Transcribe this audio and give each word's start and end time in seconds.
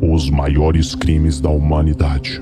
Os 0.00 0.28
maiores 0.30 0.94
crimes 0.94 1.40
da 1.40 1.48
humanidade. 1.48 2.40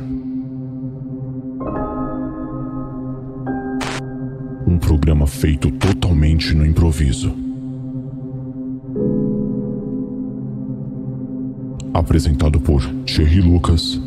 Um 4.67 4.78
programa 4.78 5.26
feito 5.26 5.70
totalmente 5.73 6.54
no 6.54 6.67
improviso. 6.67 7.33
Apresentado 11.95 12.61
por 12.61 12.83
Thierry 13.05 13.41
Lucas 13.41 14.00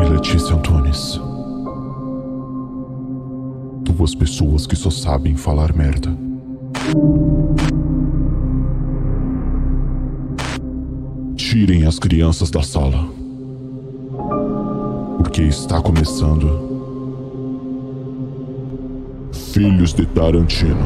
e 0.00 0.08
Letícia 0.08 0.54
Antunes. 0.54 1.20
Duas 3.82 4.14
pessoas 4.14 4.66
que 4.66 4.76
só 4.76 4.90
sabem 4.90 5.34
falar 5.36 5.74
merda. 5.74 6.10
Tirem 11.54 11.86
as 11.86 12.00
crianças 12.00 12.50
da 12.50 12.64
sala. 12.64 12.98
Porque 15.18 15.42
está 15.42 15.80
começando. 15.80 16.48
Filhos 19.52 19.94
de 19.94 20.04
Tarantino. 20.04 20.84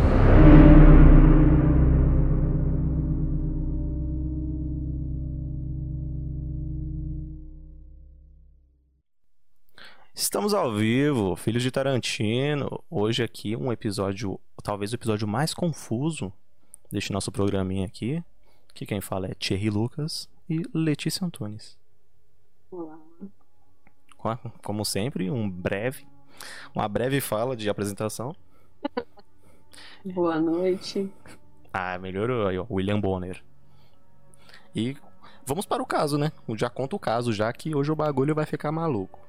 Estamos 10.15 10.53
ao 10.53 10.75
vivo, 10.75 11.35
Filhos 11.35 11.63
de 11.63 11.71
Tarantino. 11.71 12.85
Hoje 12.91 13.23
aqui 13.23 13.57
um 13.57 13.73
episódio, 13.73 14.39
talvez 14.63 14.93
o 14.93 14.97
episódio 14.97 15.27
mais 15.27 15.55
confuso 15.55 16.31
deste 16.93 17.11
nosso 17.11 17.33
programinha 17.33 17.87
aqui. 17.87 18.23
Que 18.75 18.85
quem 18.85 19.01
fala 19.01 19.29
é 19.29 19.35
Thierry 19.35 19.71
Lucas 19.71 20.29
e 20.49 20.63
Letícia 20.73 21.27
Antunes. 21.27 21.79
Olá. 22.71 22.99
Como 24.65 24.85
sempre, 24.85 25.31
um 25.31 25.49
breve, 25.49 26.07
uma 26.75 26.89
breve 26.89 27.21
fala 27.21 27.57
de 27.57 27.69
apresentação. 27.69 28.35
Boa 30.05 30.41
noite. 30.41 31.13
Ah, 31.73 31.99
melhorou 31.99 32.47
aí, 32.47 32.59
ó, 32.59 32.67
William 32.71 33.01
Bonner. 33.01 33.43
E 34.75 34.97
vamos 35.47 35.67
para 35.67 35.83
o 35.83 35.87
caso, 35.87 36.17
né? 36.17 36.33
Já 36.55 36.71
conta 36.71 36.97
o 36.97 37.01
caso, 37.01 37.33
já 37.33 37.53
que 37.53 37.75
hoje 37.75 37.93
o 37.93 37.97
bagulho 37.97 38.35
vai 38.35 38.47
ficar 38.47 38.73
maluco. 38.73 39.21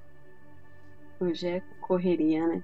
Hoje 1.19 1.47
é 1.47 1.59
correria, 1.81 2.47
né? 2.47 2.63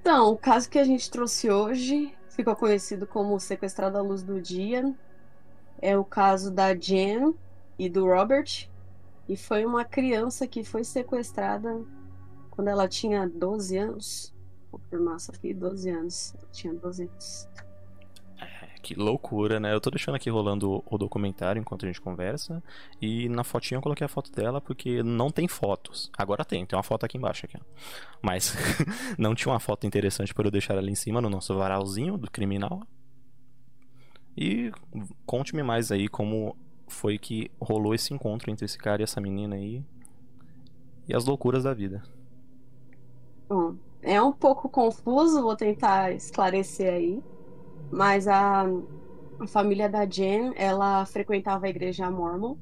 Então, 0.00 0.32
o 0.32 0.36
caso 0.36 0.68
que 0.68 0.78
a 0.78 0.84
gente 0.84 1.10
trouxe 1.10 1.50
hoje 1.50 2.14
ficou 2.28 2.54
conhecido 2.54 3.06
como 3.06 3.38
Sequestrado 3.40 3.98
à 3.98 4.02
Luz 4.02 4.22
do 4.22 4.40
Dia. 4.40 4.94
É 5.80 5.96
o 5.96 6.04
caso 6.04 6.50
da 6.50 6.74
Jen 6.74 7.34
e 7.78 7.88
do 7.88 8.06
Robert. 8.06 8.68
E 9.28 9.36
foi 9.36 9.64
uma 9.64 9.84
criança 9.84 10.46
que 10.46 10.62
foi 10.62 10.84
sequestrada 10.84 11.82
quando 12.50 12.68
ela 12.68 12.88
tinha 12.88 13.28
12 13.28 13.76
anos. 13.76 14.34
Vou 14.70 14.80
confirmar 14.80 15.16
isso 15.16 15.30
aqui, 15.32 15.54
12 15.54 15.90
anos. 15.90 16.34
Ela 16.36 16.48
tinha 16.52 16.74
12 16.74 17.02
anos. 17.04 17.48
Que 18.84 18.94
loucura, 18.94 19.58
né? 19.58 19.72
Eu 19.72 19.80
tô 19.80 19.88
deixando 19.88 20.14
aqui 20.16 20.28
rolando 20.28 20.84
o 20.84 20.98
documentário 20.98 21.58
enquanto 21.58 21.86
a 21.86 21.88
gente 21.88 22.02
conversa. 22.02 22.62
E 23.00 23.30
na 23.30 23.42
fotinha 23.42 23.78
eu 23.78 23.82
coloquei 23.82 24.04
a 24.04 24.08
foto 24.08 24.30
dela 24.30 24.60
porque 24.60 25.02
não 25.02 25.30
tem 25.30 25.48
fotos. 25.48 26.10
Agora 26.18 26.44
tem, 26.44 26.66
tem 26.66 26.76
uma 26.76 26.82
foto 26.82 27.06
aqui 27.06 27.16
embaixo 27.16 27.46
aqui. 27.46 27.58
Mas 28.20 28.54
não 29.16 29.34
tinha 29.34 29.50
uma 29.50 29.58
foto 29.58 29.86
interessante 29.86 30.34
para 30.34 30.46
eu 30.46 30.50
deixar 30.50 30.76
ali 30.76 30.92
em 30.92 30.94
cima 30.94 31.22
no 31.22 31.30
nosso 31.30 31.56
varalzinho 31.56 32.18
do 32.18 32.30
criminal. 32.30 32.82
E 34.36 34.72
conte-me 35.24 35.62
mais 35.62 35.92
aí 35.92 36.08
como 36.08 36.56
foi 36.88 37.18
que 37.18 37.50
rolou 37.60 37.94
esse 37.94 38.12
encontro 38.12 38.50
entre 38.50 38.64
esse 38.64 38.76
cara 38.78 39.02
e 39.02 39.04
essa 39.04 39.20
menina 39.20 39.56
aí. 39.56 39.84
E 41.08 41.14
as 41.14 41.24
loucuras 41.24 41.64
da 41.64 41.74
vida. 41.74 42.02
Bom, 43.48 43.76
é 44.02 44.20
um 44.20 44.32
pouco 44.32 44.68
confuso, 44.68 45.42
vou 45.42 45.56
tentar 45.56 46.12
esclarecer 46.12 46.92
aí. 46.92 47.22
Mas 47.90 48.26
a, 48.26 48.64
a 49.38 49.46
família 49.46 49.88
da 49.88 50.04
Jen, 50.06 50.52
ela 50.56 51.04
frequentava 51.06 51.66
a 51.66 51.68
igreja 51.68 52.10
Mormon. 52.10 52.56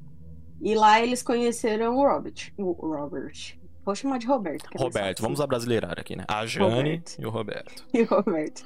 E 0.61 0.75
lá 0.75 1.01
eles 1.01 1.23
conheceram 1.23 1.97
o 1.97 2.07
Robert. 2.07 2.53
O 2.57 2.73
Robert. 2.73 3.59
Vou 3.85 3.95
chamar 3.97 4.19
de 4.19 4.27
Roberto. 4.27 4.69
é 4.73 4.79
Roberto, 4.79 5.07
fácil. 5.09 5.23
vamos 5.23 5.41
abrasileirar 5.41 5.99
aqui, 5.99 6.15
né? 6.15 6.25
A 6.29 6.47
Jane 6.47 6.67
Roberto. 6.75 7.17
e 7.19 7.27
o 7.27 7.31
Roberto. 7.31 7.85
E 7.93 8.03
o 8.03 8.07
Roberto. 8.07 8.65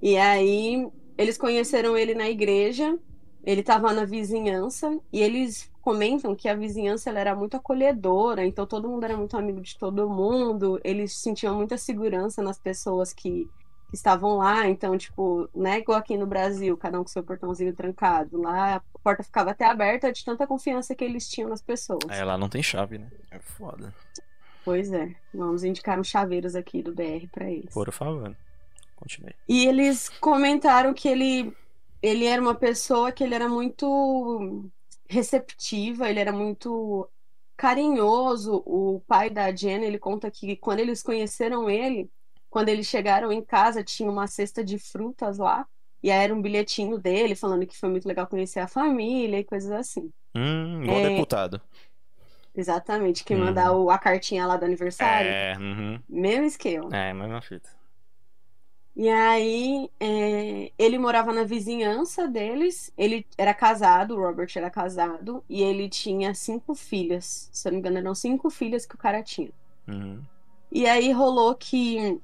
E 0.00 0.16
aí, 0.16 0.88
eles 1.16 1.38
conheceram 1.38 1.96
ele 1.96 2.14
na 2.14 2.28
igreja. 2.28 2.98
Ele 3.44 3.60
estava 3.60 3.92
na 3.92 4.04
vizinhança. 4.04 4.98
E 5.12 5.20
eles 5.20 5.70
comentam 5.80 6.34
que 6.34 6.48
a 6.48 6.54
vizinhança 6.54 7.10
ela 7.10 7.20
era 7.20 7.34
muito 7.34 7.56
acolhedora. 7.56 8.44
Então, 8.44 8.66
todo 8.66 8.88
mundo 8.88 9.04
era 9.04 9.16
muito 9.16 9.36
amigo 9.36 9.60
de 9.60 9.76
todo 9.78 10.08
mundo. 10.08 10.80
Eles 10.84 11.16
sentiam 11.16 11.56
muita 11.56 11.76
segurança 11.76 12.42
nas 12.42 12.58
pessoas 12.58 13.12
que 13.12 13.48
que 13.92 13.96
estavam 13.96 14.38
lá, 14.38 14.66
então, 14.66 14.96
tipo, 14.96 15.50
né, 15.54 15.80
igual 15.80 15.98
aqui 15.98 16.16
no 16.16 16.26
Brasil, 16.26 16.74
cada 16.78 16.98
um 16.98 17.02
com 17.02 17.10
seu 17.10 17.22
portãozinho 17.22 17.74
trancado. 17.74 18.40
Lá 18.40 18.76
a 18.76 18.80
porta 19.02 19.22
ficava 19.22 19.50
até 19.50 19.66
aberta 19.66 20.10
de 20.10 20.24
tanta 20.24 20.46
confiança 20.46 20.94
que 20.94 21.04
eles 21.04 21.28
tinham 21.28 21.50
nas 21.50 21.60
pessoas. 21.60 22.00
É, 22.08 22.24
lá 22.24 22.38
não 22.38 22.48
tem 22.48 22.62
chave, 22.62 22.96
né? 22.96 23.10
É 23.30 23.38
foda. 23.38 23.94
Pois 24.64 24.90
é, 24.94 25.14
vamos 25.34 25.62
indicar 25.62 26.00
uns 26.00 26.08
chaveiros 26.08 26.56
aqui 26.56 26.82
do 26.82 26.94
BR 26.94 27.26
pra 27.30 27.50
eles. 27.50 27.74
Por 27.74 27.92
favor. 27.92 28.34
Continue. 29.02 29.34
E 29.48 29.66
eles 29.66 30.08
comentaram 30.08 30.94
que 30.94 31.08
ele, 31.08 31.52
ele 32.00 32.24
era 32.24 32.40
uma 32.40 32.54
pessoa 32.54 33.10
que 33.10 33.24
ele 33.24 33.34
era 33.34 33.48
muito 33.48 34.70
receptiva, 35.08 36.08
ele 36.08 36.20
era 36.20 36.32
muito 36.32 37.08
carinhoso. 37.56 38.62
O 38.64 39.02
pai 39.06 39.28
da 39.28 39.50
Jen, 39.54 39.82
ele 39.84 39.98
conta 39.98 40.30
que 40.30 40.56
quando 40.56 40.78
eles 40.80 41.02
conheceram 41.02 41.68
ele, 41.68 42.08
quando 42.48 42.68
eles 42.68 42.86
chegaram 42.86 43.32
em 43.32 43.44
casa, 43.44 43.82
tinha 43.82 44.10
uma 44.10 44.26
cesta 44.26 44.62
de 44.64 44.78
frutas 44.78 45.38
lá. 45.38 45.66
E 46.02 46.10
aí 46.10 46.24
era 46.24 46.34
um 46.34 46.42
bilhetinho 46.42 46.98
dele 46.98 47.34
falando 47.34 47.66
que 47.66 47.76
foi 47.76 47.88
muito 47.88 48.06
legal 48.06 48.26
conhecer 48.26 48.60
a 48.60 48.68
família 48.68 49.38
e 49.38 49.44
coisas 49.44 49.70
assim. 49.72 50.10
Hum, 50.34 50.82
igual 50.84 50.98
É. 51.00 51.10
deputado. 51.10 51.60
Exatamente, 52.54 53.24
que 53.24 53.34
Hum. 53.34 53.38
mandar 53.38 53.72
o- 53.72 53.90
a 53.90 53.98
cartinha 53.98 54.46
lá 54.46 54.56
do 54.56 54.64
aniversário. 54.64 55.30
É, 55.30 55.56
uhum. 55.58 56.00
Mesmo 56.08 56.44
esquema. 56.44 56.94
É, 56.94 57.12
mesma 57.14 57.40
fita. 57.40 57.70
E 58.94 59.08
aí, 59.08 59.90
é, 59.98 60.70
ele 60.78 60.98
morava 60.98 61.32
na 61.32 61.44
vizinhança 61.44 62.28
deles. 62.28 62.92
Ele 62.96 63.26
era 63.38 63.54
casado, 63.54 64.14
o 64.14 64.20
Robert 64.20 64.50
era 64.54 64.70
casado, 64.70 65.42
e 65.48 65.62
ele 65.62 65.88
tinha 65.88 66.34
cinco 66.34 66.74
filhas. 66.74 67.48
Se 67.52 67.68
eu 67.68 67.72
não 67.72 67.76
me 67.76 67.80
engano, 67.80 67.98
eram 67.98 68.14
cinco 68.14 68.50
filhas 68.50 68.84
que 68.84 68.94
o 68.94 68.98
cara 68.98 69.22
tinha. 69.22 69.50
Uhum. 69.88 70.20
E 70.70 70.86
aí 70.86 71.10
rolou 71.10 71.54
que 71.54 72.20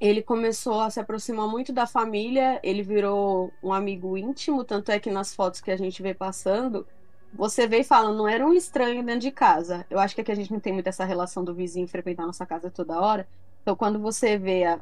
ele 0.00 0.22
começou 0.22 0.80
a 0.80 0.90
se 0.90 0.98
aproximar 0.98 1.46
muito 1.46 1.72
da 1.72 1.86
família, 1.86 2.58
ele 2.62 2.82
virou 2.82 3.52
um 3.62 3.72
amigo 3.72 4.16
íntimo, 4.16 4.64
tanto 4.64 4.90
é 4.90 4.98
que 4.98 5.10
nas 5.10 5.34
fotos 5.34 5.60
que 5.60 5.70
a 5.70 5.76
gente 5.76 6.02
vê 6.02 6.14
passando, 6.14 6.86
você 7.34 7.66
vê 7.66 7.80
e 7.80 7.84
fala, 7.84 8.12
não 8.12 8.26
era 8.26 8.44
um 8.46 8.54
estranho 8.54 9.04
dentro 9.04 9.20
de 9.20 9.30
casa. 9.30 9.86
Eu 9.90 9.98
acho 9.98 10.14
que 10.14 10.22
aqui 10.22 10.32
a 10.32 10.34
gente 10.34 10.52
não 10.52 10.58
tem 10.58 10.72
muito 10.72 10.86
essa 10.86 11.04
relação 11.04 11.44
do 11.44 11.54
vizinho 11.54 11.86
frequentar 11.86 12.26
nossa 12.26 12.46
casa 12.46 12.70
toda 12.70 12.98
hora. 12.98 13.28
Então, 13.62 13.76
quando 13.76 13.98
você 13.98 14.38
vê 14.38 14.64
a, 14.64 14.80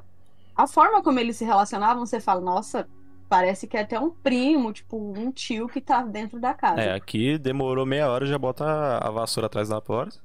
a 0.58 0.66
forma 0.66 1.02
como 1.02 1.20
eles 1.20 1.36
se 1.36 1.44
relacionavam, 1.44 2.04
você 2.04 2.20
fala, 2.20 2.40
nossa, 2.40 2.88
parece 3.28 3.66
que 3.66 3.76
é 3.76 3.80
até 3.82 3.98
um 3.98 4.10
primo, 4.10 4.72
tipo, 4.72 4.96
um 4.98 5.30
tio 5.32 5.68
que 5.68 5.80
tá 5.80 6.02
dentro 6.02 6.40
da 6.40 6.52
casa. 6.52 6.80
É, 6.82 6.94
aqui 6.94 7.38
demorou 7.38 7.86
meia 7.86 8.10
hora 8.10 8.26
já 8.26 8.36
bota 8.38 8.64
a 8.98 9.10
vassoura 9.10 9.46
atrás 9.46 9.68
da 9.68 9.80
porta. 9.80 10.18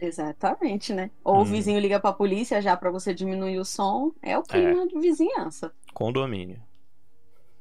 Exatamente, 0.00 0.92
né? 0.92 1.10
Ou 1.24 1.36
Hum. 1.36 1.40
o 1.40 1.44
vizinho 1.44 1.78
liga 1.80 2.00
pra 2.00 2.12
polícia 2.12 2.60
já 2.62 2.76
pra 2.76 2.90
você 2.90 3.12
diminuir 3.14 3.58
o 3.58 3.64
som. 3.64 4.12
É 4.22 4.36
o 4.38 4.42
clima 4.42 4.86
de 4.86 4.98
vizinhança. 4.98 5.72
Condomínio. 5.94 6.60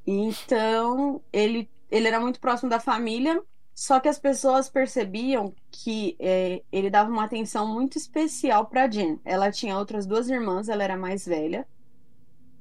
Então, 0.05 1.21
ele, 1.31 1.69
ele 1.89 2.07
era 2.07 2.19
muito 2.19 2.39
próximo 2.39 2.69
da 2.69 2.79
família, 2.79 3.41
só 3.73 3.99
que 3.99 4.09
as 4.09 4.17
pessoas 4.19 4.69
percebiam 4.69 5.53
que 5.71 6.15
é, 6.19 6.63
ele 6.71 6.89
dava 6.89 7.09
uma 7.11 7.23
atenção 7.25 7.67
muito 7.71 7.97
especial 7.97 8.65
pra 8.65 8.89
Jen. 8.89 9.19
Ela 9.23 9.51
tinha 9.51 9.77
outras 9.77 10.05
duas 10.05 10.29
irmãs, 10.29 10.67
ela 10.69 10.83
era 10.83 10.97
mais 10.97 11.25
velha, 11.25 11.67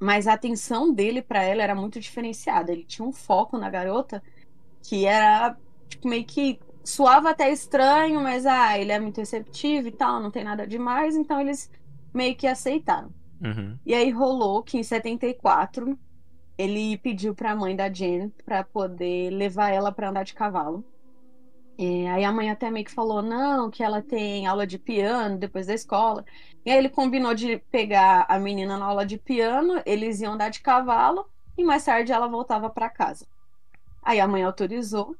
mas 0.01 0.27
a 0.27 0.33
atenção 0.33 0.93
dele 0.93 1.21
pra 1.21 1.43
ela 1.43 1.63
era 1.63 1.75
muito 1.75 2.01
diferenciada. 2.01 2.73
Ele 2.73 2.85
tinha 2.85 3.07
um 3.07 3.13
foco 3.13 3.59
na 3.59 3.69
garota 3.69 4.23
que 4.83 5.05
era 5.05 5.55
tipo, 5.89 6.09
meio 6.09 6.25
que 6.25 6.59
suava 6.83 7.31
até 7.31 7.53
estranho, 7.53 8.21
mas 8.21 8.47
ah, 8.47 8.79
ele 8.79 8.91
é 8.91 8.99
muito 8.99 9.19
receptivo 9.19 9.89
e 9.89 9.93
tal, 9.93 10.19
não 10.21 10.31
tem 10.31 10.43
nada 10.43 10.67
demais, 10.67 11.15
então 11.15 11.39
eles 11.39 11.71
meio 12.15 12.35
que 12.35 12.47
aceitaram. 12.47 13.13
Uhum. 13.43 13.79
E 13.85 13.95
aí 13.95 14.11
rolou 14.11 14.63
que 14.63 14.79
em 14.79 14.83
74 14.83 15.99
ele 16.57 16.99
pediu 16.99 17.35
pra 17.35 17.55
mãe 17.55 17.77
da 17.77 17.89
Jen 17.91 18.31
pra 18.45 18.65
poder 18.65 19.31
levar 19.31 19.71
ela 19.71 19.93
pra 19.93 20.09
andar 20.11 20.25
de 20.25 20.35
cavalo. 20.35 20.85
É, 21.79 22.11
aí 22.11 22.25
a 22.25 22.33
mãe 22.33 22.51
até 22.51 22.71
meio 22.71 22.85
que 22.85 22.93
falou 22.93 23.23
não, 23.23 23.71
que 23.71 23.83
ela 23.83 24.03
tem 24.03 24.47
aula 24.47 24.67
de 24.67 24.79
piano 24.79 25.39
depois 25.39 25.67
da 25.67 25.75
escola. 25.75 26.25
E 26.65 26.71
aí 26.71 26.79
ele 26.79 26.89
combinou 26.89 27.35
de 27.35 27.59
pegar 27.71 28.27
a 28.29 28.39
menina 28.39 28.77
na 28.77 28.85
aula 28.85 29.07
de 29.07 29.17
piano, 29.17 29.81
eles 29.87 30.21
iam 30.21 30.35
andar 30.35 30.51
de 30.51 30.61
cavalo 30.61 31.27
e 31.57 31.65
mais 31.65 31.85
tarde 31.85 32.13
ela 32.13 32.29
voltava 32.29 32.69
pra 32.69 32.91
casa. 32.91 33.27
Aí 34.03 34.21
a 34.21 34.29
mãe 34.29 34.43
autorizou. 34.43 35.17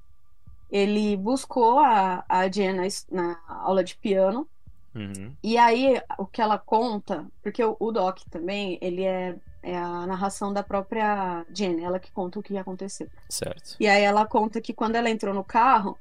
ele 0.71 1.17
buscou 1.17 1.81
a, 1.81 2.25
a 2.29 2.49
Jen 2.49 2.75
na, 2.75 2.83
na 3.11 3.41
aula 3.49 3.83
de 3.83 3.97
piano. 3.97 4.47
Uhum. 4.95 5.35
E 5.43 5.57
aí, 5.57 6.01
o 6.19 6.27
que 6.27 6.43
ela 6.43 6.59
conta, 6.59 7.27
porque 7.43 7.63
o, 7.63 7.77
o 7.79 7.93
Doc 7.93 8.21
também, 8.31 8.79
ele 8.81 9.05
é, 9.05 9.37
é 9.63 9.77
a 9.77 10.07
narração 10.07 10.53
da 10.53 10.63
própria 10.63 11.45
Jen, 11.53 11.85
ela 11.85 11.99
que 11.99 12.11
conta 12.13 12.39
o 12.39 12.43
que 12.43 12.57
aconteceu. 12.57 13.09
Certo. 13.29 13.77
E 13.79 13.87
aí 13.89 14.03
ela 14.03 14.27
conta 14.27 14.61
que 14.61 14.73
quando 14.73 14.97
ela 14.97 15.11
entrou 15.11 15.35
no 15.35 15.45
carro, 15.45 15.99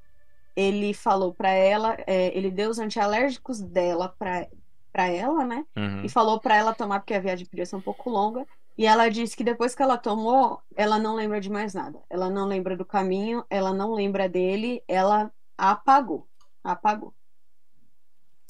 ele 0.56 0.94
falou 0.94 1.34
pra 1.34 1.50
ela, 1.50 1.98
é, 2.06 2.36
ele 2.38 2.52
deu 2.52 2.70
os 2.70 2.80
antialérgicos 2.80 3.62
dela 3.62 4.14
pra, 4.18 4.48
pra 4.92 5.08
ela, 5.08 5.46
né? 5.46 5.66
Uhum. 5.76 6.04
E 6.04 6.10
falou 6.10 6.40
pra 6.40 6.56
ela 6.56 6.74
tomar, 6.74 7.00
porque 7.00 7.14
a 7.14 7.20
viagem 7.20 7.46
podia 7.46 7.66
ser 7.66 7.76
um 7.76 7.82
pouco 7.82 8.10
longa. 8.10 8.46
E 8.78 8.86
ela 8.86 9.10
disse 9.10 9.36
que 9.36 9.44
depois 9.44 9.76
que 9.76 9.84
ela 9.84 9.98
tomou, 9.98 10.62
ela 10.76 10.98
não 10.98 11.16
lembra 11.16 11.42
de 11.42 11.50
mais 11.50 11.74
nada. 11.74 12.00
Ela 12.10 12.30
não 12.30 12.46
lembra 12.48 12.78
do 12.78 12.86
caminho, 12.86 13.44
ela 13.50 13.74
não 13.74 13.94
lembra 13.94 14.30
dele, 14.30 14.82
ela 14.88 15.32
apagou. 15.58 16.28
Apagou. 16.64 17.14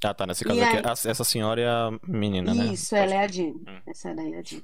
Ah, 0.03 0.13
tá. 0.13 0.25
Nesse 0.27 0.43
E 0.43 0.47
caso 0.47 0.61
aqui, 0.63 0.77
aí- 0.77 1.11
essa 1.11 1.23
senhora 1.23 1.61
é 1.61 1.67
a 1.67 1.91
menina, 2.07 2.53
né? 2.53 2.65
Isso, 2.67 2.95
ela 2.95 3.13
é 3.15 3.19
a 3.19 3.27
Jean. 3.27 3.53
Hum. 3.67 3.81
Essa 3.87 4.13
daí 4.13 4.33
é 4.33 4.37
a 4.39 4.41
Jean. 4.43 4.61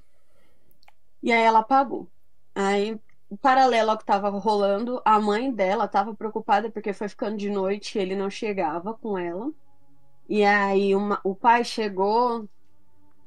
E 1.22 1.32
aí 1.32 1.42
ela 1.44 1.60
apagou. 1.60 2.08
Aí, 2.54 2.98
o 3.30 3.36
paralelo 3.36 3.92
ao 3.92 3.98
que 3.98 4.06
tava 4.06 4.30
rolando, 4.30 5.02
a 5.04 5.20
mãe 5.20 5.52
dela 5.52 5.88
tava 5.88 6.14
preocupada 6.16 6.70
porque 6.70 6.94
foi 6.94 7.10
ficando 7.10 7.38
de 7.38 7.50
noite 7.50 7.98
e 7.98 8.02
ele 8.02 8.16
não 8.16 8.30
chegava 8.30 8.94
com 8.94 9.18
ela. 9.18 9.52
E 10.28 10.44
aí 10.44 10.96
uma- 10.96 11.20
o 11.24 11.36
pai 11.36 11.64
chegou, 11.64 12.48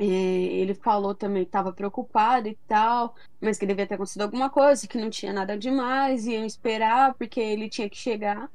e 0.01 0.05
ele 0.07 0.75
falou 0.75 1.15
também 1.15 1.45
que 1.45 1.51
tava 1.51 1.73
preocupado 1.73 2.49
e 2.49 2.57
tal, 2.67 3.15
mas 3.41 3.59
que 3.59 3.67
devia 3.67 3.87
ter 3.87 3.95
acontecido 3.95 4.23
alguma 4.23 4.51
coisa, 4.51 4.87
que 4.87 4.99
não 4.99 5.11
tinha 5.11 5.33
nada 5.33 5.57
demais, 5.59 6.27
iam 6.27 6.45
esperar 6.45 7.15
porque 7.15 7.41
ele 7.41 7.69
tinha 7.69 7.89
que 7.89 7.97
chegar. 7.97 8.51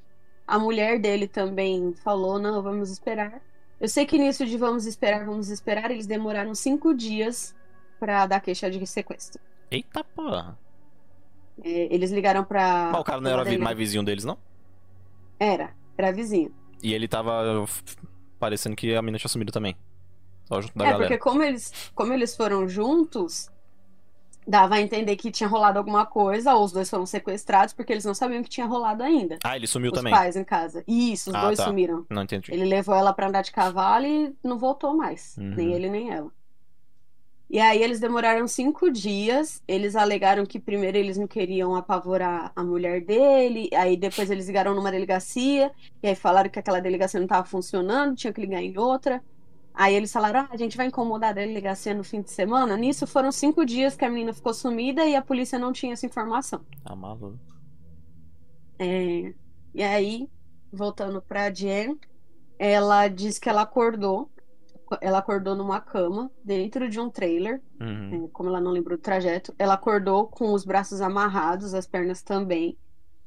A 0.48 0.60
mulher 0.60 1.00
dele 1.00 1.28
também 1.28 1.94
falou, 1.94 2.40
não, 2.40 2.62
vamos 2.62 2.90
esperar. 2.90 3.42
Eu 3.80 3.88
sei 3.90 4.06
que 4.06 4.18
nisso 4.18 4.46
de 4.46 4.58
vamos 4.58 4.86
esperar, 4.86 5.26
vamos 5.26 5.50
esperar, 5.50 5.92
eles 5.92 6.06
demoraram 6.08 6.54
cinco 6.56 6.94
dias 6.94 7.56
pra 8.00 8.26
dar 8.26 8.40
queixa 8.40 8.70
de 8.70 8.86
sequestro. 8.86 9.42
Eita 9.72 10.04
porra. 10.04 10.58
É, 11.64 11.94
eles 11.94 12.12
ligaram 12.12 12.44
pra. 12.44 12.90
Mas 12.92 13.02
o 13.02 13.04
cara 13.04 13.22
não 13.22 13.32
era 13.32 13.58
mais 13.60 13.78
vizinho 13.78 14.04
deles, 14.04 14.24
não? 14.24 14.38
Era, 15.40 15.74
era 15.98 16.12
vizinho. 16.12 16.54
E 16.82 16.94
ele 16.94 17.08
tava 17.08 17.66
parecendo 18.44 18.76
que 18.76 18.94
a 18.94 19.02
menina 19.02 19.18
tinha 19.18 19.30
sumido 19.30 19.52
também. 19.54 19.74
Só 20.46 20.60
junto 20.62 20.78
da 20.78 20.84
é, 20.84 20.92
galera. 20.92 21.08
porque 21.08 21.18
como 21.18 21.42
eles, 21.42 21.72
como 21.96 22.12
eles 22.12 22.36
foram 22.36 22.68
juntos, 22.68 23.50
dava 24.46 24.76
a 24.76 24.82
entender 24.82 25.16
que 25.16 25.32
tinha 25.32 25.48
rolado 25.48 25.78
alguma 25.80 26.06
coisa, 26.06 26.54
ou 26.54 26.66
os 26.66 26.74
dois 26.74 26.90
foram 26.90 27.06
sequestrados, 27.06 27.74
porque 27.74 27.94
eles 27.94 28.04
não 28.04 28.14
sabiam 28.14 28.44
que 28.44 28.50
tinha 28.50 28.66
rolado 28.66 29.02
ainda. 29.02 29.38
Ah, 29.44 29.56
ele 29.56 29.66
sumiu 29.66 29.92
os 29.92 29.98
também. 29.98 30.12
pais 30.14 30.36
em 30.36 30.44
casa. 30.44 30.84
Isso, 30.86 31.30
os 31.30 31.36
Ah, 31.36 31.46
dois 31.46 31.58
tá. 31.58 31.64
sumiram. 31.64 32.06
Não 32.10 32.24
entendi. 32.24 32.52
Ele 32.54 32.66
levou 32.66 32.94
ela 32.94 33.14
pra 33.14 33.28
andar 33.30 33.42
de 33.44 33.54
cavalo 33.54 34.06
e 34.06 34.36
não 34.44 34.60
voltou 34.60 34.94
mais. 34.98 35.36
Uhum. 35.38 35.56
Nem 35.56 35.72
ele, 35.74 35.90
nem 35.90 36.10
ela. 36.12 36.30
E 37.54 37.60
aí 37.62 37.84
eles 37.84 38.02
demoraram 38.02 38.48
cinco 38.50 38.92
dias. 38.92 39.64
Eles 39.68 39.96
alegaram 39.96 40.46
que 40.46 40.60
primeiro 40.60 40.98
eles 40.98 41.18
não 41.20 41.28
queriam 41.28 41.76
apavorar 41.76 42.52
a 42.56 42.64
mulher 42.64 43.06
dele. 43.06 43.70
Aí 43.76 43.96
depois 43.98 44.32
eles 44.32 44.48
ligaram 44.48 44.76
numa 44.76 44.92
delegacia. 44.92 45.72
E 46.04 46.08
aí 46.10 46.16
falaram 46.16 46.50
que 46.50 46.60
aquela 46.60 46.82
delegacia 46.82 47.20
não 47.20 47.26
estava 47.28 47.48
funcionando, 47.48 48.16
tinha 48.16 48.34
que 48.34 48.42
ligar 48.42 48.62
em 48.64 48.78
outra. 48.78 49.24
Aí 49.74 49.94
eles 49.96 50.12
falaram: 50.12 50.42
ah, 50.42 50.50
a 50.52 50.58
gente 50.58 50.78
vai 50.78 50.88
incomodar 50.88 51.32
a 51.32 51.34
delegacia 51.34 51.94
no 51.94 52.04
fim 52.04 52.22
de 52.24 52.32
semana. 52.32 52.76
Nisso 52.78 53.08
foram 53.08 53.32
cinco 53.32 53.66
dias 53.66 53.96
que 53.96 54.06
a 54.06 54.10
menina 54.10 54.34
ficou 54.34 54.54
sumida 54.54 55.06
e 55.06 55.16
a 55.16 55.22
polícia 55.22 55.60
não 55.60 55.74
tinha 55.74 55.94
essa 55.94 56.06
informação. 56.08 56.66
Ah, 56.86 56.96
maluco. 56.96 57.40
É, 58.80 59.34
E 59.74 59.84
aí, 59.84 60.30
voltando 60.72 61.22
pra 61.22 61.52
Jen, 61.54 62.00
ela 62.60 63.08
diz 63.10 63.40
que 63.40 63.50
ela 63.50 63.64
acordou. 63.64 64.32
Ela 65.02 65.20
acordou 65.20 65.56
numa 65.56 65.80
cama, 65.80 66.32
dentro 66.44 66.90
de 66.90 67.00
um 67.00 67.10
trailer. 67.10 67.62
Uhum. 67.80 68.26
é, 68.26 68.28
como 68.32 68.50
ela 68.50 68.62
não 68.62 68.72
lembrou 68.72 68.98
do 68.98 69.02
trajeto. 69.02 69.54
Ela 69.58 69.74
acordou 69.76 70.28
com 70.28 70.54
os 70.54 70.64
braços 70.66 71.02
amarrados, 71.02 71.74
as 71.74 71.86
pernas 71.88 72.22
também. 72.22 72.78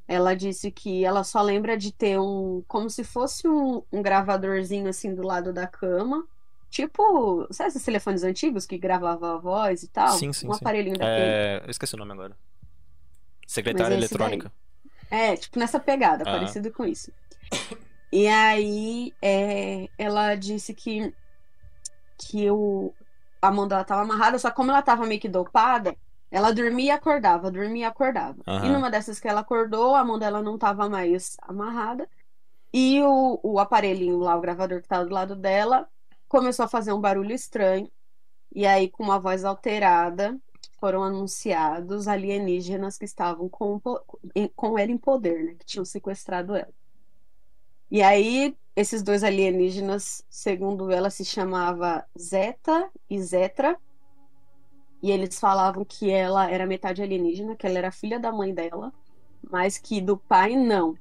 Ela 0.08 0.34
disse 0.34 0.70
que 0.70 1.04
ela 1.04 1.24
só 1.24 1.42
lembra 1.42 1.76
de 1.76 1.92
ter 1.92 2.18
um. 2.18 2.62
Como 2.68 2.88
se 2.88 3.02
fosse 3.02 3.48
um, 3.48 3.82
um 3.92 4.00
gravadorzinho 4.02 4.88
assim 4.88 5.14
do 5.14 5.22
lado 5.22 5.52
da 5.52 5.66
cama. 5.66 6.24
Tipo, 6.70 7.46
sabe 7.50 7.68
esses 7.68 7.82
telefones 7.84 8.22
antigos 8.22 8.66
que 8.66 8.76
gravavam 8.76 9.30
a 9.34 9.38
voz 9.38 9.82
e 9.82 9.88
tal? 9.88 10.08
Sim, 10.08 10.32
sim, 10.32 10.48
Um 10.48 10.52
sim. 10.52 10.58
aparelhinho 10.60 10.98
daquele. 10.98 11.24
É... 11.24 11.62
Eu 11.64 11.70
esqueci 11.70 11.94
o 11.94 11.98
nome 11.98 12.12
agora. 12.12 12.36
Secretária 13.46 13.94
é 13.94 13.98
eletrônica. 13.98 14.52
É, 15.10 15.36
tipo 15.36 15.58
nessa 15.58 15.78
pegada, 15.78 16.24
Ah. 16.26 16.32
parecido 16.32 16.70
com 16.72 16.84
isso. 16.84 17.12
E 18.12 18.26
aí, 18.26 19.12
é, 19.22 19.88
ela 19.98 20.34
disse 20.34 20.74
que, 20.74 21.12
que 22.18 22.50
o, 22.50 22.92
a 23.40 23.50
mão 23.50 23.68
dela 23.68 23.84
tava 23.84 24.02
amarrada, 24.02 24.38
só 24.38 24.50
que 24.50 24.56
como 24.56 24.70
ela 24.70 24.82
tava 24.82 25.06
meio 25.06 25.20
que 25.20 25.28
dopada, 25.28 25.96
ela 26.30 26.52
dormia 26.52 26.86
e 26.86 26.90
acordava, 26.90 27.50
dormia 27.50 27.82
e 27.82 27.84
acordava. 27.84 28.36
Aham. 28.46 28.66
E 28.66 28.68
numa 28.68 28.90
dessas 28.90 29.20
que 29.20 29.28
ela 29.28 29.40
acordou, 29.40 29.94
a 29.94 30.04
mão 30.04 30.18
dela 30.18 30.42
não 30.42 30.58
tava 30.58 30.88
mais 30.88 31.36
amarrada. 31.42 32.08
E 32.72 33.00
o, 33.02 33.40
o 33.42 33.58
aparelhinho 33.58 34.18
lá, 34.18 34.36
o 34.36 34.40
gravador 34.40 34.82
que 34.82 34.88
tava 34.88 35.06
do 35.06 35.14
lado 35.14 35.36
dela, 35.36 35.88
começou 36.28 36.64
a 36.64 36.68
fazer 36.68 36.92
um 36.92 37.00
barulho 37.00 37.32
estranho. 37.32 37.90
E 38.54 38.66
aí, 38.66 38.90
com 38.90 39.02
uma 39.02 39.18
voz 39.18 39.44
alterada, 39.44 40.38
foram 40.78 41.02
anunciados 41.02 42.08
alienígenas 42.08 42.98
que 42.98 43.04
estavam 43.04 43.48
com, 43.48 43.80
com 44.54 44.78
ela 44.78 44.90
em 44.90 44.98
poder, 44.98 45.44
né? 45.44 45.54
Que 45.54 45.64
tinham 45.64 45.84
sequestrado 45.84 46.54
ela. 46.54 46.72
E 47.90 48.02
aí, 48.02 48.56
esses 48.76 49.02
dois 49.02 49.24
alienígenas, 49.24 50.22
segundo 50.28 50.90
ela, 50.92 51.08
se 51.08 51.24
chamava 51.24 52.04
Zeta 52.18 52.88
e 53.08 53.18
Zetra. 53.20 53.76
E 55.02 55.10
eles 55.10 55.38
falavam 55.40 55.84
que 55.84 56.10
ela 56.10 56.50
era 56.50 56.66
metade 56.66 57.02
alienígena, 57.02 57.56
que 57.56 57.66
ela 57.66 57.78
era 57.78 57.90
filha 57.90 58.20
da 58.20 58.30
mãe 58.30 58.52
dela, 58.52 58.92
mas 59.50 59.78
que 59.78 60.00
do 60.00 60.16
pai 60.16 60.54
não. 60.56 60.94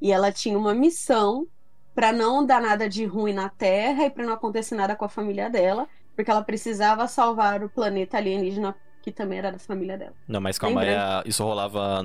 E 0.00 0.12
ela 0.12 0.30
tinha 0.30 0.58
uma 0.58 0.74
missão 0.74 1.46
para 1.94 2.12
não 2.12 2.44
dar 2.44 2.60
nada 2.60 2.88
de 2.88 3.04
ruim 3.06 3.32
na 3.32 3.48
Terra 3.48 4.04
e 4.06 4.10
para 4.10 4.24
não 4.26 4.32
acontecer 4.34 4.74
nada 4.74 4.96
com 4.96 5.04
a 5.04 5.08
família 5.08 5.48
dela, 5.48 5.88
porque 6.16 6.30
ela 6.30 6.42
precisava 6.42 7.06
salvar 7.06 7.62
o 7.62 7.68
planeta 7.70 8.16
alienígena 8.18 8.74
que 9.02 9.12
também 9.12 9.38
era 9.38 9.52
da 9.52 9.58
família 9.58 9.96
dela. 9.96 10.14
Não, 10.26 10.40
mas 10.40 10.58
calma 10.58 10.80
a- 10.82 11.22
Isso 11.26 11.44
rolava 11.44 12.02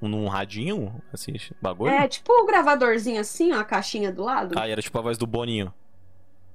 num 0.00 0.28
radinho? 0.28 0.94
Assim, 1.12 1.32
bagulho? 1.60 1.90
É, 1.90 2.06
tipo 2.06 2.32
o 2.32 2.46
gravadorzinho 2.46 3.20
assim, 3.20 3.52
ó, 3.52 3.60
a 3.60 3.64
caixinha 3.64 4.12
do 4.12 4.22
lado. 4.22 4.54
Ah, 4.58 4.68
era 4.68 4.80
tipo 4.82 4.98
a 4.98 5.02
voz 5.02 5.16
do 5.18 5.26
Boninho. 5.26 5.72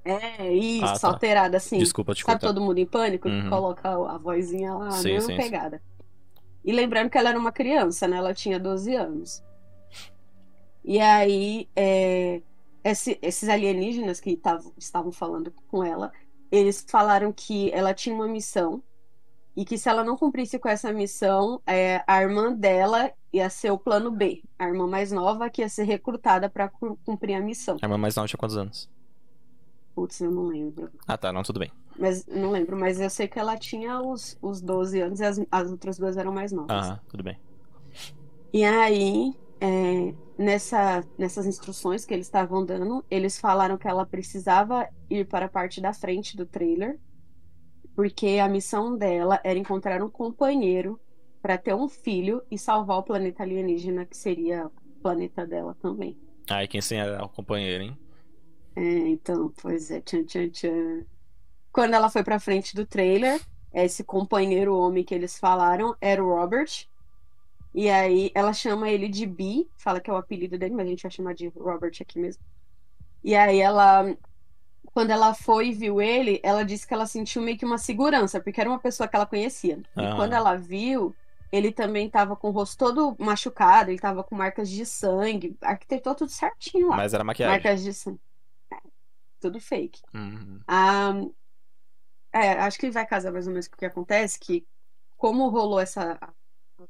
É, 0.04 0.52
isso, 0.52 0.84
Ah, 0.84 0.98
tá. 0.98 1.08
alterada 1.08 1.56
assim. 1.56 1.78
Desculpa 1.78 2.14
te 2.14 2.22
Sabe 2.24 2.40
todo 2.40 2.60
mundo 2.60 2.78
em 2.78 2.84
pânico? 2.86 3.28
Uhum. 3.28 3.48
Coloca 3.48 3.88
a 3.88 4.18
vozinha 4.18 4.74
lá, 4.74 4.90
Sim, 4.92 5.12
mesma 5.14 5.30
sim, 5.30 5.36
sim. 5.36 5.42
pegada. 5.42 5.80
E 6.64 6.72
lembrando 6.72 7.08
que 7.10 7.16
ela 7.18 7.30
era 7.30 7.38
uma 7.38 7.52
criança, 7.52 8.06
né? 8.06 8.16
Ela 8.18 8.34
tinha 8.34 8.58
12 8.60 8.94
anos. 8.94 9.42
E 10.84 11.00
aí, 11.00 11.68
é, 11.74 12.42
esse- 12.82 13.18
esses 13.22 13.48
alienígenas 13.48 14.20
que 14.20 14.36
tavam- 14.36 14.72
estavam 14.76 15.10
falando 15.10 15.52
com 15.68 15.82
ela, 15.82 16.12
eles 16.52 16.84
falaram 16.88 17.32
que 17.32 17.70
ela 17.72 17.94
tinha 17.94 18.14
uma 18.14 18.28
missão 18.28 18.82
e 19.56 19.64
que 19.64 19.78
se 19.78 19.88
ela 19.88 20.02
não 20.02 20.16
cumprisse 20.16 20.58
com 20.58 20.68
essa 20.68 20.92
missão, 20.92 21.60
é, 21.66 22.02
a 22.06 22.22
irmã 22.22 22.52
dela 22.52 23.10
ia 23.32 23.48
ser 23.48 23.70
o 23.70 23.78
plano 23.78 24.10
B, 24.10 24.42
a 24.58 24.66
irmã 24.66 24.86
mais 24.86 25.12
nova 25.12 25.48
que 25.48 25.62
ia 25.62 25.68
ser 25.68 25.84
recrutada 25.84 26.48
para 26.48 26.68
cumprir 27.04 27.34
a 27.34 27.40
missão. 27.40 27.76
A 27.80 27.86
irmã 27.86 27.96
mais 27.96 28.16
nova 28.16 28.28
tinha 28.28 28.38
quantos 28.38 28.56
anos? 28.56 28.88
Putz, 29.94 30.20
eu 30.20 30.30
não 30.30 30.46
lembro. 30.46 30.90
Ah, 31.06 31.16
tá. 31.16 31.32
Não, 31.32 31.42
tudo 31.42 31.60
bem. 31.60 31.70
Mas 31.96 32.26
não 32.26 32.50
lembro, 32.50 32.76
mas 32.76 33.00
eu 33.00 33.08
sei 33.08 33.28
que 33.28 33.38
ela 33.38 33.56
tinha 33.56 34.00
os, 34.00 34.36
os 34.42 34.60
12 34.60 35.00
anos 35.00 35.20
e 35.20 35.24
as, 35.24 35.40
as 35.50 35.70
outras 35.70 35.96
duas 35.96 36.16
eram 36.16 36.32
mais 36.32 36.50
novas. 36.50 36.88
Ah, 36.88 37.00
tudo 37.08 37.22
bem. 37.22 37.38
E 38.52 38.64
aí, 38.64 39.32
é, 39.60 40.12
nessa, 40.36 41.04
nessas 41.16 41.46
instruções 41.46 42.04
que 42.04 42.12
eles 42.12 42.26
estavam 42.26 42.64
dando, 42.64 43.04
eles 43.08 43.38
falaram 43.38 43.78
que 43.78 43.86
ela 43.86 44.04
precisava 44.04 44.88
ir 45.08 45.26
para 45.26 45.46
a 45.46 45.48
parte 45.48 45.80
da 45.80 45.92
frente 45.92 46.36
do 46.36 46.44
trailer, 46.44 46.98
porque 47.94 48.38
a 48.42 48.48
missão 48.48 48.96
dela 48.96 49.40
era 49.44 49.58
encontrar 49.58 50.02
um 50.02 50.10
companheiro 50.10 51.00
para 51.40 51.58
ter 51.58 51.74
um 51.74 51.88
filho 51.88 52.42
e 52.50 52.58
salvar 52.58 52.98
o 52.98 53.02
planeta 53.02 53.42
alienígena, 53.42 54.06
que 54.06 54.16
seria 54.16 54.66
o 54.66 55.00
planeta 55.02 55.46
dela 55.46 55.76
também. 55.80 56.16
Ah, 56.48 56.64
e 56.64 56.68
quem 56.68 56.80
sim 56.80 56.96
era 56.96 57.24
o 57.24 57.28
companheiro, 57.28 57.84
hein? 57.84 57.98
É, 58.76 58.82
então, 59.08 59.52
pois 59.62 59.90
é, 59.90 60.00
tchan, 60.00 60.24
tchan, 60.24 60.48
tchan. 60.48 61.04
Quando 61.72 61.94
ela 61.94 62.10
foi 62.10 62.24
pra 62.24 62.40
frente 62.40 62.74
do 62.74 62.86
trailer, 62.86 63.40
esse 63.72 64.04
companheiro 64.04 64.76
homem 64.76 65.04
que 65.04 65.14
eles 65.14 65.38
falaram 65.38 65.96
era 66.00 66.24
o 66.24 66.28
Robert. 66.28 66.88
E 67.74 67.90
aí 67.90 68.30
ela 68.34 68.52
chama 68.52 68.88
ele 68.88 69.08
de 69.08 69.26
B, 69.26 69.66
fala 69.76 70.00
que 70.00 70.08
é 70.08 70.12
o 70.12 70.16
apelido 70.16 70.56
dele, 70.56 70.74
mas 70.74 70.86
a 70.86 70.90
gente 70.90 71.02
vai 71.02 71.10
chamar 71.10 71.34
de 71.34 71.48
Robert 71.48 71.92
aqui 72.00 72.18
mesmo. 72.20 72.42
E 73.22 73.34
aí 73.34 73.58
ela, 73.58 74.16
quando 74.94 75.10
ela 75.10 75.34
foi 75.34 75.68
e 75.68 75.72
viu 75.72 76.00
ele, 76.00 76.40
ela 76.42 76.64
disse 76.64 76.86
que 76.86 76.94
ela 76.94 77.04
sentiu 77.06 77.42
meio 77.42 77.58
que 77.58 77.64
uma 77.66 77.78
segurança, 77.78 78.40
porque 78.40 78.60
era 78.60 78.70
uma 78.70 78.78
pessoa 78.78 79.08
que 79.08 79.16
ela 79.16 79.26
conhecia. 79.26 79.78
E 79.96 80.04
Ah. 80.06 80.14
quando 80.14 80.32
ela 80.34 80.54
viu, 80.56 81.14
ele 81.50 81.72
também 81.72 82.08
tava 82.08 82.36
com 82.36 82.48
o 82.48 82.52
rosto 82.52 82.78
todo 82.78 83.16
machucado, 83.18 83.90
ele 83.90 83.98
tava 83.98 84.22
com 84.22 84.36
marcas 84.36 84.70
de 84.70 84.86
sangue, 84.86 85.56
arquitetou 85.60 86.14
tudo 86.14 86.30
certinho 86.30 86.88
lá. 86.88 86.96
Mas 86.96 87.12
era 87.12 87.24
maquiagem. 87.24 87.54
Marcas 87.54 87.82
de 87.82 87.92
sangue. 87.92 88.20
É, 88.72 88.76
tudo 89.40 89.60
fake. 89.60 90.00
Uhum. 90.14 90.60
Ah, 90.66 91.12
é, 92.32 92.52
acho 92.52 92.78
que 92.78 92.90
vai 92.90 93.06
casar 93.06 93.32
mais 93.32 93.46
ou 93.46 93.52
menos 93.52 93.68
com 93.68 93.74
o 93.74 93.78
que 93.78 93.86
acontece, 93.86 94.38
que 94.38 94.64
como 95.16 95.48
rolou 95.48 95.80
essa 95.80 96.18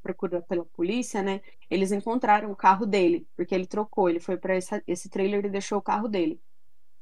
procura 0.03 0.43
pela 0.43 0.65
polícia, 0.65 1.23
né? 1.23 1.41
Eles 1.71 1.93
encontraram 1.93 2.51
o 2.51 2.57
carro 2.57 2.85
dele, 2.87 3.27
porque 3.37 3.55
ele 3.55 3.67
trocou, 3.67 4.09
ele 4.11 4.21
foi 4.21 4.37
para 4.37 4.55
esse 4.87 5.09
trailer 5.09 5.45
e 5.45 5.51
deixou 5.51 5.79
o 5.79 5.83
carro 5.83 6.09
dele. 6.09 6.41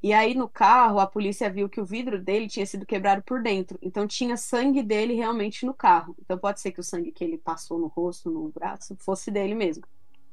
E 0.03 0.13
aí 0.13 0.35
no 0.35 0.49
carro 0.49 0.99
a 0.99 1.07
polícia 1.07 1.49
viu 1.49 1.69
que 1.69 1.81
o 1.81 1.85
vidro 1.85 2.21
dele 2.21 2.49
tinha 2.49 2.67
sido 2.67 2.85
quebrado 2.85 3.23
por 3.23 3.41
dentro, 3.41 3.79
então 3.81 4.07
tinha 4.07 4.37
sangue 4.37 4.83
dele 4.83 5.15
realmente 5.15 5.65
no 5.65 5.73
carro. 5.73 6.17
Então 6.21 6.37
pode 6.37 6.61
ser 6.61 6.73
que 6.73 6.81
o 6.81 6.85
sangue 6.85 7.13
que 7.13 7.23
ele 7.23 7.39
passou 7.39 7.79
no 7.79 7.87
rosto, 7.87 8.31
no 8.31 8.49
braço, 8.49 8.97
fosse 8.99 9.31
dele 9.31 9.55
mesmo. 9.55 9.85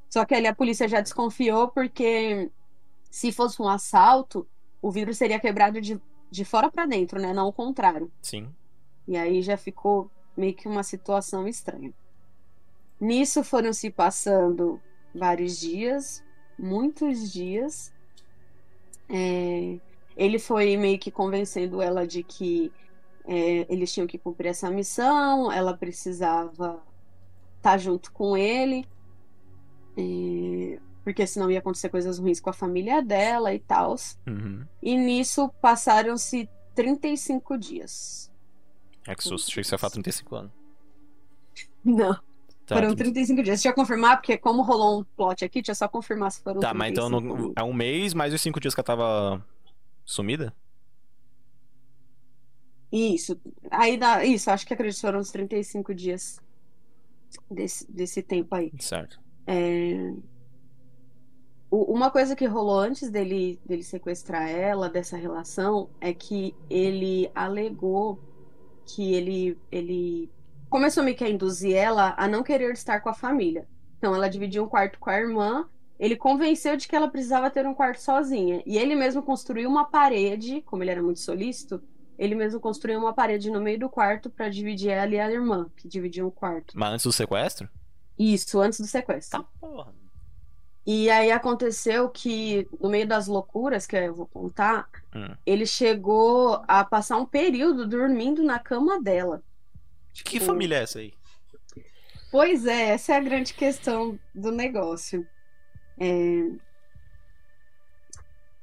Só 0.10 0.26
que 0.26 0.34
ali 0.34 0.48
a 0.48 0.56
polícia 0.56 0.88
já 0.88 1.02
desconfiou 1.02 1.68
porque 1.68 2.50
se 3.12 3.32
fosse 3.32 3.62
um 3.62 3.68
assalto, 3.68 4.48
o 4.82 4.90
vidro 4.90 5.14
seria 5.14 5.40
quebrado 5.40 5.80
de, 5.80 6.02
de 6.32 6.46
fora 6.46 6.72
para 6.72 6.88
dentro, 6.88 7.22
né? 7.22 7.32
Não 7.32 7.48
o 7.48 7.54
contrário. 7.54 8.12
Sim. 8.22 8.50
E 9.08 9.16
aí 9.16 9.42
já 9.42 9.56
ficou 9.56 10.10
meio 10.36 10.56
que 10.56 10.68
uma 10.68 10.84
situação 10.84 11.48
estranha. 11.48 11.94
Nisso 13.00 13.44
foram 13.44 13.72
se 13.72 13.90
passando 13.90 14.82
vários 15.14 15.60
dias, 15.60 16.24
muitos 16.58 17.32
dias. 17.32 17.94
É, 19.10 19.80
ele 20.16 20.38
foi 20.38 20.78
meio 20.78 21.00
que 21.00 21.10
convencendo 21.10 21.82
ela 21.82 22.06
de 22.06 22.24
que 22.24 22.72
é, 23.26 23.66
eles 23.70 23.92
tinham 23.92 24.08
que 24.08 24.18
cumprir 24.18 24.50
essa 24.50 24.70
missão, 24.70 25.52
ela 25.52 25.76
precisava 25.76 26.82
estar 27.58 27.78
junto 27.78 28.12
com 28.12 28.36
ele, 28.38 28.86
é, 29.98 30.80
porque 31.04 31.26
senão 31.26 31.50
ia 31.50 31.60
acontecer 31.60 31.90
coisas 31.90 32.20
ruins 32.20 32.40
com 32.40 32.50
a 32.50 32.54
família 32.54 33.02
dela 33.02 33.54
e 33.54 33.60
tal. 33.60 33.96
Uhum. 34.28 34.66
E 34.82 34.98
nisso 34.98 35.50
passaram-se 35.62 36.50
35 36.76 37.58
dias. 37.58 38.32
É 39.08 39.16
que 39.16 39.24
susto, 39.24 39.50
achei 39.50 39.64
que 39.64 39.68
você 39.68 39.76
ia 39.76 39.80
falar 39.80 39.92
35 39.92 40.36
anos. 40.36 40.52
Não. 41.84 42.29
Tá, 42.70 42.76
foram 42.76 42.90
tudo- 42.90 43.00
35 43.00 43.44
dias. 43.44 43.58
Deixa 43.60 43.70
eu 43.70 43.74
confirmar, 43.74 44.18
porque 44.18 44.38
como 44.38 44.62
rolou 44.62 45.02
um 45.02 45.04
plot 45.04 45.44
aqui, 45.44 45.60
deixa 45.60 45.72
eu 45.72 45.76
só 45.76 45.88
confirmar 45.88 46.32
se 46.32 46.42
foram 46.42 46.60
Tá, 46.62 46.74
mas 46.74 46.92
então 46.92 47.10
35 47.10 47.38
no- 47.48 47.54
é 47.56 47.64
um 47.64 47.74
mês 47.74 48.14
mais 48.14 48.34
os 48.34 48.40
cinco 48.42 48.60
dias 48.60 48.74
que 48.76 48.80
ela 48.80 48.86
tava 48.86 49.46
sumida? 50.06 50.54
Isso. 52.92 53.40
Aí 53.70 53.98
dá. 53.98 54.24
Isso, 54.26 54.50
acho 54.50 54.66
que 54.66 54.74
acredito 54.74 54.96
que 54.96 55.02
foram 55.02 55.20
uns 55.20 55.32
35 55.32 55.94
dias 55.94 56.40
desse, 57.50 57.92
desse 57.92 58.22
tempo 58.24 58.56
aí. 58.56 58.72
Certo. 58.80 59.20
É, 59.46 60.14
o- 61.70 61.94
Uma 61.94 62.10
coisa 62.10 62.36
que 62.36 62.46
rolou 62.46 62.80
antes 62.80 63.10
dele, 63.12 63.60
dele 63.66 63.84
sequestrar 63.84 64.50
ela, 64.50 64.90
dessa 64.90 65.18
relação, 65.18 65.90
é 66.02 66.14
que 66.14 66.56
ele 66.70 67.30
alegou 67.36 68.20
que 68.88 69.14
ele, 69.14 69.56
ele 69.72 70.30
começou 70.70 71.04
meio 71.04 71.16
que 71.18 71.24
a 71.24 71.30
induzir 71.30 71.76
ela 71.76 72.14
a 72.18 72.28
não 72.28 72.44
querer 72.44 72.72
estar 72.74 73.00
com 73.02 73.10
a 73.10 73.14
família. 73.14 73.68
Então 73.98 74.14
ela 74.16 74.30
dividiu 74.30 74.64
um 74.64 74.68
quarto 74.70 75.00
com 75.00 75.10
a 75.10 75.18
irmã, 75.20 75.68
ele 76.00 76.16
convenceu 76.16 76.78
de 76.78 76.88
que 76.88 76.96
ela 76.96 77.10
precisava 77.10 77.50
ter 77.50 77.66
um 77.68 77.74
quarto 77.74 78.00
sozinha. 78.00 78.64
E 78.66 78.78
ele 78.78 78.96
mesmo 78.96 79.22
construiu 79.22 79.70
uma 79.70 79.86
parede, 79.86 80.62
como 80.62 80.84
ele 80.84 80.92
era 80.92 81.04
muito 81.04 81.20
solícito, 81.20 81.82
ele 82.18 82.36
mesmo 82.36 82.60
construiu 82.60 83.00
uma 83.00 83.14
parede 83.14 83.50
no 83.52 83.62
meio 83.62 83.80
do 83.80 83.90
quarto 83.90 84.30
para 84.30 84.50
dividir 84.50 84.90
ela 84.92 85.14
e 85.14 85.20
a 85.20 85.30
irmã, 85.32 85.70
que 85.76 85.88
dividiam 85.88 86.28
o 86.28 86.32
quarto. 86.32 86.78
Mas 86.78 86.94
antes 86.94 87.06
do 87.06 87.12
sequestro? 87.12 87.68
Isso, 88.18 88.60
antes 88.62 88.80
do 88.80 88.88
sequestro. 88.88 89.46
porra. 89.60 89.94
E 90.86 91.10
aí 91.10 91.32
aconteceu 91.32 92.10
que, 92.10 92.68
no 92.80 92.90
meio 92.90 93.08
das 93.08 93.28
loucuras 93.28 93.86
que 93.86 93.96
eu 93.96 94.14
vou 94.16 94.26
contar, 94.26 94.88
Hum. 95.16 95.36
ele 95.46 95.66
chegou 95.66 96.62
a 96.68 96.84
passar 96.84 97.18
um 97.18 97.26
período 97.26 97.88
dormindo 97.88 98.42
na 98.44 98.58
cama 98.60 99.02
dela. 99.02 99.44
Que 100.24 100.40
Tipo, 100.40 100.46
família 100.46 100.78
é 100.78 100.84
essa 100.84 101.00
aí? 101.00 101.14
Pois 102.32 102.66
é, 102.66 102.90
essa 102.90 103.14
é 103.14 103.18
a 103.18 103.22
grande 103.22 103.54
questão 103.54 104.20
do 104.34 104.52
negócio. 104.52 105.28
É, 106.00 106.06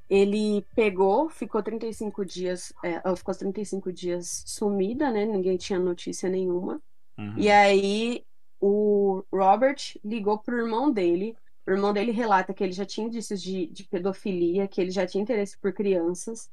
Ele 0.09 0.65
pegou, 0.73 1.29
ficou 1.29 1.61
35 1.61 2.25
dias, 2.25 2.71
é, 2.83 3.01
ela 3.03 3.15
ficou 3.15 3.35
35 3.35 3.91
dias 3.91 4.43
sumida, 4.45 5.11
né? 5.11 5.25
Ninguém 5.25 5.57
tinha 5.57 5.79
notícia 5.79 6.29
nenhuma. 6.29 6.81
Uhum. 7.17 7.33
E 7.37 7.49
aí 7.51 8.25
o 8.59 9.23
Robert 9.31 9.77
ligou 10.03 10.39
pro 10.39 10.57
irmão 10.57 10.91
dele. 10.91 11.35
O 11.67 11.71
irmão 11.71 11.91
dele 11.93 12.11
relata 12.11 12.53
que 12.53 12.63
ele 12.63 12.71
já 12.71 12.85
tinha 12.85 13.07
indícios 13.07 13.41
de, 13.41 13.67
de 13.67 13.83
pedofilia, 13.83 14.67
que 14.67 14.79
ele 14.79 14.91
já 14.91 15.05
tinha 15.05 15.21
interesse 15.21 15.57
por 15.59 15.73
crianças. 15.73 16.49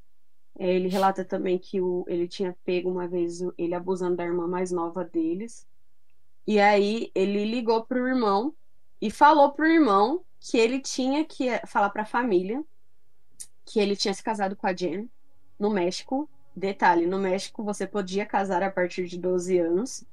É, 0.58 0.73
Ele 0.73 0.88
relata 0.88 1.25
também 1.25 1.58
que 1.58 1.80
o, 1.80 2.04
ele 2.08 2.28
tinha 2.28 2.56
pego 2.64 2.90
uma 2.90 3.08
vez 3.08 3.40
ele 3.58 3.75
abusando 3.75 4.16
da 4.16 4.25
irmã 4.25 4.46
mais 4.46 4.70
nova 4.70 5.04
deles. 5.04 5.66
E 6.46 6.61
aí 6.61 7.11
ele 7.14 7.44
ligou 7.44 7.84
pro 7.84 8.06
irmão 8.06 8.54
e 9.00 9.11
falou 9.11 9.52
pro 9.52 9.66
irmão 9.66 10.23
que 10.40 10.58
ele 10.58 10.80
tinha 10.80 11.25
que 11.25 11.46
falar 11.66 11.90
pra 11.90 12.04
família 12.04 12.64
que 13.64 13.80
ele 13.80 13.96
tinha 13.96 14.12
se 14.12 14.23
casado 14.23 14.54
com 14.56 14.66
a 14.66 14.75
Jen 14.75 15.08
no 15.58 15.70
México. 15.70 16.28
Detalhe, 16.54 17.06
no 17.06 17.18
México 17.18 17.64
você 17.64 17.87
podia 17.87 18.26
casar 18.26 18.62
a 18.62 18.70
partir 18.70 19.06
de 19.06 19.18
12 19.18 19.58
anos. 19.58 20.04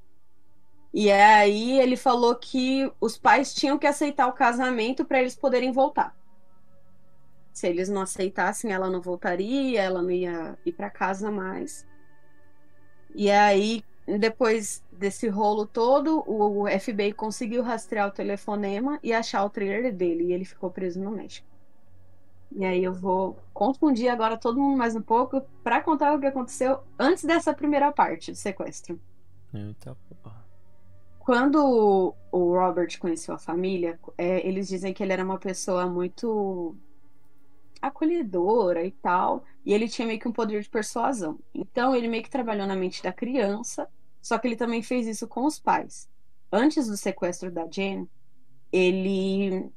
E 0.92 1.10
aí 1.10 1.78
ele 1.78 1.96
falou 1.96 2.34
que 2.34 2.90
os 3.00 3.16
pais 3.16 3.54
tinham 3.54 3.78
que 3.78 3.86
aceitar 3.86 4.26
o 4.26 4.32
casamento 4.32 5.04
para 5.04 5.20
eles 5.20 5.34
poderem 5.34 5.72
voltar. 5.72 6.14
Se 7.52 7.66
eles 7.66 7.88
não 7.88 8.02
aceitassem, 8.02 8.72
ela 8.72 8.88
não 8.88 9.00
voltaria, 9.00 9.82
ela 9.82 10.00
não 10.00 10.10
ia 10.10 10.58
ir 10.64 10.72
para 10.72 10.88
casa 10.88 11.30
mais. 11.30 11.86
E 13.14 13.30
aí, 13.30 13.84
depois 14.06 14.82
desse 14.90 15.28
rolo 15.28 15.66
todo, 15.66 16.24
o 16.26 16.66
FBI 16.66 17.12
conseguiu 17.12 17.62
rastrear 17.62 18.08
o 18.08 18.12
telefonema 18.12 18.98
e 19.02 19.12
achar 19.12 19.44
o 19.44 19.50
trailer 19.50 19.94
dele, 19.94 20.24
e 20.24 20.32
ele 20.32 20.44
ficou 20.44 20.70
preso 20.70 21.00
no 21.00 21.10
México. 21.10 21.46
E 22.54 22.64
aí 22.64 22.84
eu 22.84 22.92
vou 22.92 23.38
confundir 23.52 24.08
agora 24.08 24.36
todo 24.36 24.60
mundo 24.60 24.76
mais 24.76 24.94
um 24.94 25.00
pouco 25.00 25.40
para 25.62 25.80
contar 25.80 26.14
o 26.14 26.20
que 26.20 26.26
aconteceu 26.26 26.80
antes 26.98 27.24
dessa 27.24 27.54
primeira 27.54 27.90
parte 27.90 28.30
do 28.30 28.36
sequestro. 28.36 29.00
Eita 29.54 29.96
porra. 30.22 30.42
Quando 31.18 32.14
o 32.32 32.52
Robert 32.52 32.98
conheceu 32.98 33.34
a 33.34 33.38
família, 33.38 33.98
é, 34.18 34.46
eles 34.46 34.68
dizem 34.68 34.92
que 34.92 35.02
ele 35.02 35.12
era 35.12 35.24
uma 35.24 35.38
pessoa 35.38 35.86
muito 35.86 36.76
acolhedora 37.82 38.86
e 38.86 38.92
tal, 38.92 39.44
e 39.66 39.74
ele 39.74 39.88
tinha 39.88 40.06
meio 40.06 40.20
que 40.20 40.28
um 40.28 40.32
poder 40.32 40.62
de 40.62 40.70
persuasão. 40.70 41.38
Então 41.52 41.94
ele 41.94 42.08
meio 42.08 42.22
que 42.22 42.30
trabalhou 42.30 42.66
na 42.66 42.76
mente 42.76 43.02
da 43.02 43.12
criança, 43.12 43.88
só 44.22 44.38
que 44.38 44.46
ele 44.46 44.56
também 44.56 44.82
fez 44.82 45.06
isso 45.06 45.26
com 45.26 45.44
os 45.44 45.58
pais. 45.58 46.08
Antes 46.50 46.86
do 46.86 46.96
sequestro 46.96 47.50
da 47.50 47.66
Jane, 47.68 48.08
ele 48.70 49.70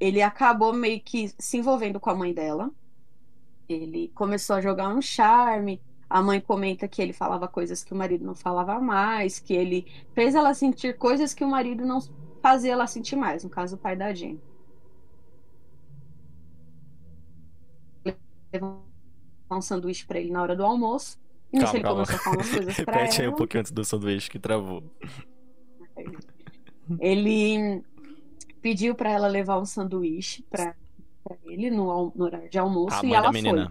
ele 0.00 0.22
acabou 0.22 0.72
meio 0.72 1.00
que 1.00 1.32
se 1.38 1.58
envolvendo 1.58 2.00
com 2.00 2.10
a 2.10 2.14
mãe 2.14 2.32
dela. 2.34 2.70
Ele 3.68 4.08
começou 4.14 4.56
a 4.56 4.60
jogar 4.60 4.88
um 4.88 5.00
charme. 5.00 5.80
A 6.10 6.20
mãe 6.22 6.40
comenta 6.40 6.88
que 6.88 7.00
ele 7.00 7.12
falava 7.12 7.48
coisas 7.48 7.82
que 7.82 7.92
o 7.92 7.96
marido 7.96 8.24
não 8.24 8.34
falava 8.34 8.78
mais, 8.80 9.38
que 9.38 9.54
ele 9.54 9.86
fez 10.12 10.34
ela 10.34 10.52
sentir 10.54 10.98
coisas 10.98 11.32
que 11.32 11.44
o 11.44 11.48
marido 11.48 11.84
não 11.86 12.00
fazia 12.42 12.72
ela 12.72 12.86
sentir 12.86 13.16
mais, 13.16 13.42
no 13.42 13.50
caso 13.50 13.76
o 13.76 13.78
pai 13.78 13.96
da 13.96 14.12
Jane. 14.12 14.40
Um 18.62 19.60
sanduíche 19.62 20.06
pra 20.06 20.18
ele 20.18 20.30
na 20.30 20.42
hora 20.42 20.56
do 20.56 20.64
almoço. 20.64 21.18
E 21.52 21.58
nisso 21.58 21.78
Calma, 21.78 21.78
ele 21.78 21.84
começou 21.84 22.16
a 22.16 22.18
falar 22.18 22.36
umas 22.36 22.50
coisas 22.50 22.80
pra 22.84 22.94
Repete 22.96 23.20
aí 23.22 23.28
um 23.28 23.30
ela. 23.30 23.36
pouquinho 23.36 23.60
antes 23.60 23.72
do 23.72 23.84
sanduíche 23.84 24.30
que 24.30 24.38
travou. 24.38 24.82
Ele 26.98 27.82
pediu 28.60 28.94
pra 28.94 29.10
ela 29.10 29.28
levar 29.28 29.58
um 29.58 29.64
sanduíche 29.64 30.42
pra, 30.50 30.74
pra 31.22 31.36
ele 31.44 31.70
no, 31.70 32.12
no 32.14 32.24
horário 32.24 32.48
de 32.50 32.58
almoço 32.58 33.04
A 33.04 33.06
e 33.06 33.12
ela 33.14 33.32
foi. 33.32 33.68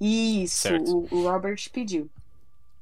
Isso, 0.00 0.68
o, 0.76 1.08
o 1.14 1.22
Robert 1.28 1.58
pediu. 1.72 2.10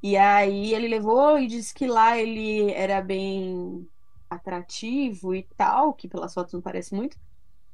E 0.03 0.17
aí 0.17 0.75
ele 0.75 0.89
levou 0.89 1.39
e 1.39 1.47
disse 1.47 1.75
que 1.75 1.87
lá 1.87 2.19
ele 2.19 2.71
era 2.73 3.03
bem 3.03 3.87
atrativo 4.29 5.35
e 5.35 5.43
tal, 5.57 5.93
que 5.93 6.09
pelas 6.09 6.33
fotos 6.33 6.55
não 6.55 6.61
parece 6.63 6.95
muito. 6.95 7.19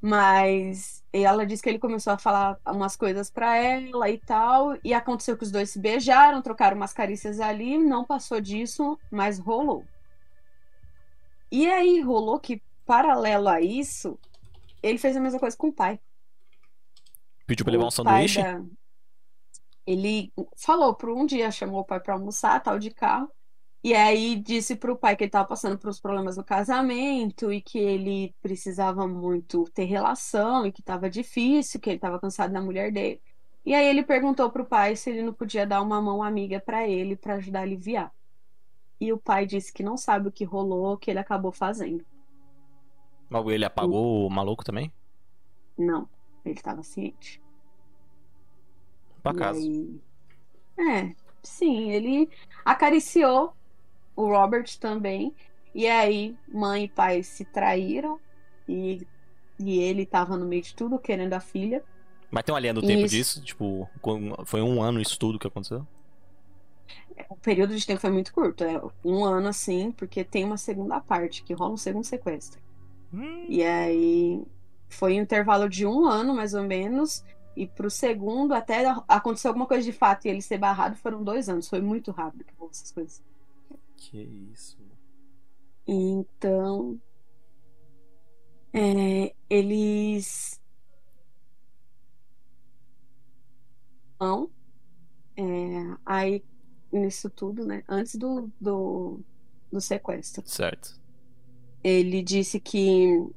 Mas 0.01 1.03
ela 1.11 1.45
disse 1.45 1.63
que 1.63 1.69
ele 1.69 1.79
começou 1.79 2.13
a 2.13 2.17
falar 2.17 2.59
umas 2.67 2.95
coisas 2.95 3.29
pra 3.31 3.57
ela 3.57 4.09
e 4.09 4.19
tal, 4.19 4.77
e 4.83 4.93
aconteceu 4.93 5.35
que 5.37 5.43
os 5.43 5.51
dois 5.51 5.71
se 5.71 5.79
beijaram, 5.79 6.41
trocaram 6.41 6.77
umas 6.77 6.93
carícias 6.93 7.39
ali, 7.39 7.77
não 7.77 8.03
passou 8.05 8.39
disso, 8.39 8.97
mas 9.11 9.39
rolou. 9.39 9.83
E 11.51 11.65
aí 11.67 12.01
rolou 12.01 12.39
que, 12.39 12.61
paralelo 12.85 13.47
a 13.47 13.59
isso, 13.61 14.19
ele 14.83 14.97
fez 14.97 15.15
a 15.17 15.19
mesma 15.19 15.39
coisa 15.39 15.57
com 15.57 15.69
o 15.69 15.73
pai. 15.73 15.99
Pediu 17.45 17.65
pra 17.65 17.71
levar 17.71 17.85
um 17.85 17.87
O 17.87 17.91
sanduíche? 17.91 18.41
da- 18.43 18.61
Ele 19.85 20.31
falou 20.57 20.93
por 20.93 21.09
um 21.09 21.25
dia, 21.25 21.49
chamou 21.49 21.79
o 21.79 21.85
pai 21.85 21.99
pra 21.99 22.13
almoçar, 22.13 22.61
tal 22.61 22.77
de 22.77 22.91
carro. 22.91 23.31
E 23.83 23.93
aí 23.93 24.35
disse 24.35 24.75
pro 24.75 24.97
pai 24.97 25.15
que 25.15 25.23
ele 25.23 25.29
estava 25.29 25.47
passando 25.47 25.77
por 25.77 25.89
uns 25.89 25.99
problemas 25.99 26.35
no 26.35 26.43
casamento 26.43 27.53
e 27.53 27.61
que 27.61 27.77
ele 27.77 28.35
precisava 28.41 29.07
muito 29.07 29.63
ter 29.73 29.85
relação 29.85 30.65
e 30.65 30.71
que 30.71 30.81
estava 30.81 31.09
difícil, 31.09 31.79
que 31.79 31.89
ele 31.89 31.97
estava 31.97 32.19
cansado 32.19 32.51
da 32.51 32.61
mulher 32.61 32.91
dele. 32.91 33.21
E 33.65 33.73
aí 33.73 33.85
ele 33.85 34.03
perguntou 34.03 34.49
pro 34.49 34.65
pai 34.65 34.95
se 34.95 35.09
ele 35.09 35.21
não 35.21 35.33
podia 35.33 35.65
dar 35.65 35.81
uma 35.81 36.01
mão 36.01 36.23
amiga 36.23 36.59
para 36.59 36.87
ele 36.87 37.15
para 37.15 37.35
ajudar 37.35 37.59
a 37.59 37.61
aliviar. 37.63 38.11
E 38.99 39.13
o 39.13 39.17
pai 39.17 39.45
disse 39.45 39.71
que 39.71 39.83
não 39.83 39.95
sabe 39.95 40.27
o 40.27 40.31
que 40.31 40.43
rolou, 40.43 40.97
que 40.97 41.11
ele 41.11 41.19
acabou 41.19 41.51
fazendo. 41.51 42.03
Mas 43.29 43.45
ele 43.47 43.65
apagou 43.65 44.25
o 44.25 44.29
maluco 44.29 44.63
também? 44.63 44.91
Não, 45.77 46.09
ele 46.43 46.55
estava 46.55 46.81
ciente. 46.81 47.41
Pra 49.21 49.33
casa. 49.33 49.59
aí- 49.59 49.99
É, 50.79 51.15
sim, 51.43 51.91
ele 51.91 52.29
acariciou 52.65 53.53
o 54.17 54.27
Robert 54.27 54.65
também. 54.79 55.33
E 55.73 55.87
aí, 55.87 56.35
mãe 56.51 56.85
e 56.85 56.89
pai 56.89 57.23
se 57.23 57.45
traíram. 57.45 58.19
E, 58.67 59.07
e 59.59 59.79
ele 59.79 60.05
tava 60.05 60.35
no 60.35 60.45
meio 60.45 60.63
de 60.63 60.75
tudo, 60.75 60.99
querendo 60.99 61.33
a 61.33 61.39
filha. 61.39 61.83
Mas 62.29 62.43
tem 62.43 62.53
uma 62.53 62.59
linha 62.59 62.73
do 62.73 62.81
tempo 62.81 63.05
Isso. 63.05 63.15
disso? 63.15 63.41
Tipo, 63.41 63.89
foi 64.45 64.61
um 64.61 64.81
ano 64.81 64.99
isso 64.99 65.17
tudo 65.17 65.39
que 65.39 65.47
aconteceu? 65.47 65.87
O 67.29 67.35
período 67.35 67.75
de 67.75 67.85
tempo 67.85 67.99
foi 67.99 68.11
muito 68.11 68.31
curto, 68.33 68.63
é 68.63 68.79
um 69.03 69.25
ano 69.25 69.47
assim, 69.47 69.91
porque 69.91 70.23
tem 70.23 70.45
uma 70.45 70.57
segunda 70.57 70.99
parte, 71.01 71.43
que 71.43 71.53
rola 71.53 71.73
um 71.73 71.77
segundo 71.77 72.03
sequestro. 72.05 72.61
Hum, 73.13 73.45
E 73.47 73.63
aí 73.63 74.45
foi 74.89 75.13
um 75.13 75.21
intervalo 75.23 75.69
de 75.69 75.85
um 75.85 76.05
ano, 76.05 76.35
mais 76.35 76.53
ou 76.53 76.63
menos. 76.63 77.23
E 77.55 77.67
pro 77.67 77.89
segundo, 77.89 78.53
até 78.53 78.85
acontecer 79.07 79.47
alguma 79.47 79.65
coisa 79.65 79.83
de 79.83 79.91
fato 79.91 80.25
e 80.25 80.29
ele 80.29 80.41
ser 80.41 80.57
barrado, 80.59 80.95
foram 80.97 81.23
dois 81.23 81.49
anos. 81.49 81.67
Foi 81.67 81.81
muito 81.81 82.11
rápido 82.11 82.43
que 82.45 82.53
rolou 82.55 82.71
essas 82.71 82.91
coisas. 82.91 83.23
Que 83.97 84.17
isso. 84.53 84.77
Então, 85.87 86.99
é, 88.73 89.33
eles 89.49 90.61
não, 94.19 94.49
é, 95.35 95.43
aí 96.05 96.43
nisso 96.91 97.29
tudo, 97.29 97.65
né? 97.65 97.83
Antes 97.87 98.15
do, 98.15 98.51
do, 98.59 99.19
do 99.71 99.81
sequestro, 99.81 100.43
Certo. 100.45 100.99
ele 101.83 102.21
disse 102.23 102.59
que 102.59 103.29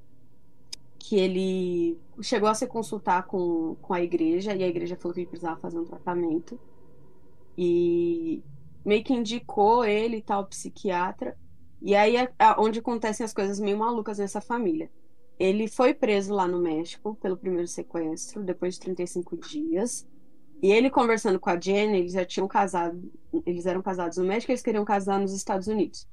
que 0.98 1.16
ele 1.16 1.98
chegou 2.22 2.48
a 2.48 2.54
se 2.54 2.66
consultar 2.66 3.26
com, 3.26 3.74
com 3.82 3.94
a 3.94 4.02
igreja 4.02 4.54
e 4.54 4.62
a 4.62 4.68
igreja 4.68 4.96
falou 4.96 5.14
que 5.14 5.20
ele 5.20 5.28
precisava 5.28 5.58
fazer 5.60 5.78
um 5.78 5.84
tratamento 5.84 6.60
e 7.56 8.42
meio 8.84 9.04
que 9.04 9.14
indicou 9.14 9.84
ele 9.84 10.22
tal 10.22 10.46
psiquiatra 10.46 11.36
e 11.82 11.94
aí 11.94 12.16
é 12.16 12.30
onde 12.58 12.78
acontecem 12.78 13.24
as 13.24 13.32
coisas 13.32 13.58
meio 13.58 13.78
malucas 13.78 14.18
nessa 14.18 14.40
família. 14.40 14.90
Ele 15.38 15.66
foi 15.66 15.94
preso 15.94 16.34
lá 16.34 16.46
no 16.46 16.60
México 16.60 17.14
pelo 17.16 17.36
primeiro 17.36 17.66
sequestro, 17.66 18.42
depois 18.42 18.74
de 18.74 18.80
35 18.80 19.36
dias. 19.38 20.06
E 20.62 20.70
ele 20.70 20.90
conversando 20.90 21.40
com 21.40 21.48
a 21.48 21.58
Jenny, 21.58 22.00
eles 22.00 22.12
já 22.12 22.24
tinham 22.26 22.46
casado, 22.46 23.10
eles 23.46 23.64
eram 23.64 23.80
casados 23.80 24.18
no 24.18 24.24
México, 24.24 24.52
eles 24.52 24.60
queriam 24.60 24.84
casar 24.84 25.18
nos 25.18 25.32
Estados 25.32 25.68
Unidos. 25.68 26.06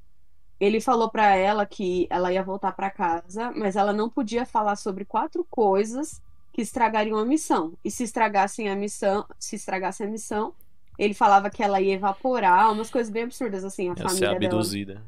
Ele 0.57 0.79
falou 0.79 1.11
pra 1.11 1.35
ela 1.35 1.65
que 1.65 2.07
ela 2.09 2.31
ia 2.31 2.41
voltar 2.41 2.71
pra 2.71 2.89
casa, 2.89 3.51
mas 3.51 3.75
ela 3.75 3.91
não 3.91 4.09
podia 4.09 4.45
falar 4.45 4.77
sobre 4.77 5.03
quatro 5.03 5.45
coisas 5.49 6.21
que 6.53 6.61
estragariam 6.61 7.17
a 7.17 7.25
missão. 7.25 7.77
E 7.83 7.91
se 7.91 8.03
estragassem 8.03 8.69
a 8.69 8.75
missão, 8.75 9.25
se 9.37 9.57
estragasse 9.57 10.01
a 10.03 10.07
missão, 10.07 10.55
ele 10.97 11.13
falava 11.13 11.49
que 11.49 11.61
ela 11.63 11.79
ia 11.81 11.93
evaporar, 11.93 12.71
umas 12.71 12.89
coisas 12.89 13.11
bem 13.11 13.23
absurdas 13.23 13.63
assim, 13.63 13.89
a 13.89 13.95
ser 13.95 14.03
família 14.03 14.27
dela. 14.29 14.35
abduzida. 14.35 15.03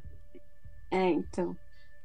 É, 0.91 1.09
então. 1.09 1.55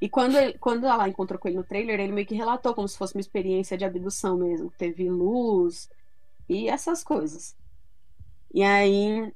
E 0.01 0.09
quando, 0.09 0.37
ele- 0.37 0.59
quando 0.59 0.87
ela 0.87 1.09
encontrou 1.09 1.39
com 1.39 1.49
ele 1.49 1.57
no 1.57 1.65
trailer, 1.65 1.99
ele 2.01 2.13
meio 2.13 2.27
que 2.27 2.35
relatou 2.35 2.75
como 2.75 2.87
se 2.89 2.99
fosse 2.99 3.15
uma 3.15 3.21
experiência 3.21 3.77
de 3.79 3.85
abdução 3.85 4.37
mesmo. 4.37 4.71
Teve 4.77 5.09
luz 5.09 5.89
e 6.49 6.69
essas 6.69 7.03
coisas. 7.03 7.57
E 8.53 8.63
aí 8.63 9.33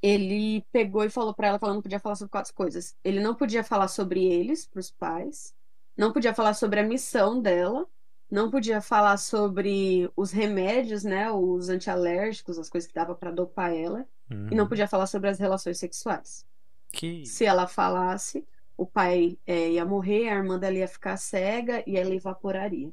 ele 0.00 0.64
pegou 0.72 1.04
e 1.04 1.10
falou 1.10 1.32
pra 1.34 1.48
ela 1.48 1.58
que 1.58 1.64
ela 1.64 1.74
não 1.74 1.82
podia 1.82 2.00
falar 2.00 2.14
sobre 2.16 2.30
quatro 2.30 2.54
coisas. 2.54 2.94
Ele 3.04 3.20
não 3.20 3.34
podia 3.34 3.62
falar 3.64 3.88
sobre 3.88 4.24
eles 4.24 4.66
pros 4.66 4.90
pais, 4.90 5.54
não 5.96 6.12
podia 6.12 6.34
falar 6.34 6.54
sobre 6.54 6.80
a 6.80 6.84
missão 6.84 7.40
dela, 7.40 7.86
não 8.32 8.50
podia 8.50 8.80
falar 8.82 9.18
sobre 9.18 10.10
os 10.16 10.32
remédios, 10.32 11.04
né, 11.04 11.30
os 11.32 11.68
antialérgicos, 11.70 12.58
as 12.58 12.70
coisas 12.70 12.88
que 12.88 12.94
dava 12.94 13.14
pra 13.14 13.30
dopar 13.30 13.74
ela, 13.74 14.08
e 14.50 14.56
não 14.56 14.64
Uhum. 14.64 14.68
podia 14.68 14.88
falar 14.88 15.06
sobre 15.06 15.30
as 15.30 15.38
relações 15.38 15.78
sexuais. 15.78 16.46
Que 16.92 17.24
Se 17.24 17.44
ela 17.44 17.66
falasse, 17.68 18.46
o 18.76 18.86
pai 18.86 19.38
é, 19.46 19.72
ia 19.72 19.84
morrer, 19.84 20.30
a 20.30 20.36
irmã 20.36 20.58
dela 20.58 20.76
ia 20.78 20.88
ficar 20.88 21.16
cega 21.18 21.84
e 21.86 21.96
ela 21.98 22.14
evaporaria. 22.14 22.92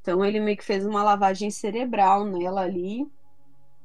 Então 0.00 0.24
ele 0.24 0.40
meio 0.40 0.56
que 0.56 0.64
fez 0.64 0.86
uma 0.86 1.02
lavagem 1.02 1.50
cerebral 1.50 2.24
nela 2.26 2.62
ali. 2.62 3.10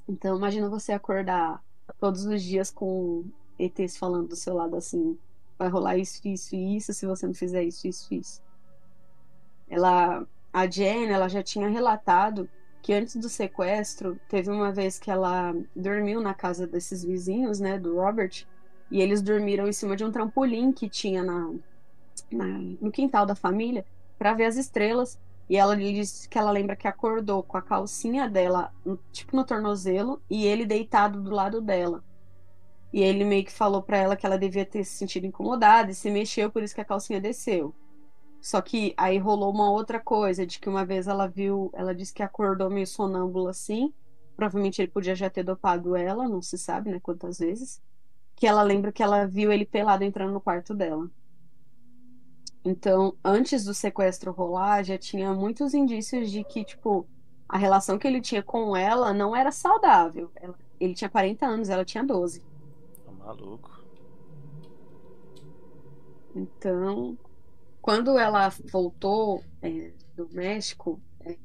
Então 0.08 0.38
imagina 0.38 0.70
você 0.70 0.94
acordar 0.94 1.64
todos 2.00 2.26
os 2.26 2.44
dias 2.44 2.72
com 2.72 3.26
ETs 3.60 3.98
falando 3.98 4.30
do 4.30 4.36
seu 4.38 4.56
lado 4.56 4.76
assim, 4.78 5.18
vai 5.58 5.70
rolar 5.70 5.98
isso, 5.98 6.28
isso 6.28 6.56
e 6.56 6.78
isso 6.78 6.94
se 6.94 7.06
você 7.08 7.28
não 7.28 7.34
fizer 7.36 7.64
isso, 7.64 7.88
isso, 7.88 8.14
isso. 8.14 8.44
Ela, 9.70 10.26
a 10.54 10.66
Jen, 10.68 11.10
ela 11.12 11.28
já 11.28 11.44
tinha 11.44 11.68
relatado 11.68 12.50
que 12.82 12.94
antes 12.94 13.16
do 13.16 13.30
sequestro, 13.30 14.20
teve 14.30 14.50
uma 14.50 14.72
vez 14.72 14.98
que 14.98 15.12
ela 15.12 15.54
dormiu 15.76 16.22
na 16.22 16.34
casa 16.34 16.66
desses 16.66 17.04
vizinhos, 17.04 17.60
né, 17.60 17.78
do 17.78 17.96
Robert, 17.96 18.46
e 18.90 19.02
eles 19.02 19.22
dormiram 19.22 19.68
em 19.68 19.74
cima 19.74 19.96
de 19.96 20.04
um 20.04 20.12
trampolim 20.12 20.72
que 20.72 20.90
tinha 20.90 21.24
na, 21.24 21.52
na- 22.32 22.60
no 22.82 22.92
quintal 22.92 23.26
da 23.26 23.36
família 23.36 23.86
para 24.18 24.34
ver 24.34 24.46
as 24.46 24.56
estrelas. 24.58 25.20
E 25.50 25.58
ela 25.58 25.76
disse 25.76 26.30
que 26.30 26.38
ela 26.38 26.52
lembra 26.52 26.76
que 26.76 26.88
acordou 26.88 27.42
com 27.42 27.58
a 27.58 27.62
calcinha 27.62 28.30
dela, 28.30 28.72
tipo 29.12 29.36
no 29.36 29.44
tornozelo, 29.44 30.22
e 30.30 30.46
ele 30.46 30.66
deitado 30.66 31.22
do 31.22 31.32
lado 31.32 31.60
dela. 31.60 32.04
E 32.94 33.02
ele 33.02 33.24
meio 33.26 33.46
que 33.46 33.52
falou 33.52 33.82
pra 33.82 33.98
ela 33.98 34.16
que 34.16 34.26
ela 34.26 34.38
devia 34.38 34.66
ter 34.66 34.84
se 34.84 34.98
sentido 34.98 35.26
incomodada 35.26 35.92
e 35.92 35.96
se 35.96 36.10
mexeu, 36.12 36.52
por 36.52 36.64
isso 36.64 36.76
que 36.76 36.82
a 36.82 36.86
calcinha 36.86 37.20
desceu. 37.20 37.74
Só 38.42 38.62
que 38.62 38.94
aí 38.98 39.18
rolou 39.18 39.52
uma 39.52 39.70
outra 39.70 40.00
coisa, 40.00 40.46
de 40.46 40.60
que 40.60 40.70
uma 40.70 40.86
vez 40.86 41.08
ela 41.08 41.28
viu, 41.28 41.70
ela 41.74 41.94
disse 41.94 42.14
que 42.14 42.24
acordou 42.24 42.70
meio 42.70 42.88
sonâmbula 42.88 43.52
assim. 43.52 43.94
Provavelmente 44.36 44.82
ele 44.82 44.90
podia 44.92 45.16
já 45.16 45.30
ter 45.30 45.44
dopado 45.44 45.96
ela, 45.96 46.28
não 46.28 46.42
se 46.42 46.58
sabe, 46.58 46.90
né, 46.90 47.00
quantas 47.02 47.40
vezes. 47.40 47.82
Que 48.36 48.48
ela 48.48 48.64
lembra 48.64 48.92
que 48.92 49.04
ela 49.04 49.26
viu 49.26 49.52
ele 49.52 49.66
pelado 49.66 50.04
entrando 50.04 50.32
no 50.32 50.40
quarto 50.40 50.74
dela. 50.74 51.10
Então, 52.64 53.16
antes 53.24 53.66
do 53.66 53.74
sequestro 53.74 54.32
rolar, 54.32 54.84
já 54.84 54.98
tinha 54.98 55.34
muitos 55.34 55.74
indícios 55.74 56.32
de 56.32 56.44
que, 56.44 56.64
tipo, 56.64 57.08
a 57.48 57.58
relação 57.58 57.98
que 57.98 58.08
ele 58.08 58.22
tinha 58.22 58.44
com 58.44 58.76
ela 58.76 59.14
não 59.14 59.36
era 59.36 59.52
saudável. 59.52 60.32
Ele 60.80 60.94
tinha 60.94 61.10
40 61.10 61.46
anos, 61.46 61.70
ela 61.70 61.84
tinha 61.84 62.04
12. 62.04 62.42
Tá 63.06 63.12
maluco. 63.12 63.84
Então, 66.36 67.18
quando 67.90 68.20
ela 68.20 68.50
voltou 68.72 69.44
é, 69.64 69.92
do 70.16 70.30
México, 70.32 71.02
é, 71.22 71.36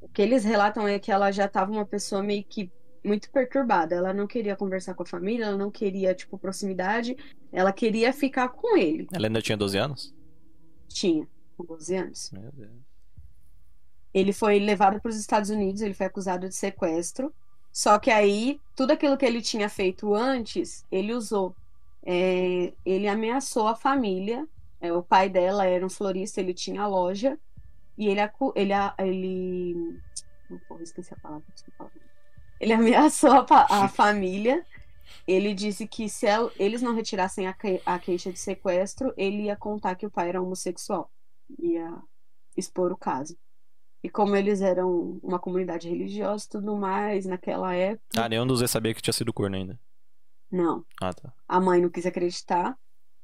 o 0.00 0.08
que 0.08 0.20
eles 0.20 0.42
relatam 0.42 0.88
é 0.88 0.98
que 0.98 1.12
ela 1.12 1.30
já 1.30 1.44
estava 1.44 1.70
uma 1.70 1.86
pessoa 1.86 2.20
meio 2.20 2.42
que 2.42 2.68
muito 3.04 3.30
perturbada. 3.30 3.94
Ela 3.94 4.12
não 4.12 4.26
queria 4.26 4.56
conversar 4.56 4.94
com 4.94 5.04
a 5.04 5.06
família, 5.06 5.44
ela 5.44 5.56
não 5.56 5.70
queria, 5.70 6.16
tipo, 6.16 6.36
proximidade, 6.36 7.16
ela 7.52 7.72
queria 7.72 8.12
ficar 8.12 8.48
com 8.48 8.76
ele. 8.76 9.06
Ela 9.12 9.28
ainda 9.28 9.40
tinha 9.40 9.56
12 9.56 9.78
anos? 9.78 10.12
Tinha, 10.88 11.28
com 11.56 11.64
12 11.64 11.94
anos. 11.94 12.30
Meu 12.32 12.50
Deus. 12.50 12.72
Ele 14.12 14.32
foi 14.32 14.58
levado 14.58 15.00
para 15.00 15.10
os 15.10 15.16
Estados 15.16 15.48
Unidos, 15.48 15.80
ele 15.80 15.94
foi 15.94 16.06
acusado 16.06 16.48
de 16.48 16.56
sequestro. 16.56 17.32
Só 17.72 18.00
que 18.00 18.10
aí, 18.10 18.60
tudo 18.74 18.90
aquilo 18.90 19.16
que 19.16 19.24
ele 19.24 19.40
tinha 19.40 19.68
feito 19.68 20.12
antes, 20.12 20.84
ele 20.90 21.14
usou. 21.14 21.54
É, 22.04 22.72
ele 22.84 23.06
ameaçou 23.06 23.68
a 23.68 23.76
família. 23.76 24.44
É, 24.82 24.92
o 24.92 25.02
pai 25.02 25.28
dela 25.28 25.64
era 25.64 25.86
um 25.86 25.88
florista, 25.88 26.40
ele 26.40 26.52
tinha 26.52 26.86
loja. 26.86 27.38
E 27.96 28.08
ele, 28.08 28.20
ele, 28.56 28.72
a- 28.72 28.94
ele... 28.98 29.98
Oh, 30.50 30.58
porra, 30.68 30.82
esqueci 30.82 31.14
a 31.14 31.16
palavra, 31.16 31.44
desculpa. 31.54 31.90
Ele 32.60 32.72
ameaçou 32.72 33.30
a, 33.30 33.46
a 33.84 33.88
família. 33.88 34.66
Ele 35.26 35.54
disse 35.54 35.86
que 35.86 36.08
se 36.08 36.26
el- 36.26 36.50
eles 36.58 36.82
não 36.82 36.94
retirassem 36.94 37.46
a, 37.46 37.52
que- 37.52 37.80
a 37.86 37.98
queixa 37.98 38.32
de 38.32 38.38
sequestro, 38.40 39.12
ele 39.16 39.42
ia 39.44 39.56
contar 39.56 39.94
que 39.94 40.04
o 40.06 40.10
pai 40.10 40.30
era 40.30 40.42
homossexual. 40.42 41.10
Ia 41.60 41.96
expor 42.56 42.90
o 42.90 42.96
caso. 42.96 43.36
E 44.02 44.10
como 44.10 44.34
eles 44.34 44.60
eram 44.62 45.20
uma 45.22 45.38
comunidade 45.38 45.88
religiosa 45.88 46.44
e 46.46 46.48
tudo 46.48 46.76
mais, 46.76 47.24
naquela 47.24 47.72
época, 47.72 48.02
Ah, 48.16 48.28
nenhum 48.28 48.44
dos 48.46 48.58
dois 48.58 48.70
sabia 48.70 48.92
que 48.92 49.00
tinha 49.02 49.12
sido 49.12 49.32
corno 49.32 49.54
ainda. 49.54 49.78
não. 50.50 50.84
Ah, 51.00 51.12
tá. 51.14 51.32
A 51.46 51.60
mãe 51.60 51.80
não 51.80 51.88
quis 51.88 52.04
acreditar, 52.04 52.76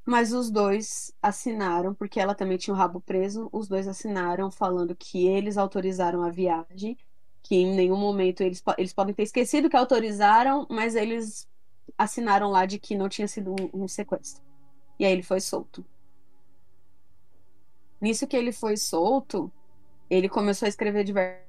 mas 0.08 0.32
os 0.32 0.50
dois 0.50 1.12
assinaram, 1.20 1.92
porque 1.92 2.18
ela 2.18 2.34
também 2.34 2.56
tinha 2.56 2.72
o 2.72 2.76
rabo 2.76 2.98
preso, 2.98 3.50
os 3.52 3.68
dois 3.68 3.86
assinaram 3.86 4.50
falando 4.50 4.96
que 4.96 5.26
eles 5.26 5.58
autorizaram 5.58 6.22
a 6.22 6.30
viagem, 6.30 6.96
que 7.42 7.56
em 7.56 7.74
nenhum 7.74 7.98
momento 7.98 8.40
eles, 8.40 8.62
eles 8.78 8.94
podem 8.94 9.14
ter 9.14 9.24
esquecido 9.24 9.68
que 9.68 9.76
autorizaram, 9.76 10.66
mas 10.70 10.94
eles 10.94 11.46
assinaram 11.98 12.50
lá 12.50 12.64
de 12.64 12.78
que 12.78 12.96
não 12.96 13.06
tinha 13.06 13.28
sido 13.28 13.50
um, 13.52 13.82
um 13.82 13.86
sequestro. 13.86 14.42
E 14.98 15.04
aí 15.04 15.12
ele 15.12 15.22
foi 15.22 15.42
solto. 15.42 15.84
Nisso 18.00 18.26
que 18.26 18.36
ele 18.36 18.50
foi 18.50 18.78
solto, 18.78 19.52
ele 20.08 20.26
começou 20.26 20.64
a 20.64 20.70
escrever 20.70 21.04
diversas 21.04 21.46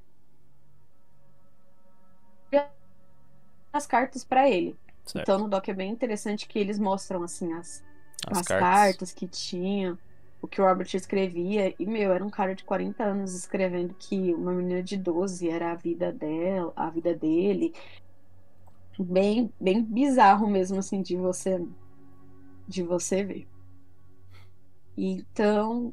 as 3.72 3.88
cartas 3.88 4.26
para 4.26 4.50
ele. 4.50 4.78
Certo. 5.06 5.24
Então 5.24 5.40
no 5.40 5.48
doc 5.48 5.66
é 5.70 5.74
bem 5.74 5.90
interessante 5.90 6.46
que 6.46 6.60
eles 6.60 6.78
mostram 6.78 7.24
assim 7.24 7.54
as, 7.54 7.84
As, 8.28 8.40
as 8.40 8.48
cartas. 8.48 8.70
cartas 8.70 9.12
que 9.14 9.28
tinha, 9.28 9.98
o 10.42 10.48
que 10.48 10.62
o 10.62 10.66
Robert 10.66 10.88
escrevia. 10.94 11.74
E, 11.80 11.86
meu, 11.86 12.12
era 12.12 12.24
um 12.24 12.30
cara 12.30 12.56
de 12.56 12.64
40 12.64 13.04
anos 13.04 13.34
escrevendo 13.34 13.94
que 13.98 14.34
uma 14.34 14.52
menina 14.52 14.84
de 14.84 14.98
12 14.98 15.50
era 15.50 15.72
a 15.72 15.76
vida 15.76 16.12
dela, 16.12 16.74
a 16.76 16.90
vida 16.90 17.14
dele. 17.14 17.74
Bem, 18.98 19.52
bem 19.60 19.82
bizarro 19.82 20.48
mesmo, 20.50 20.80
assim, 20.80 21.02
de 21.02 21.16
você 21.16 21.66
de 22.68 22.84
você 22.84 23.24
ver. 23.24 23.48
Então, 24.96 25.92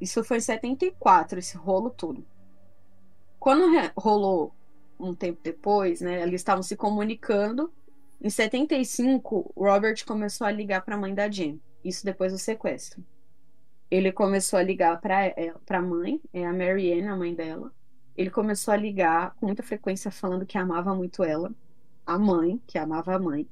isso 0.00 0.22
foi 0.22 0.36
em 0.36 0.40
74, 0.40 1.38
esse 1.38 1.56
rolo 1.56 1.90
todo. 1.90 2.24
Quando 3.38 3.64
rolou 3.96 4.52
um 4.98 5.14
tempo 5.14 5.40
depois, 5.42 6.00
né, 6.00 6.22
eles 6.22 6.40
estavam 6.40 6.62
se 6.62 6.76
comunicando. 6.76 7.72
Em 8.20 8.28
75, 8.28 9.52
o 9.54 9.64
Robert 9.64 10.04
começou 10.04 10.46
a 10.46 10.50
ligar 10.50 10.84
para 10.84 10.96
a 10.96 10.98
mãe 10.98 11.14
da 11.14 11.30
Jen. 11.30 11.60
Isso 11.88 12.04
depois 12.04 12.32
do 12.32 12.38
sequestro. 12.38 13.02
Ele 13.90 14.12
começou 14.12 14.58
a 14.58 14.62
ligar 14.62 15.00
para 15.00 15.78
a 15.78 15.82
mãe, 15.82 16.20
é 16.32 16.44
a 16.46 16.52
Marianne, 16.52 17.08
a 17.08 17.16
mãe 17.16 17.34
dela. 17.34 17.72
Ele 18.14 18.30
começou 18.30 18.74
a 18.74 18.76
ligar 18.76 19.34
com 19.36 19.46
muita 19.46 19.62
frequência 19.62 20.10
falando 20.10 20.44
que 20.44 20.58
amava 20.58 20.94
muito 20.94 21.24
ela, 21.24 21.54
a 22.04 22.18
mãe, 22.18 22.60
que 22.66 22.76
amava 22.76 23.14
a 23.14 23.18
mãe, 23.18 23.48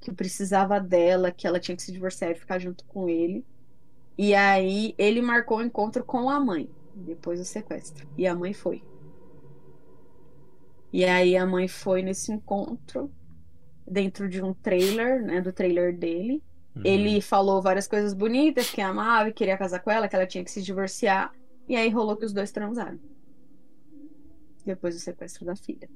que 0.00 0.12
precisava 0.12 0.78
dela, 0.78 1.32
que 1.32 1.46
ela 1.46 1.58
tinha 1.58 1.76
que 1.76 1.82
se 1.82 1.92
divorciar 1.92 2.30
e 2.32 2.34
ficar 2.34 2.58
junto 2.58 2.84
com 2.84 3.08
ele. 3.08 3.46
E 4.18 4.34
aí 4.34 4.94
ele 4.98 5.22
marcou 5.22 5.58
o 5.58 5.62
encontro 5.62 6.04
com 6.04 6.28
a 6.28 6.38
mãe, 6.38 6.68
depois 6.94 7.38
do 7.38 7.44
sequestro. 7.44 8.06
E 8.18 8.26
a 8.26 8.34
mãe 8.34 8.52
foi. 8.52 8.82
E 10.92 11.04
aí 11.04 11.36
a 11.36 11.46
mãe 11.46 11.68
foi 11.68 12.02
nesse 12.02 12.32
encontro 12.32 13.10
dentro 13.86 14.28
de 14.28 14.42
um 14.42 14.52
trailer, 14.52 15.22
né, 15.22 15.40
do 15.40 15.52
trailer 15.52 15.96
dele. 15.96 16.42
Uhum. 16.84 16.84
Ele 16.84 17.20
falou 17.20 17.62
várias 17.62 17.86
coisas 17.88 18.14
bonitas, 18.14 18.70
que 18.70 18.80
amava 18.80 19.28
e 19.30 19.34
queria 19.34 19.58
casar 19.58 19.80
com 19.80 19.90
ela, 19.90 20.08
que 20.08 20.16
ela 20.16 20.26
tinha 20.26 20.44
que 20.44 20.50
se 20.50 20.62
divorciar. 20.62 21.32
E 21.68 21.76
aí 21.76 21.90
rolou 21.90 22.16
que 22.16 22.24
os 22.26 22.32
dois 22.32 22.52
transaram. 22.52 23.00
Depois 24.64 24.94
do 24.94 25.00
sequestro 25.00 25.44
da 25.44 25.56
filha. 25.56 25.90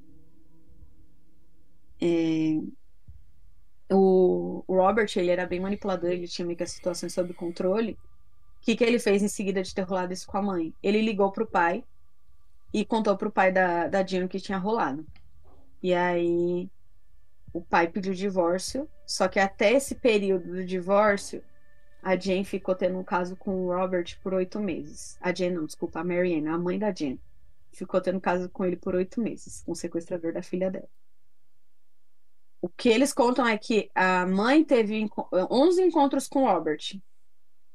É, 2.01 2.73
O... 3.91 4.63
Robert, 4.67 5.09
ele 5.17 5.29
era 5.31 5.45
bem 5.47 5.59
manipulador, 5.59 6.09
ele 6.11 6.27
tinha 6.27 6.45
meio 6.45 6.57
que 6.57 6.63
as 6.63 6.71
situações 6.71 7.13
sob 7.13 7.33
controle. 7.33 7.93
O 7.93 8.61
que, 8.61 8.75
que 8.75 8.83
ele 8.83 8.99
fez 8.99 9.21
em 9.23 9.27
seguida 9.27 9.61
de 9.63 9.73
ter 9.73 9.83
rolado 9.83 10.13
isso 10.13 10.27
com 10.27 10.37
a 10.37 10.41
mãe? 10.41 10.75
Ele 10.81 11.01
ligou 11.01 11.31
pro 11.31 11.47
pai 11.49 11.85
e 12.73 12.85
contou 12.85 13.17
pro 13.17 13.31
pai 13.31 13.51
da, 13.51 13.87
da 13.87 14.05
Jean 14.05 14.25
o 14.25 14.29
que 14.29 14.39
tinha 14.39 14.57
rolado. 14.57 15.07
E 15.83 15.93
aí 15.93 16.69
o 17.53 17.61
pai 17.61 17.87
pediu 17.87 18.13
divórcio, 18.13 18.89
só 19.05 19.27
que 19.27 19.39
até 19.39 19.73
esse 19.73 19.95
período 19.95 20.51
do 20.51 20.65
divórcio, 20.65 21.43
a 22.01 22.17
Jane 22.17 22.43
ficou 22.43 22.75
tendo 22.75 22.97
um 22.97 23.03
caso 23.03 23.35
com 23.35 23.65
o 23.65 23.73
Robert 23.73 24.17
por 24.21 24.33
oito 24.33 24.59
meses. 24.59 25.17
A 25.21 25.33
Jane, 25.33 25.55
não, 25.55 25.65
desculpa, 25.65 25.99
a 25.99 26.03
Marianne, 26.03 26.47
a 26.49 26.57
mãe 26.57 26.77
da 26.77 26.93
Jane. 26.93 27.21
Ficou 27.71 28.01
tendo 28.01 28.19
caso 28.19 28.49
com 28.49 28.65
ele 28.65 28.75
por 28.75 28.95
oito 28.95 29.21
meses, 29.21 29.61
com 29.61 29.71
o 29.71 29.75
sequestrador 29.75 30.33
da 30.33 30.41
filha 30.41 30.69
dela. 30.69 30.89
O 32.61 32.69
que 32.69 32.89
eles 32.89 33.13
contam 33.13 33.47
é 33.47 33.57
que 33.57 33.89
a 33.93 34.25
mãe 34.25 34.63
teve 34.63 34.97
enco- 34.97 35.29
11 35.51 35.81
encontros 35.83 36.27
com 36.27 36.43
o 36.43 36.45
Robert. 36.45 36.99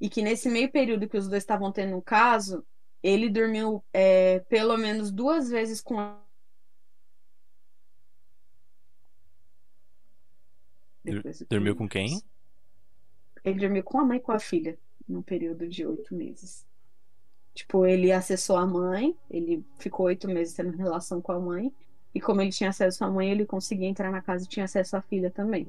E 0.00 0.08
que 0.08 0.22
nesse 0.22 0.48
meio 0.48 0.70
período 0.70 1.08
que 1.08 1.16
os 1.16 1.28
dois 1.28 1.42
estavam 1.42 1.72
tendo 1.72 1.96
um 1.96 2.00
caso, 2.00 2.64
ele 3.02 3.28
dormiu 3.28 3.84
é, 3.92 4.40
pelo 4.48 4.76
menos 4.76 5.10
duas 5.10 5.48
vezes 5.50 5.80
com 5.80 5.98
Depois 11.16 11.44
Dormiu 11.48 11.76
com 11.76 11.88
quem? 11.88 12.22
Ele 13.44 13.60
dormiu 13.60 13.82
com 13.82 13.98
a 13.98 14.04
mãe 14.04 14.18
e 14.18 14.20
com 14.20 14.32
a 14.32 14.38
filha, 14.38 14.78
num 15.08 15.22
período 15.22 15.68
de 15.68 15.86
oito 15.86 16.14
meses. 16.14 16.66
Tipo, 17.54 17.86
ele 17.86 18.12
acessou 18.12 18.56
a 18.56 18.66
mãe, 18.66 19.16
ele 19.30 19.64
ficou 19.78 20.06
oito 20.06 20.28
meses 20.28 20.54
tendo 20.54 20.76
relação 20.76 21.20
com 21.20 21.32
a 21.32 21.40
mãe, 21.40 21.72
e 22.14 22.20
como 22.20 22.40
ele 22.40 22.50
tinha 22.50 22.70
acesso 22.70 23.04
à 23.04 23.10
mãe, 23.10 23.30
ele 23.30 23.44
conseguia 23.44 23.88
entrar 23.88 24.10
na 24.10 24.22
casa 24.22 24.44
e 24.44 24.48
tinha 24.48 24.64
acesso 24.64 24.96
à 24.96 25.02
filha 25.02 25.30
também. 25.30 25.68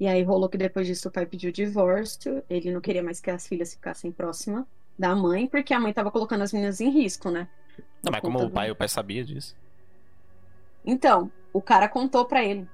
E 0.00 0.06
aí 0.06 0.22
rolou 0.22 0.48
que 0.48 0.56
depois 0.56 0.86
disso 0.86 1.08
o 1.08 1.12
pai 1.12 1.26
pediu 1.26 1.50
divórcio, 1.50 2.42
ele 2.48 2.72
não 2.72 2.80
queria 2.80 3.02
mais 3.02 3.20
que 3.20 3.30
as 3.30 3.46
filhas 3.46 3.74
ficassem 3.74 4.12
próximas 4.12 4.64
da 4.98 5.14
mãe, 5.14 5.46
porque 5.46 5.74
a 5.74 5.80
mãe 5.80 5.92
tava 5.92 6.10
colocando 6.10 6.42
as 6.42 6.52
meninas 6.52 6.80
em 6.80 6.90
risco, 6.90 7.30
né? 7.30 7.48
Não, 8.02 8.10
mas 8.10 8.20
como 8.20 8.42
o 8.42 8.50
pai, 8.50 8.70
o 8.70 8.76
pai 8.76 8.88
sabia 8.88 9.24
disso. 9.24 9.56
Então, 10.84 11.30
o 11.52 11.60
cara 11.60 11.88
contou 11.88 12.24
pra 12.24 12.44
ele. 12.44 12.68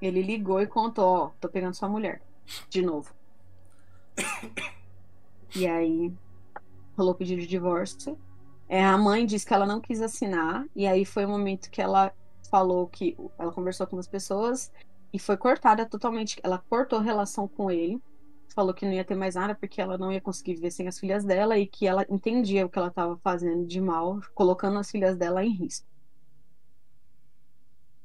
Ele 0.00 0.22
ligou 0.22 0.60
e 0.60 0.66
contou, 0.66 1.06
ó, 1.06 1.30
tô 1.40 1.48
pegando 1.48 1.74
sua 1.74 1.88
mulher. 1.88 2.20
De 2.68 2.82
novo. 2.82 3.14
E 5.54 5.66
aí, 5.66 6.12
rolou 6.96 7.14
o 7.14 7.16
pedido 7.16 7.40
de 7.40 7.46
divórcio. 7.46 8.18
É, 8.68 8.84
a 8.84 8.98
mãe 8.98 9.24
disse 9.24 9.46
que 9.46 9.54
ela 9.54 9.66
não 9.66 9.80
quis 9.80 10.00
assinar. 10.00 10.66
E 10.74 10.86
aí 10.86 11.04
foi 11.04 11.24
o 11.24 11.28
momento 11.28 11.70
que 11.70 11.80
ela 11.80 12.12
falou 12.50 12.86
que 12.86 13.16
ela 13.38 13.52
conversou 13.52 13.86
com 13.86 13.98
as 13.98 14.06
pessoas 14.06 14.70
e 15.12 15.18
foi 15.18 15.36
cortada 15.36 15.86
totalmente. 15.86 16.38
Ela 16.42 16.62
cortou 16.68 17.00
relação 17.00 17.48
com 17.48 17.70
ele. 17.70 18.00
Falou 18.54 18.72
que 18.72 18.86
não 18.86 18.92
ia 18.92 19.04
ter 19.04 19.14
mais 19.14 19.34
nada 19.34 19.54
porque 19.54 19.80
ela 19.80 19.98
não 19.98 20.12
ia 20.12 20.20
conseguir 20.20 20.54
viver 20.54 20.70
sem 20.70 20.88
as 20.88 20.98
filhas 20.98 21.24
dela 21.24 21.58
e 21.58 21.66
que 21.66 21.86
ela 21.86 22.06
entendia 22.08 22.64
o 22.64 22.68
que 22.68 22.78
ela 22.78 22.88
estava 22.88 23.16
fazendo 23.18 23.66
de 23.66 23.80
mal, 23.80 24.20
colocando 24.34 24.78
as 24.78 24.90
filhas 24.90 25.16
dela 25.16 25.44
em 25.44 25.50
risco. 25.50 25.86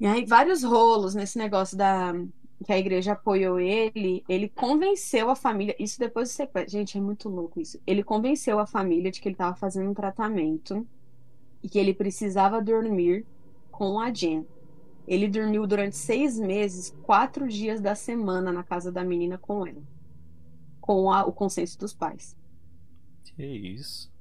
E 0.01 0.07
aí, 0.07 0.25
vários 0.25 0.63
rolos 0.63 1.13
nesse 1.13 1.37
negócio 1.37 1.77
da 1.77 2.11
que 2.65 2.73
a 2.73 2.77
igreja 2.77 3.13
apoiou 3.13 3.59
ele, 3.59 4.23
ele 4.27 4.49
convenceu 4.49 5.29
a 5.29 5.35
família, 5.35 5.75
isso 5.79 5.99
depois 5.99 6.29
do 6.29 6.33
sequestro, 6.33 6.71
gente, 6.71 6.97
é 6.97 7.01
muito 7.01 7.29
louco 7.29 7.59
isso. 7.61 7.79
Ele 7.85 8.03
convenceu 8.03 8.59
a 8.59 8.65
família 8.67 9.11
de 9.11 9.21
que 9.21 9.27
ele 9.29 9.35
estava 9.35 9.55
fazendo 9.55 9.91
um 9.91 9.93
tratamento 9.93 10.87
e 11.63 11.69
que 11.69 11.77
ele 11.79 11.93
precisava 11.93 12.61
dormir 12.61 13.25
com 13.71 13.99
a 13.99 14.11
Jen. 14.11 14.45
Ele 15.07 15.27
dormiu 15.27 15.67
durante 15.67 15.95
seis 15.95 16.37
meses, 16.39 16.95
quatro 17.03 17.47
dias 17.47 17.79
da 17.79 17.93
semana 17.95 18.51
na 18.51 18.63
casa 18.63 18.91
da 18.91 19.03
menina 19.03 19.37
com 19.37 19.65
ela, 19.67 19.83
com 20.79 21.11
a- 21.11 21.25
o 21.25 21.31
consenso 21.31 21.79
dos 21.79 21.93
pais. 21.93 22.35
Que 23.35 23.43
isso. 23.43 24.11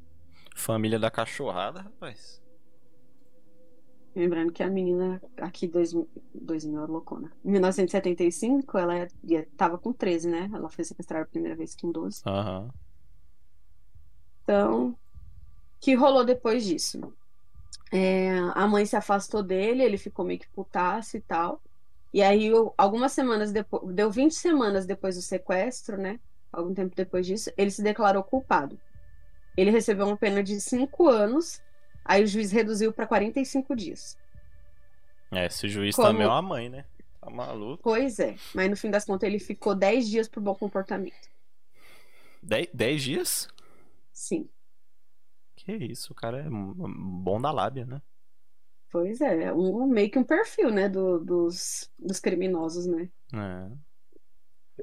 Família 0.54 0.98
da 0.98 1.10
cachorrada, 1.10 1.82
rapaz. 1.82 2.40
Lembrando 4.14 4.52
que 4.52 4.62
a 4.62 4.68
menina 4.68 5.22
aqui, 5.36 5.68
2000, 5.68 6.08
2000 6.34 6.82
é 6.82 6.86
loucona. 6.86 7.30
Em 7.44 7.50
1975, 7.52 8.76
ela 8.76 9.06
estava 9.22 9.78
com 9.78 9.92
13, 9.92 10.28
né? 10.28 10.50
Ela 10.52 10.68
foi 10.68 10.84
sequestrada 10.84 11.24
a 11.24 11.28
primeira 11.28 11.56
vez 11.56 11.76
com 11.76 11.92
12. 11.92 12.22
Aham. 12.26 12.68
Então, 14.42 14.88
o 14.88 14.96
que 15.80 15.94
rolou 15.94 16.24
depois 16.24 16.64
disso? 16.64 17.00
É, 17.92 18.36
a 18.54 18.66
mãe 18.66 18.84
se 18.84 18.96
afastou 18.96 19.42
dele, 19.42 19.82
ele 19.82 19.96
ficou 19.98 20.24
meio 20.24 20.40
que 20.40 20.48
putaço 20.48 21.16
e 21.16 21.20
tal. 21.20 21.62
E 22.12 22.20
aí, 22.22 22.46
eu- 22.46 22.74
algumas 22.76 23.12
semanas 23.12 23.52
depois, 23.52 23.94
deu 23.94 24.10
20 24.10 24.34
semanas 24.34 24.86
depois 24.86 25.14
do 25.14 25.22
sequestro, 25.22 25.96
né? 25.96 26.18
Algum 26.52 26.74
tempo 26.74 26.96
depois 26.96 27.24
disso, 27.26 27.50
ele 27.56 27.70
se 27.70 27.82
declarou 27.82 28.24
culpado. 28.24 28.78
Ele 29.56 29.70
recebeu 29.70 30.06
uma 30.06 30.16
pena 30.16 30.42
de 30.42 30.60
5 30.60 31.08
anos, 31.08 31.62
aí 32.10 32.24
o 32.24 32.26
juiz 32.26 32.50
reduziu 32.52 32.92
para 32.92 33.06
45 33.06 33.74
dias. 33.76 34.16
É, 35.32 35.46
esse 35.46 35.68
juiz 35.68 35.94
Como- 35.94 36.08
também 36.08 36.24
é 36.26 36.28
uma 36.28 36.42
mãe, 36.42 36.68
né? 36.68 36.84
Tá 37.20 37.30
maluco. 37.30 37.82
Pois 37.82 38.18
é, 38.18 38.36
mas 38.54 38.68
no 38.70 38.76
fim 38.76 38.90
das 38.90 39.04
contas 39.04 39.28
ele 39.28 39.38
ficou 39.38 39.74
10 39.74 40.08
dias 40.08 40.28
por 40.28 40.42
bom 40.42 40.54
comportamento. 40.54 41.28
Dez, 42.42 42.68
dez 42.72 43.02
dias? 43.02 43.48
Sim, 44.12 44.48
Que 45.56 45.72
isso, 45.72 46.12
o 46.12 46.16
cara 46.16 46.40
é 46.40 46.48
bom 46.50 47.40
da 47.40 47.50
lábia, 47.50 47.84
né? 47.86 48.02
pois 48.90 49.20
é, 49.20 49.52
um, 49.52 49.86
meio 49.86 50.10
que 50.10 50.18
um 50.18 50.24
perfil, 50.24 50.70
né, 50.70 50.88
do- 50.88 51.20
dos, 51.20 51.88
dos 51.98 52.18
criminosos, 52.18 52.86
né? 52.86 53.08
É. 53.32 53.70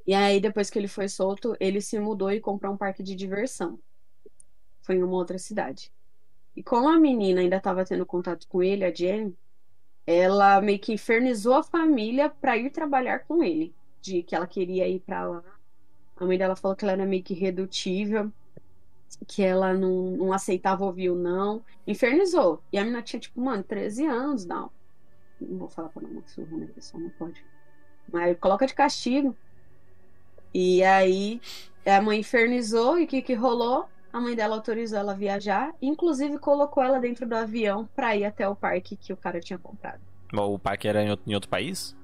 E 0.05 0.13
aí, 0.13 0.39
depois 0.39 0.69
que 0.69 0.79
ele 0.79 0.87
foi 0.87 1.09
solto, 1.09 1.57
ele 1.59 1.81
se 1.81 1.99
mudou 1.99 2.31
e 2.31 2.39
comprou 2.39 2.71
um 2.73 2.77
parque 2.77 3.03
de 3.03 3.15
diversão. 3.15 3.77
Foi 4.81 4.95
em 4.95 5.03
uma 5.03 5.15
outra 5.17 5.37
cidade. 5.37 5.91
E 6.57 6.63
como 6.63 6.89
a 6.89 6.99
menina 6.99 7.39
ainda 7.39 7.57
estava 7.57 7.85
tendo 7.85 8.03
contato 8.03 8.47
com 8.47 8.63
ele, 8.63 8.83
a 8.83 8.91
Jen, 8.91 9.31
ela 10.07 10.59
meio 10.59 10.79
que 10.79 10.91
infernizou 10.91 11.53
a 11.53 11.61
família 11.61 12.31
para 12.31 12.57
ir 12.57 12.71
trabalhar 12.71 13.19
com 13.19 13.43
ele, 13.43 13.75
de 14.01 14.23
que 14.23 14.35
ela 14.35 14.47
queria 14.47 14.87
ir 14.87 14.99
para 15.01 15.23
lá. 15.23 15.43
A 16.15 16.25
mãe 16.25 16.35
dela 16.35 16.55
falou 16.55 16.75
que 16.75 16.83
ela 16.83 16.93
era 16.93 17.05
meio 17.05 17.21
que 17.21 17.35
redutível, 17.35 18.33
que 19.27 19.43
ela 19.43 19.71
não, 19.71 20.17
não 20.17 20.33
aceitava 20.33 20.83
ouvir 20.83 21.11
o 21.11 21.15
não. 21.15 21.63
Infernizou. 21.85 22.63
E 22.73 22.79
a 22.79 22.81
menina 22.81 23.03
tinha, 23.03 23.19
tipo, 23.19 23.39
mano, 23.39 23.61
13 23.61 24.07
anos, 24.07 24.43
não. 24.43 24.71
Não 25.39 25.59
vou 25.59 25.69
falar 25.69 25.89
pra 25.89 26.01
não 26.01 26.23
surra, 26.25 26.57
né, 26.57 26.67
pessoal? 26.73 27.03
Não 27.03 27.11
pode. 27.11 27.45
Mas 28.11 28.35
coloca 28.39 28.65
de 28.65 28.73
castigo. 28.73 29.37
E 30.51 30.83
aí 30.83 31.39
a 31.85 32.01
mãe 32.01 32.21
infernizou 32.21 32.97
e 32.97 33.03
o 33.03 33.07
que, 33.07 33.21
que 33.21 33.35
rolou? 33.35 33.87
A 34.17 34.19
mãe 34.19 34.35
dela 34.35 34.55
autorizou 34.55 34.97
ela 34.97 35.11
a 35.11 35.15
viajar, 35.15 35.75
inclusive 35.79 36.39
colocou 36.39 36.81
ela 36.81 36.99
dentro 36.99 37.27
do 37.27 37.35
avião 37.35 37.87
pra 37.95 38.15
ir 38.15 38.25
até 38.25 38.49
o 38.49 38.55
parque 38.55 38.97
que 38.97 39.13
o 39.13 39.17
cara 39.17 39.39
tinha 39.39 39.59
comprado. 39.59 40.01
O 40.33 40.57
parque 40.57 40.87
era 40.87 41.03
em 41.03 41.35
outro, 41.35 41.47
país? 41.47 41.95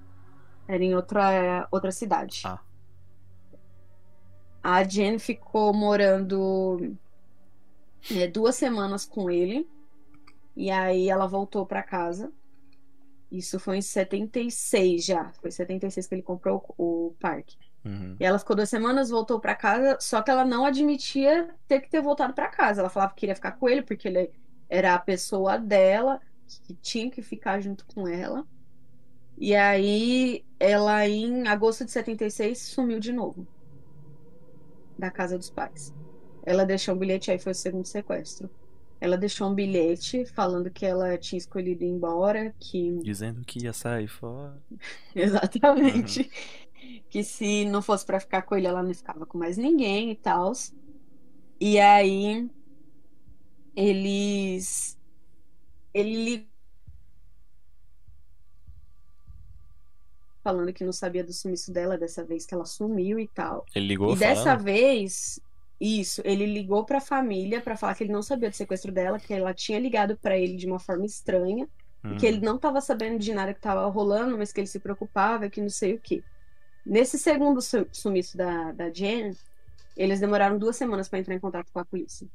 Era 0.68 0.84
em 0.84 0.94
outra, 0.94 1.68
outra 1.72 1.92
cidade. 1.92 2.44
Ah. 2.46 2.60
A 4.62 4.84
Jen 4.84 5.18
ficou 5.18 5.74
morando 5.74 6.96
é, 8.12 8.28
duas 8.28 8.58
semanas 8.58 9.06
com 9.06 9.28
ele. 9.32 9.68
E 10.56 10.70
aí 10.70 11.10
ela 11.10 11.26
voltou 11.26 11.66
pra 11.66 11.82
casa. 11.82 12.32
Isso 13.32 13.60
foi 13.60 13.78
em 13.78 13.82
76 13.82 15.04
já. 15.04 15.34
Foi 15.42 15.50
em 15.50 15.52
76 15.52 16.06
que 16.06 16.14
ele 16.14 16.22
comprou 16.22 16.64
o 16.78 17.16
parque. 17.20 17.58
Uhum. 17.86 18.16
E 18.20 18.24
ela 18.24 18.40
ficou 18.40 18.56
duas 18.56 18.70
semanas, 18.70 19.10
voltou 19.10 19.40
pra 19.40 19.56
casa, 19.56 19.98
só 20.00 20.22
que 20.22 20.32
ela 20.32 20.46
não 20.46 20.66
admitia 20.66 21.50
ter 21.68 21.82
que 21.82 21.90
ter 21.90 22.02
voltado 22.02 22.34
pra 22.34 22.48
casa. 22.48 22.82
Ela 22.82 22.90
falava 22.90 23.14
que 23.14 23.20
queria 23.22 23.36
ficar 23.36 23.54
com 23.54 23.68
ele 23.68 23.82
porque 23.82 24.08
ele 24.08 24.32
era 24.70 24.94
a 24.94 25.00
pessoa 25.00 25.58
dela, 25.58 26.22
que 26.48 26.74
tinha 26.76 27.10
que 27.10 27.22
ficar 27.22 27.60
junto 27.60 27.86
com 27.86 28.08
ela. 28.08 28.46
E 29.38 29.56
aí 29.56 30.46
ela 30.60 31.08
em 31.08 31.48
agosto 31.48 31.84
de 31.84 31.92
76 31.92 32.58
sumiu 32.58 33.00
de 33.00 33.12
novo 33.12 33.48
da 34.98 35.10
casa 35.12 35.38
dos 35.38 35.50
pais. 35.50 35.94
Ela 36.46 36.66
deixou 36.66 36.96
um 36.96 36.98
bilhete, 36.98 37.32
aí 37.32 37.40
foi 37.40 37.52
o 37.52 37.56
segundo 37.56 37.86
sequestro. 37.86 38.50
Ela 39.00 39.18
deixou 39.18 39.50
um 39.50 39.54
bilhete 39.54 40.26
falando 40.26 40.70
que 40.70 40.86
ela 40.86 41.18
tinha 41.18 41.38
escolhido 41.38 41.84
ir 41.84 41.88
embora, 41.88 42.54
que 42.60 43.00
Dizendo 43.02 43.42
que 43.42 43.64
ia 43.64 43.74
sair 43.74 44.08
fora. 44.08 44.62
Exatamente. 45.14 46.30
Que 47.10 47.24
se 47.24 47.66
não 47.66 47.82
fosse 47.82 48.06
pra 48.06 48.20
ficar 48.20 48.42
com 48.44 48.56
ele, 48.56 48.68
ela 48.68 48.84
não 48.84 48.94
ficava 48.94 49.26
com 49.26 49.38
mais 49.38 49.58
ninguém 49.58 50.12
e 50.12 50.16
tal. 50.16 50.52
E 51.60 51.80
aí 51.80 52.50
eles 53.76 54.98
ele 55.94 56.50
falando 60.44 60.74
que 60.74 60.84
não 60.84 60.92
sabia 60.92 61.24
do 61.24 61.34
sumiço 61.34 61.72
dela 61.72 61.98
dessa 61.98 62.24
vez 62.26 62.46
que 62.46 62.54
ela 62.54 62.66
sumiu 62.66 63.20
e 63.20 63.28
tal. 63.28 63.66
Ele 63.76 63.88
ligou 63.88 64.10
E 64.10 64.16
dessa 64.16 64.56
falando? 64.56 64.64
vez, 64.64 65.40
isso, 65.80 66.22
ele 66.26 66.46
ligou 66.46 66.86
pra 66.86 67.00
família 67.02 67.62
pra 67.62 67.78
falar 67.78 67.96
que 67.96 68.04
ele 68.04 68.12
não 68.14 68.22
sabia 68.22 68.50
do 68.50 68.56
sequestro 68.56 68.92
dela, 68.92 69.20
que 69.20 69.34
ela 69.34 69.54
tinha 69.54 69.80
ligado 69.80 70.18
pra 70.18 70.38
ele 70.38 70.56
de 70.58 70.68
uma 70.68 70.80
forma 70.80 71.06
estranha 71.06 71.70
Uhum. 72.04 72.18
que 72.18 72.28
ele 72.28 72.42
não 72.42 72.58
estava 72.58 72.80
sabendo 72.82 73.18
de 73.18 73.34
nada 73.34 73.54
que 73.54 73.60
estava 73.60 73.88
rolando, 73.90 74.38
mas 74.38 74.52
que 74.52 74.60
ele 74.60 74.68
se 74.68 74.80
preocupava, 74.80 75.50
que 75.50 75.62
não 75.62 75.70
sei 75.70 75.96
o 75.96 76.00
quê. 76.02 76.24
Nesse 76.86 77.18
segundo 77.18 77.62
su- 77.62 77.88
sumiço 77.92 78.38
da, 78.38 78.72
da 78.74 78.90
Jen, 78.92 79.36
eles 79.96 80.20
demoraram 80.20 80.58
duas 80.58 80.76
semanas 80.76 81.08
para 81.10 81.20
entrar 81.20 81.36
em 81.36 81.40
contato 81.40 81.72
com 81.72 81.80
a 81.80 81.86
polícia. 81.86 82.28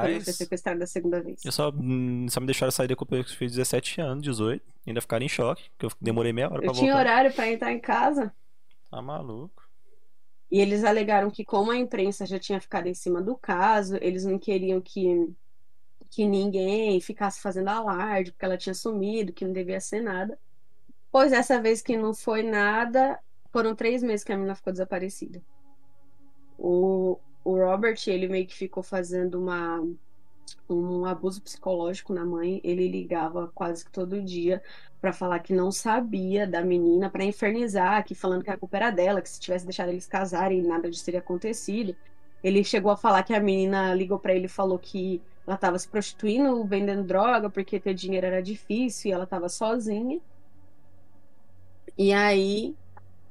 Quando 0.00 0.12
ela 0.12 0.20
foi 0.22 0.32
Rapaz, 0.32 0.36
sequestrada 0.36 0.78
da 0.80 0.86
segunda 0.86 1.20
vez. 1.20 1.44
eu 1.44 1.50
só, 1.50 1.70
hum, 1.70 2.28
só 2.28 2.40
me 2.40 2.46
deixaram 2.46 2.70
sair 2.70 2.86
depois 2.88 3.08
que 3.26 3.32
eu 3.32 3.36
fiz 3.36 3.52
17 3.52 4.00
anos, 4.00 4.22
18. 4.22 4.64
Ainda 4.86 5.00
ficaram 5.00 5.24
em 5.26 5.28
choque, 5.28 5.70
que 5.76 5.84
eu 5.86 5.90
demorei 6.00 6.32
meia 6.32 6.48
hora 6.50 6.62
pra 6.62 6.70
Eu 6.70 6.72
tinha 6.72 6.92
voltar. 6.92 7.00
horário 7.00 7.32
para 7.34 7.50
entrar 7.50 7.72
em 7.72 7.80
casa 7.80 8.32
Tá 8.90 9.02
maluco. 9.02 9.68
e 10.50 10.60
eles 10.60 10.84
alegaram 10.84 11.30
que, 11.30 11.44
como 11.44 11.70
a 11.72 11.76
imprensa 11.76 12.24
já 12.24 12.38
tinha 12.38 12.60
ficado 12.60 12.86
em 12.86 12.94
cima 12.94 13.20
do 13.20 13.36
caso, 13.36 13.96
eles 14.00 14.24
não 14.24 14.38
queriam 14.38 14.80
que, 14.80 15.28
que 16.10 16.24
ninguém 16.26 17.00
ficasse 17.00 17.40
fazendo 17.40 17.68
alarde, 17.68 18.32
porque 18.32 18.44
ela 18.44 18.56
tinha 18.56 18.74
sumido, 18.74 19.32
que 19.32 19.44
não 19.44 19.52
devia 19.52 19.80
ser 19.80 20.00
nada. 20.00 20.38
Pois 21.10 21.32
essa 21.32 21.60
vez 21.60 21.80
que 21.80 21.96
não 21.96 22.14
foi 22.14 22.42
nada, 22.42 23.18
foram 23.50 23.74
três 23.74 24.02
meses 24.02 24.24
que 24.24 24.32
a 24.32 24.36
menina 24.36 24.54
ficou 24.54 24.72
desaparecida. 24.72 25.42
O, 26.58 27.18
o 27.44 27.56
Robert, 27.56 27.98
ele 28.06 28.28
meio 28.28 28.46
que 28.46 28.54
ficou 28.54 28.82
fazendo 28.82 29.40
uma, 29.40 29.82
um 30.68 31.04
abuso 31.06 31.40
psicológico 31.40 32.12
na 32.12 32.24
mãe. 32.24 32.60
Ele 32.62 32.88
ligava 32.88 33.50
quase 33.54 33.84
que 33.84 33.90
todo 33.90 34.22
dia 34.22 34.62
para 35.00 35.12
falar 35.12 35.38
que 35.38 35.52
não 35.52 35.70
sabia 35.70 36.46
da 36.46 36.62
menina, 36.62 37.08
para 37.08 37.24
infernizar, 37.24 38.04
que 38.04 38.14
falando 38.14 38.44
que 38.44 38.50
a 38.50 38.56
culpa 38.56 38.76
era 38.76 38.90
dela, 38.90 39.22
que 39.22 39.28
se 39.28 39.40
tivesse 39.40 39.64
deixado 39.64 39.90
eles 39.90 40.06
casarem, 40.06 40.62
nada 40.62 40.90
disso 40.90 41.04
teria 41.04 41.20
acontecido. 41.20 41.96
Ele 42.42 42.62
chegou 42.62 42.90
a 42.90 42.96
falar 42.96 43.22
que 43.22 43.34
a 43.34 43.40
menina 43.40 43.94
ligou 43.94 44.18
para 44.18 44.34
ele 44.34 44.46
e 44.46 44.48
falou 44.48 44.78
que 44.78 45.22
ela 45.46 45.54
estava 45.54 45.78
se 45.78 45.88
prostituindo, 45.88 46.64
vendendo 46.64 47.02
droga, 47.02 47.48
porque 47.48 47.80
ter 47.80 47.94
dinheiro 47.94 48.26
era 48.26 48.42
difícil 48.42 49.10
e 49.10 49.14
ela 49.14 49.24
estava 49.24 49.48
sozinha. 49.48 50.20
E 51.98 52.12
aí 52.12 52.74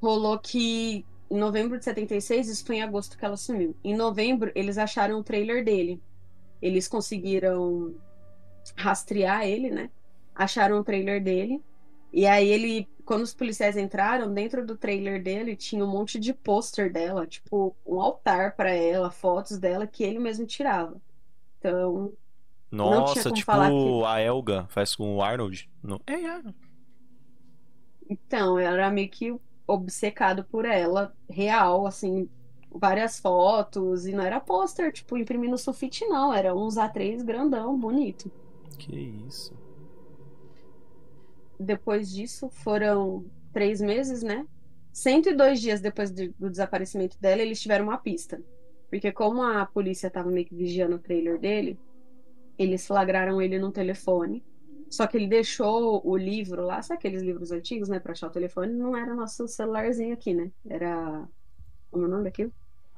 rolou 0.02 0.38
que 0.38 1.06
em 1.30 1.38
novembro 1.38 1.78
de 1.78 1.84
76, 1.84 2.48
isso 2.48 2.66
foi 2.66 2.78
em 2.78 2.84
agosto 2.84 3.18
que 3.18 3.26
ela 3.26 3.38
sumiu. 3.38 3.76
Em 3.84 3.96
novembro, 3.96 4.52
eles 4.56 4.78
acharam 4.78 5.20
o 5.20 5.24
trailer 5.24 5.64
dele. 5.64 6.02
Eles 6.62 6.88
conseguiram 6.88 7.96
rastrear 8.76 9.46
ele, 9.46 9.70
né? 9.70 9.90
Acharam 10.36 10.80
o 10.80 10.84
trailer 10.84 11.22
dele. 11.24 11.62
E 12.14 12.26
aí 12.26 12.48
ele, 12.48 12.88
quando 13.06 13.24
os 13.24 13.34
policiais 13.34 13.76
entraram, 13.76 14.34
dentro 14.34 14.66
do 14.66 14.78
trailer 14.78 15.22
dele 15.22 15.56
tinha 15.56 15.84
um 15.84 15.90
monte 15.90 16.20
de 16.20 16.34
pôster 16.34 16.92
dela, 16.92 17.28
tipo 17.28 17.76
um 17.86 18.00
altar 18.00 18.56
pra 18.56 18.72
ela, 18.72 19.12
fotos 19.12 19.58
dela 19.58 19.86
que 19.86 20.04
ele 20.04 20.20
mesmo 20.20 20.46
tirava. 20.46 20.96
Então, 21.60 22.14
Nossa, 22.72 23.24
como 23.24 23.36
tipo 23.36 23.46
falar 23.46 23.70
que- 23.70 24.04
a 24.06 24.20
Elga 24.22 24.66
faz 24.70 24.96
com 24.96 25.16
o 25.16 25.22
Arnold. 25.22 25.70
No... 25.84 26.02
É, 26.08 26.26
Arnold. 26.26 26.56
Então, 28.10 28.58
era 28.60 28.90
meio 28.92 29.10
que 29.10 29.36
obcecado 29.68 30.44
por 30.46 30.66
ela, 30.66 31.14
real, 31.30 31.86
assim, 31.86 32.30
várias 32.72 33.20
fotos, 33.20 34.06
e 34.06 34.14
não 34.14 34.24
era 34.24 34.40
pôster, 34.40 34.92
tipo, 34.92 35.18
imprimir 35.18 35.50
no 35.50 35.58
sulfite, 35.58 36.06
não, 36.06 36.34
era 36.34 36.56
uns 36.56 36.78
A3 36.78 37.24
grandão, 37.24 37.78
bonito. 37.78 38.32
Que 38.78 38.96
isso. 39.28 39.54
Depois 41.60 42.10
disso, 42.12 42.50
foram 42.50 43.26
três 43.52 43.82
meses, 43.82 44.22
né? 44.22 44.46
102 44.94 45.60
dias 45.60 45.82
depois 45.82 46.12
de- 46.12 46.30
do 46.40 46.50
desaparecimento 46.50 47.18
dela, 47.20 47.42
eles 47.42 47.60
tiveram 47.62 47.86
uma 47.86 47.98
pista. 47.98 48.42
Porque 48.90 49.12
como 49.12 49.44
a 49.44 49.66
polícia 49.66 50.10
tava 50.10 50.30
meio 50.30 50.46
que 50.46 50.56
vigiando 50.56 50.96
o 50.96 51.00
trailer 51.00 51.40
dele, 51.40 51.78
eles 52.58 52.86
flagraram 52.88 53.42
ele 53.42 53.60
no 53.60 53.72
telefone. 53.72 54.44
Só 54.90 55.06
que 55.06 55.18
ele 55.18 55.28
deixou 55.28 56.02
o 56.06 56.16
livro 56.16 56.66
lá, 56.66 56.82
sabe 56.82 57.00
aqueles 57.00 57.22
livros 57.22 57.52
antigos, 57.52 57.90
né, 57.90 58.00
pra 58.00 58.14
achar 58.14 58.28
o 58.28 58.32
telefone? 58.32 58.74
Não 58.74 58.96
era 58.96 59.14
nosso 59.14 59.48
celularzinho 59.48 60.14
aqui, 60.14 60.34
né? 60.34 60.52
Era. 60.70 61.28
Como 61.92 62.06
é 62.06 62.08
o 62.08 62.12
nome 62.12 62.24
daquilo? 62.24 62.54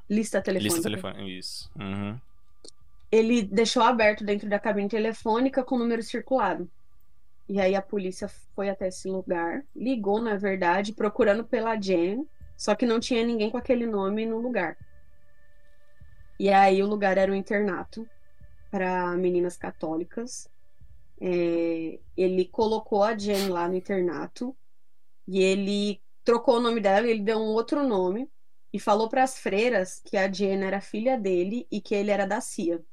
Lista 0.10 0.42
telefônica. 0.42 0.76
Lista 0.76 0.90
telefone. 0.90 1.38
Isso. 1.38 1.72
Uhum. 1.80 2.20
Ele 3.12 3.42
deixou 3.42 3.82
aberto 3.82 4.24
dentro 4.24 4.48
da 4.48 4.60
cabine 4.60 4.88
telefônica 4.88 5.64
com 5.64 5.76
o 5.76 5.80
número 5.80 6.04
circulado. 6.04 6.70
E 7.48 7.60
aí 7.60 7.74
a 7.74 7.82
polícia 7.82 8.28
foi 8.56 8.70
até 8.70 8.90
esse 8.90 9.10
lugar, 9.10 9.64
ligou, 9.76 10.22
na 10.22 10.36
verdade, 10.36 10.94
procurando 10.94 11.44
pela 11.44 11.76
Jen, 11.76 12.28
só 12.56 12.76
que 12.76 12.86
não 12.86 13.00
tinha 13.00 13.26
ninguém 13.26 13.50
com 13.50 13.58
aquele 13.58 13.88
nome 13.88 14.24
no 14.26 14.38
lugar. 14.38 14.78
E 16.40 16.50
aí 16.50 16.84
o 16.84 16.88
lugar 16.88 17.18
era 17.18 17.32
um 17.32 17.36
internato 17.36 18.08
para 18.70 19.18
meninas 19.18 19.58
católicas. 19.58 20.48
É, 21.22 22.00
ele 22.16 22.46
colocou 22.46 23.04
a 23.04 23.16
Jen 23.18 23.50
lá 23.50 23.68
no 23.68 23.76
internato 23.76 24.56
e 25.28 25.42
ele 25.42 26.02
trocou 26.24 26.58
o 26.58 26.62
nome 26.62 26.80
dela, 26.80 27.08
ele 27.08 27.22
deu 27.22 27.38
um 27.40 27.50
outro 27.54 27.88
nome 27.88 28.30
e 28.72 28.80
falou 28.80 29.10
para 29.10 29.24
as 29.24 29.38
freiras 29.40 30.00
que 30.06 30.16
a 30.16 30.28
Jen 30.32 30.64
era 30.64 30.82
filha 30.82 31.18
dele 31.18 31.68
e 31.72 31.82
que 31.82 31.96
ele 31.96 32.12
era 32.12 32.26
da 32.26 32.40
CIA. 32.42 32.84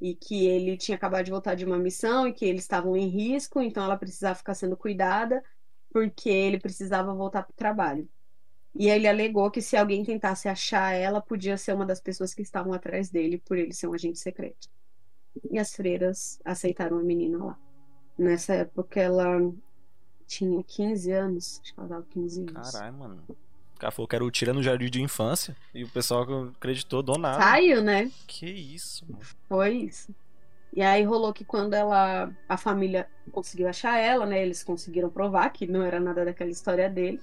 E 0.00 0.14
que 0.14 0.46
ele 0.46 0.76
tinha 0.76 0.96
acabado 0.96 1.24
de 1.26 1.30
voltar 1.30 1.54
de 1.54 1.64
uma 1.64 1.78
missão 1.78 2.26
e 2.26 2.32
que 2.32 2.44
eles 2.44 2.62
estavam 2.62 2.96
em 2.96 3.08
risco, 3.08 3.60
então 3.60 3.84
ela 3.84 3.98
precisava 3.98 4.34
ficar 4.34 4.54
sendo 4.54 4.76
cuidada 4.76 5.42
porque 5.90 6.30
ele 6.30 6.58
precisava 6.58 7.12
voltar 7.14 7.42
para 7.42 7.52
o 7.52 7.56
trabalho. 7.56 8.08
E 8.74 8.88
ele 8.88 9.08
alegou 9.08 9.50
que 9.50 9.60
se 9.60 9.76
alguém 9.76 10.04
tentasse 10.04 10.48
achar 10.48 10.92
ela, 10.94 11.20
podia 11.20 11.56
ser 11.56 11.74
uma 11.74 11.84
das 11.84 12.00
pessoas 12.00 12.32
que 12.32 12.42
estavam 12.42 12.72
atrás 12.72 13.10
dele 13.10 13.38
por 13.38 13.58
ele 13.58 13.72
ser 13.72 13.88
um 13.88 13.94
agente 13.94 14.18
secreto. 14.18 14.68
E 15.50 15.58
as 15.58 15.74
freiras 15.74 16.40
aceitaram 16.44 16.98
a 16.98 17.02
menina 17.02 17.44
lá. 17.44 17.58
Nessa 18.18 18.54
época 18.54 19.00
ela 19.00 19.52
tinha 20.26 20.62
15 20.62 21.12
anos, 21.12 21.60
acho 21.62 21.74
que 21.74 21.80
ela 21.80 21.88
dava 21.88 22.06
15 22.10 22.40
anos. 22.40 22.72
Caralho, 22.72 22.94
mano. 22.94 23.24
O 23.28 23.78
cara 23.80 23.90
falou 23.90 24.06
que 24.06 24.14
era 24.14 24.24
o 24.24 24.30
tira 24.30 24.52
no 24.52 24.62
jardim 24.62 24.90
de 24.90 25.00
infância 25.00 25.56
e 25.74 25.82
o 25.82 25.88
pessoal 25.88 26.26
acreditou 26.48 27.02
do 27.02 27.16
nada. 27.16 27.42
Saiu, 27.42 27.82
né? 27.82 28.10
Que 28.26 28.46
isso, 28.46 29.06
mano. 29.08 29.24
Foi 29.48 29.70
isso. 29.74 30.14
E 30.72 30.82
aí 30.82 31.02
rolou 31.02 31.32
que 31.32 31.44
quando 31.44 31.74
ela, 31.74 32.30
a 32.48 32.56
família 32.56 33.08
conseguiu 33.32 33.68
achar 33.68 33.98
ela, 33.98 34.24
né? 34.26 34.42
Eles 34.42 34.62
conseguiram 34.62 35.10
provar 35.10 35.50
que 35.50 35.66
não 35.66 35.82
era 35.82 35.98
nada 35.98 36.24
daquela 36.24 36.50
história 36.50 36.88
dele. 36.88 37.20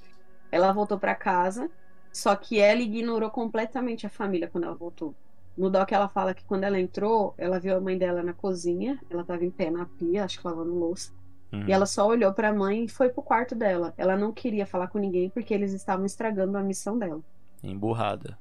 Ela 0.51 0.73
voltou 0.73 0.97
pra 0.97 1.15
casa, 1.15 1.69
só 2.11 2.35
que 2.35 2.59
ela 2.59 2.81
ignorou 2.81 3.29
completamente 3.29 4.05
a 4.05 4.09
família 4.09 4.47
quando 4.47 4.65
ela 4.65 4.75
voltou. 4.75 5.15
No 5.57 5.69
doc 5.69 5.91
ela 5.91 6.07
fala 6.07 6.33
que 6.33 6.45
quando 6.45 6.63
ela 6.63 6.79
entrou, 6.79 7.33
ela 7.37 7.59
viu 7.59 7.75
a 7.75 7.81
mãe 7.81 7.97
dela 7.97 8.21
na 8.21 8.33
cozinha, 8.33 8.99
ela 9.09 9.23
tava 9.23 9.43
em 9.43 9.49
pé 9.49 9.71
na 9.71 9.85
pia, 9.85 10.23
acho 10.23 10.39
que 10.39 10.47
lavando 10.47 10.73
louça. 10.73 11.11
Uhum. 11.51 11.67
E 11.67 11.71
ela 11.71 11.85
só 11.85 12.07
olhou 12.07 12.31
pra 12.33 12.53
mãe 12.53 12.85
e 12.85 12.89
foi 12.89 13.09
pro 13.09 13.23
quarto 13.23 13.55
dela. 13.55 13.93
Ela 13.97 14.15
não 14.15 14.31
queria 14.31 14.65
falar 14.65 14.87
com 14.87 14.99
ninguém 14.99 15.29
porque 15.29 15.53
eles 15.53 15.73
estavam 15.73 16.05
estragando 16.05 16.57
a 16.57 16.61
missão 16.61 16.97
dela. 16.97 17.21
Emburrada. 17.63 18.37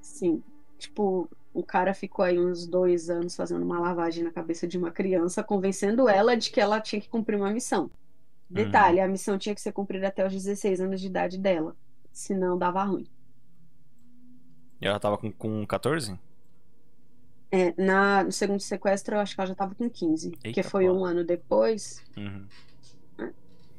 Sim. 0.00 0.42
Tipo, 0.78 1.28
o 1.52 1.62
cara 1.62 1.92
ficou 1.92 2.24
aí 2.24 2.38
uns 2.38 2.66
dois 2.66 3.10
anos 3.10 3.34
fazendo 3.34 3.62
uma 3.62 3.80
lavagem 3.80 4.22
na 4.22 4.30
cabeça 4.30 4.66
de 4.66 4.78
uma 4.78 4.90
criança, 4.90 5.42
convencendo 5.42 6.08
ela 6.08 6.36
de 6.36 6.50
que 6.50 6.60
ela 6.60 6.80
tinha 6.80 7.00
que 7.00 7.08
cumprir 7.08 7.36
uma 7.36 7.50
missão. 7.50 7.90
Detalhe, 8.48 9.00
a 9.00 9.08
missão 9.08 9.38
tinha 9.38 9.54
que 9.54 9.60
ser 9.60 9.72
cumprida 9.72 10.08
até 10.08 10.26
os 10.26 10.32
16 10.32 10.82
anos 10.82 11.00
de 11.00 11.06
idade 11.06 11.38
dela. 11.38 11.74
Senão 12.12 12.58
dava 12.58 12.84
ruim. 12.84 13.06
E 14.82 14.86
ela 14.86 14.98
tava 15.00 15.16
com, 15.16 15.30
com 15.32 15.64
14? 15.66 16.18
É, 17.50 17.74
na, 17.80 18.24
no 18.24 18.32
segundo 18.32 18.60
sequestro, 18.60 19.14
eu 19.14 19.20
acho 19.20 19.34
que 19.34 19.40
ela 19.40 19.48
já 19.48 19.54
tava 19.54 19.74
com 19.74 19.88
15. 19.88 20.30
porque 20.30 20.48
Eita, 20.48 20.64
foi 20.64 20.86
porra. 20.86 20.98
um 20.98 21.04
ano 21.04 21.24
depois. 21.24 22.02
Uhum. 22.16 22.46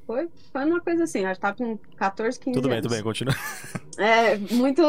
Foi, 0.06 0.30
foi 0.52 0.66
uma 0.66 0.82
coisa 0.82 1.04
assim, 1.06 1.24
ela 1.24 1.36
tá 1.36 1.54
com 1.54 1.78
14, 1.78 2.40
15 2.40 2.54
Tudo 2.54 2.68
bem, 2.70 2.78
anos. 2.78 2.88
tudo 2.88 2.94
bem, 2.96 3.04
continua. 3.04 3.34
É, 3.96 4.38
muito, 4.56 4.82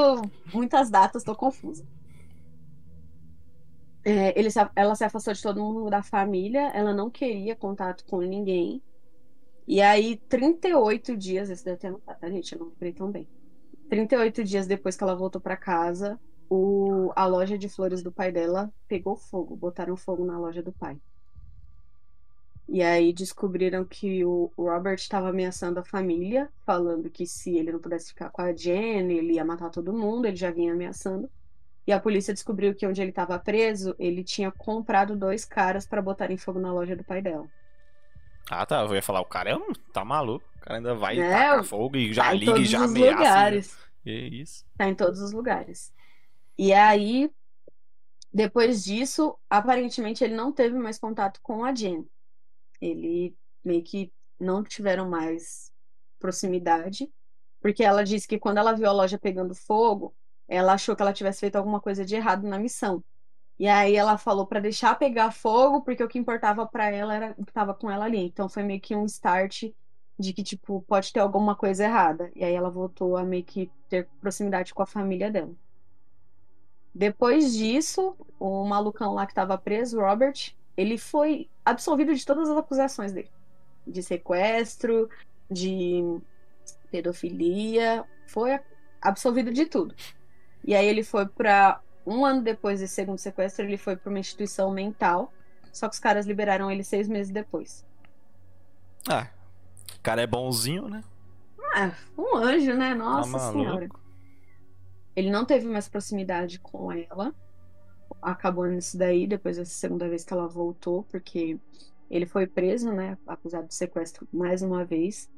muitas 0.52 0.88
datas, 0.88 1.22
tô 1.22 1.34
confusa. 1.36 1.86
É, 4.02 4.38
ele 4.38 4.48
ela 4.76 4.94
se 4.94 5.04
afastou 5.04 5.34
de 5.34 5.42
todo 5.42 5.62
mundo 5.62 5.90
da 5.90 6.02
família, 6.02 6.70
ela 6.74 6.92
não 6.94 7.10
queria 7.10 7.54
contato 7.56 8.04
com 8.06 8.20
ninguém. 8.20 8.82
E 9.66 9.80
aí, 9.82 10.16
38 10.28 11.16
dias, 11.16 11.50
esse 11.50 11.64
deve 11.64 11.78
ter 11.78 11.88
anotado, 11.88 12.18
tá, 12.20 12.30
gente? 12.30 12.52
Eu 12.52 12.60
não 12.60 12.68
lembrei 12.68 12.92
tão 12.92 13.10
bem. 13.10 13.28
38 13.88 14.44
dias 14.44 14.66
depois 14.66 14.96
que 14.96 15.02
ela 15.02 15.14
voltou 15.14 15.40
pra 15.40 15.56
casa, 15.56 16.18
o, 16.48 17.12
a 17.14 17.26
loja 17.26 17.58
de 17.58 17.68
flores 17.68 18.02
do 18.02 18.12
pai 18.12 18.32
dela 18.32 18.72
pegou 18.88 19.16
fogo, 19.16 19.56
botaram 19.56 19.96
fogo 19.96 20.24
na 20.24 20.38
loja 20.38 20.62
do 20.62 20.72
pai. 20.72 21.00
E 22.68 22.82
aí 22.82 23.12
descobriram 23.12 23.84
que 23.84 24.24
o 24.24 24.50
Robert 24.56 24.96
estava 24.96 25.28
ameaçando 25.28 25.78
a 25.78 25.84
família, 25.84 26.50
falando 26.64 27.10
que 27.10 27.26
se 27.26 27.56
ele 27.56 27.70
não 27.70 27.78
pudesse 27.78 28.08
ficar 28.08 28.30
com 28.30 28.40
a 28.40 28.52
Jen, 28.54 29.12
ele 29.12 29.34
ia 29.34 29.44
matar 29.44 29.70
todo 29.70 29.92
mundo, 29.92 30.26
ele 30.26 30.36
já 30.36 30.50
vinha 30.50 30.72
ameaçando. 30.72 31.30
E 31.86 31.92
a 31.92 32.00
polícia 32.00 32.32
descobriu 32.32 32.74
que 32.74 32.86
onde 32.86 33.02
ele 33.02 33.10
estava 33.10 33.38
preso, 33.38 33.94
ele 33.98 34.24
tinha 34.24 34.50
comprado 34.50 35.14
dois 35.16 35.44
caras 35.44 35.86
para 35.86 36.00
botarem 36.00 36.38
fogo 36.38 36.58
na 36.58 36.72
loja 36.72 36.96
do 36.96 37.04
pai 37.04 37.20
dela. 37.20 37.46
Ah, 38.50 38.64
tá. 38.66 38.82
Eu 38.82 38.94
ia 38.94 39.02
falar, 39.02 39.20
o 39.20 39.24
cara 39.26 39.50
é 39.50 39.56
um. 39.56 39.72
Tá 39.92 40.04
maluco. 40.04 40.44
O 40.56 40.60
cara 40.60 40.76
ainda 40.78 40.94
vai 40.94 41.18
É, 41.18 41.30
tacar 41.30 41.64
fogo 41.64 41.96
e 41.96 42.12
já 42.12 42.24
tá 42.24 42.32
liga 42.32 42.44
e 42.52 42.54
todos 42.54 42.68
já 42.68 42.78
os 42.84 42.90
ameaça. 42.90 43.16
lugares. 43.16 43.78
E 44.04 44.10
é 44.10 44.14
isso. 44.28 44.64
Tá 44.76 44.88
em 44.88 44.94
todos 44.94 45.20
os 45.20 45.32
lugares. 45.32 45.92
E 46.58 46.72
aí, 46.72 47.30
depois 48.32 48.84
disso, 48.84 49.36
aparentemente 49.48 50.22
ele 50.24 50.34
não 50.34 50.52
teve 50.52 50.78
mais 50.78 50.98
contato 50.98 51.40
com 51.42 51.64
a 51.64 51.74
Jen. 51.74 52.06
Ele 52.80 53.34
meio 53.64 53.82
que 53.82 54.12
não 54.38 54.62
tiveram 54.62 55.08
mais 55.08 55.72
proximidade, 56.18 57.10
porque 57.60 57.82
ela 57.84 58.04
disse 58.04 58.26
que 58.28 58.38
quando 58.38 58.58
ela 58.58 58.72
viu 58.72 58.88
a 58.88 58.92
loja 58.92 59.18
pegando 59.18 59.54
fogo, 59.54 60.14
ela 60.48 60.74
achou 60.74 60.94
que 60.94 61.02
ela 61.02 61.12
tivesse 61.12 61.40
feito 61.40 61.56
alguma 61.56 61.80
coisa 61.80 62.04
de 62.04 62.14
errado 62.14 62.46
na 62.46 62.58
missão. 62.58 63.02
E 63.58 63.68
aí 63.68 63.94
ela 63.94 64.18
falou 64.18 64.46
pra 64.46 64.60
deixar 64.60 64.98
pegar 64.98 65.30
fogo, 65.30 65.82
porque 65.82 66.02
o 66.02 66.08
que 66.08 66.18
importava 66.18 66.66
pra 66.66 66.90
ela 66.90 67.14
era 67.14 67.34
o 67.38 67.44
que 67.44 67.52
tava 67.52 67.72
com 67.72 67.90
ela 67.90 68.04
ali. 68.04 68.26
Então 68.26 68.48
foi 68.48 68.62
meio 68.62 68.80
que 68.80 68.96
um 68.96 69.04
start 69.04 69.70
de 70.18 70.32
que, 70.32 70.42
tipo, 70.42 70.82
pode 70.82 71.12
ter 71.12 71.20
alguma 71.20 71.54
coisa 71.54 71.84
errada. 71.84 72.30
E 72.34 72.44
aí 72.44 72.54
ela 72.54 72.70
voltou 72.70 73.16
a 73.16 73.24
meio 73.24 73.44
que 73.44 73.70
ter 73.88 74.08
proximidade 74.20 74.74
com 74.74 74.82
a 74.82 74.86
família 74.86 75.30
dela. 75.30 75.52
Depois 76.94 77.54
disso, 77.54 78.16
o 78.38 78.64
malucão 78.64 79.14
lá 79.14 79.26
que 79.26 79.34
tava 79.34 79.58
preso, 79.58 80.00
Robert, 80.00 80.54
ele 80.76 80.96
foi 80.96 81.48
absolvido 81.64 82.14
de 82.14 82.24
todas 82.24 82.48
as 82.48 82.56
acusações 82.56 83.12
dele. 83.12 83.30
De 83.86 84.02
sequestro, 84.02 85.08
de 85.50 86.02
pedofilia, 86.90 88.04
foi 88.26 88.58
absolvido 89.00 89.52
de 89.52 89.66
tudo. 89.66 89.94
E 90.64 90.74
aí 90.74 90.86
ele 90.86 91.02
foi 91.02 91.26
pra 91.26 91.80
um 92.06 92.24
ano 92.24 92.42
depois 92.42 92.80
desse 92.80 92.94
segundo 92.94 93.18
sequestro, 93.18 93.64
ele 93.64 93.76
foi 93.76 93.96
pra 93.96 94.10
uma 94.10 94.18
instituição 94.18 94.70
mental. 94.70 95.32
Só 95.72 95.88
que 95.88 95.94
os 95.94 96.00
caras 96.00 96.26
liberaram 96.26 96.70
ele 96.70 96.84
seis 96.84 97.08
meses 97.08 97.32
depois. 97.32 97.84
Ah. 99.08 99.28
O 99.96 100.00
cara 100.00 100.22
é 100.22 100.26
bonzinho, 100.26 100.88
né? 100.88 101.02
Ah, 101.74 101.92
um 102.16 102.36
anjo, 102.36 102.74
né? 102.74 102.90
Tá 102.90 102.94
Nossa 102.94 103.30
maluco. 103.30 103.58
senhora. 103.58 103.88
Ele 105.16 105.30
não 105.30 105.44
teve 105.44 105.66
mais 105.66 105.88
proximidade 105.88 106.58
com 106.60 106.92
ela. 106.92 107.34
Acabou 108.22 108.66
nisso 108.66 108.96
daí, 108.96 109.26
depois 109.26 109.56
dessa 109.56 109.72
segunda 109.72 110.08
vez 110.08 110.24
que 110.24 110.32
ela 110.32 110.46
voltou, 110.46 111.02
porque 111.04 111.58
ele 112.10 112.26
foi 112.26 112.46
preso, 112.46 112.92
né? 112.92 113.18
Acusado 113.26 113.66
de 113.66 113.74
sequestro 113.74 114.28
mais 114.32 114.62
uma 114.62 114.84
vez. 114.84 115.28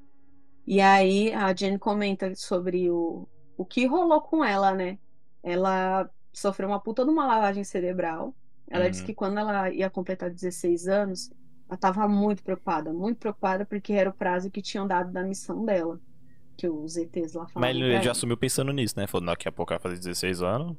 E 0.67 0.81
aí 0.81 1.33
a 1.33 1.55
Jane 1.55 1.79
comenta 1.79 2.35
sobre 2.35 2.91
o, 2.91 3.27
o 3.57 3.65
que 3.65 3.87
rolou 3.87 4.21
com 4.21 4.45
ela, 4.45 4.73
né? 4.73 4.99
Ela 5.43 6.11
sofreu 6.39 6.69
uma 6.69 6.81
puta 6.81 7.05
de 7.05 7.11
uma 7.11 7.27
lavagem 7.27 7.65
cerebral. 7.65 8.35
Ela 8.69 8.85
Uhum. 8.85 8.91
disse 8.91 9.05
que 9.05 9.15
quando 9.15 9.39
ela 9.39 9.71
ia 9.71 9.89
completar 9.89 10.31
16 10.31 10.87
anos, 10.89 11.31
ela 11.69 11.77
tava 11.79 12.07
muito 12.09 12.43
preocupada, 12.43 12.93
muito 12.93 13.19
preocupada 13.19 13.65
porque 13.65 13.93
era 13.93 14.11
o 14.11 14.13
prazo 14.13 14.51
que 14.51 14.61
tinham 14.61 14.87
dado 14.87 15.13
da 15.13 15.23
missão 15.23 15.65
dela. 15.65 16.01
Que 16.57 16.69
os 16.69 16.97
ETs 16.97 17.35
lá 17.35 17.47
falavam. 17.49 17.61
Mas 17.61 17.77
ele 17.77 17.93
já 17.97 18.03
ela. 18.03 18.11
assumiu 18.13 18.37
pensando 18.37 18.73
nisso, 18.73 18.95
né? 18.97 19.07
Falou, 19.07 19.27
daqui 19.27 19.47
a 19.49 19.53
pouco 19.53 19.73
vai 19.73 19.79
fazer 19.79 19.97
16 19.97 20.43
anos. 20.43 20.75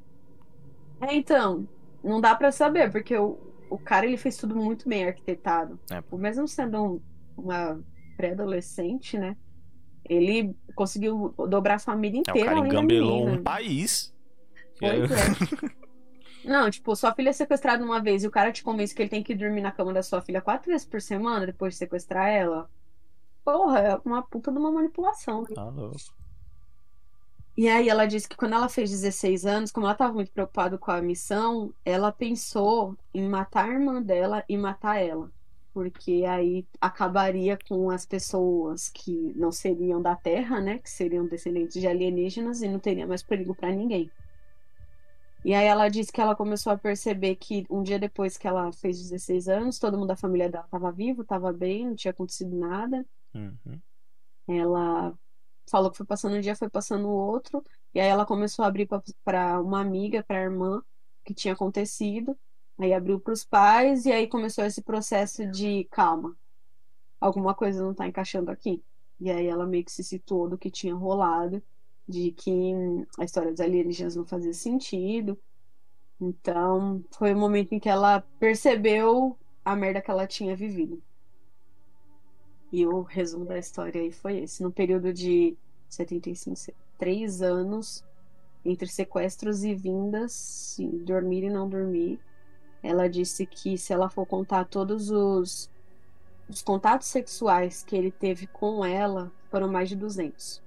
É, 1.00 1.14
então, 1.14 1.68
não 2.02 2.20
dá 2.20 2.34
pra 2.34 2.50
saber, 2.50 2.90
porque 2.90 3.16
o, 3.16 3.38
o 3.70 3.78
cara 3.78 4.04
ele 4.06 4.16
fez 4.16 4.36
tudo 4.36 4.56
muito 4.56 4.88
bem 4.88 5.06
arquitetado. 5.06 5.78
É. 5.90 5.96
Tipo, 6.02 6.18
Mesmo 6.18 6.48
sendo 6.48 6.82
um- 6.84 7.00
uma 7.36 7.80
pré-adolescente, 8.16 9.16
né? 9.16 9.36
Ele 10.04 10.54
conseguiu 10.74 11.34
dobrar 11.48 11.74
a 11.76 11.78
família 11.78 12.18
É, 12.18 12.20
o 12.20 12.22
inteira 12.32 12.54
cara 12.54 12.66
engambelou 12.66 13.28
um 13.28 13.42
país. 13.42 14.12
Pois 14.78 15.10
é. 15.10 15.78
Não, 16.44 16.70
tipo, 16.70 16.94
sua 16.96 17.12
filha 17.14 17.30
é 17.30 17.32
sequestrada 17.32 17.84
uma 17.84 18.00
vez 18.00 18.24
e 18.24 18.26
o 18.26 18.30
cara 18.30 18.52
te 18.52 18.62
convence 18.62 18.94
que 18.94 19.02
ele 19.02 19.10
tem 19.10 19.22
que 19.22 19.34
dormir 19.34 19.60
na 19.60 19.72
cama 19.72 19.92
da 19.92 20.02
sua 20.02 20.22
filha 20.22 20.40
quatro 20.40 20.70
vezes 20.70 20.86
por 20.86 21.00
semana 21.02 21.44
depois 21.46 21.74
de 21.74 21.78
sequestrar 21.78 22.28
ela. 22.28 22.70
Porra, 23.44 23.78
é 23.80 24.00
uma 24.04 24.22
puta 24.22 24.50
de 24.52 24.58
uma 24.58 24.70
manipulação. 24.70 25.42
né? 25.42 25.48
Tá 25.54 25.64
louco. 25.64 25.96
E 27.56 27.68
aí 27.68 27.88
ela 27.88 28.06
disse 28.06 28.28
que 28.28 28.36
quando 28.36 28.52
ela 28.54 28.68
fez 28.68 28.88
16 28.88 29.44
anos, 29.44 29.72
como 29.72 29.84
ela 29.84 29.92
estava 29.92 30.12
muito 30.14 30.30
preocupada 30.30 30.78
com 30.78 30.92
a 30.92 31.02
missão, 31.02 31.74
ela 31.84 32.12
pensou 32.12 32.96
em 33.12 33.28
matar 33.28 33.64
a 33.68 33.72
irmã 33.72 34.00
dela 34.00 34.44
e 34.48 34.56
matar 34.56 35.02
ela. 35.02 35.30
Porque 35.74 36.24
aí 36.24 36.64
acabaria 36.80 37.58
com 37.68 37.90
as 37.90 38.06
pessoas 38.06 38.88
que 38.88 39.32
não 39.36 39.50
seriam 39.50 40.00
da 40.00 40.14
Terra, 40.14 40.60
né? 40.60 40.78
Que 40.78 40.88
seriam 40.88 41.26
descendentes 41.26 41.80
de 41.80 41.86
alienígenas 41.86 42.62
e 42.62 42.68
não 42.68 42.78
teria 42.78 43.06
mais 43.08 43.22
perigo 43.24 43.54
para 43.54 43.72
ninguém. 43.72 44.08
E 45.48 45.54
aí 45.54 45.64
ela 45.64 45.88
disse 45.88 46.12
que 46.12 46.20
ela 46.20 46.36
começou 46.36 46.70
a 46.70 46.76
perceber 46.76 47.34
que 47.36 47.64
um 47.70 47.82
dia 47.82 47.98
depois 47.98 48.36
que 48.36 48.46
ela 48.46 48.70
fez 48.70 49.00
16 49.00 49.48
anos, 49.48 49.78
todo 49.78 49.96
mundo 49.96 50.08
da 50.08 50.14
família 50.14 50.46
dela 50.46 50.66
estava 50.66 50.92
vivo, 50.92 51.22
estava 51.22 51.50
bem, 51.54 51.86
não 51.86 51.94
tinha 51.94 52.10
acontecido 52.10 52.54
nada. 52.54 53.06
Uhum. 53.34 53.80
Ela 54.46 55.18
falou 55.66 55.90
que 55.90 55.96
foi 55.96 56.04
passando 56.04 56.36
um 56.36 56.40
dia, 56.42 56.54
foi 56.54 56.68
passando 56.68 57.08
o 57.08 57.12
outro, 57.12 57.64
e 57.94 57.98
aí 57.98 58.08
ela 58.08 58.26
começou 58.26 58.62
a 58.62 58.68
abrir 58.68 58.86
para 59.24 59.58
uma 59.62 59.80
amiga, 59.80 60.22
para 60.22 60.36
a 60.36 60.42
irmã, 60.42 60.80
o 60.80 60.84
que 61.24 61.32
tinha 61.32 61.54
acontecido. 61.54 62.36
Aí 62.78 62.92
abriu 62.92 63.18
para 63.18 63.32
os 63.32 63.42
pais, 63.42 64.04
e 64.04 64.12
aí 64.12 64.26
começou 64.28 64.66
esse 64.66 64.82
processo 64.82 65.46
de 65.46 65.84
calma, 65.90 66.36
alguma 67.18 67.54
coisa 67.54 67.82
não 67.82 67.92
está 67.92 68.06
encaixando 68.06 68.50
aqui. 68.50 68.84
E 69.18 69.30
aí 69.30 69.46
ela 69.46 69.66
meio 69.66 69.82
que 69.82 69.92
se 69.92 70.04
situou 70.04 70.46
do 70.46 70.58
que 70.58 70.70
tinha 70.70 70.94
rolado, 70.94 71.62
de 72.08 72.32
que 72.32 72.72
a 73.18 73.24
história 73.24 73.50
dos 73.52 73.60
alienígenas 73.60 74.16
não 74.16 74.24
fazia 74.26 74.52
sentido. 74.54 75.38
Então, 76.20 77.04
foi 77.18 77.34
o 77.34 77.38
momento 77.38 77.72
em 77.74 77.80
que 77.80 77.88
ela 77.88 78.22
percebeu 78.40 79.38
a 79.64 79.76
merda 79.76 80.02
que 80.02 80.10
ela 80.10 80.26
tinha 80.26 80.56
vivido. 80.56 81.02
E 82.72 82.86
o 82.86 83.02
resumo 83.02 83.44
da 83.44 83.58
história 83.58 84.00
aí 84.00 84.12
foi 84.12 84.38
esse. 84.40 84.62
No 84.62 84.72
período 84.72 85.12
de 85.12 85.56
75, 85.88 86.56
se- 86.56 86.74
três 86.98 87.40
anos, 87.42 88.04
entre 88.64 88.88
sequestros 88.88 89.64
e 89.64 89.74
vindas, 89.74 90.32
sim, 90.32 90.90
dormir 91.04 91.44
e 91.44 91.50
não 91.50 91.68
dormir, 91.68 92.20
ela 92.82 93.08
disse 93.08 93.46
que 93.46 93.78
se 93.78 93.92
ela 93.92 94.10
for 94.10 94.26
contar 94.26 94.66
todos 94.66 95.10
os, 95.10 95.70
os 96.48 96.62
contatos 96.62 97.08
sexuais 97.08 97.82
que 97.84 97.96
ele 97.96 98.12
teve 98.12 98.46
com 98.48 98.84
ela, 98.84 99.32
foram 99.50 99.68
mais 99.68 99.88
de 99.88 99.96
200. 99.96 100.62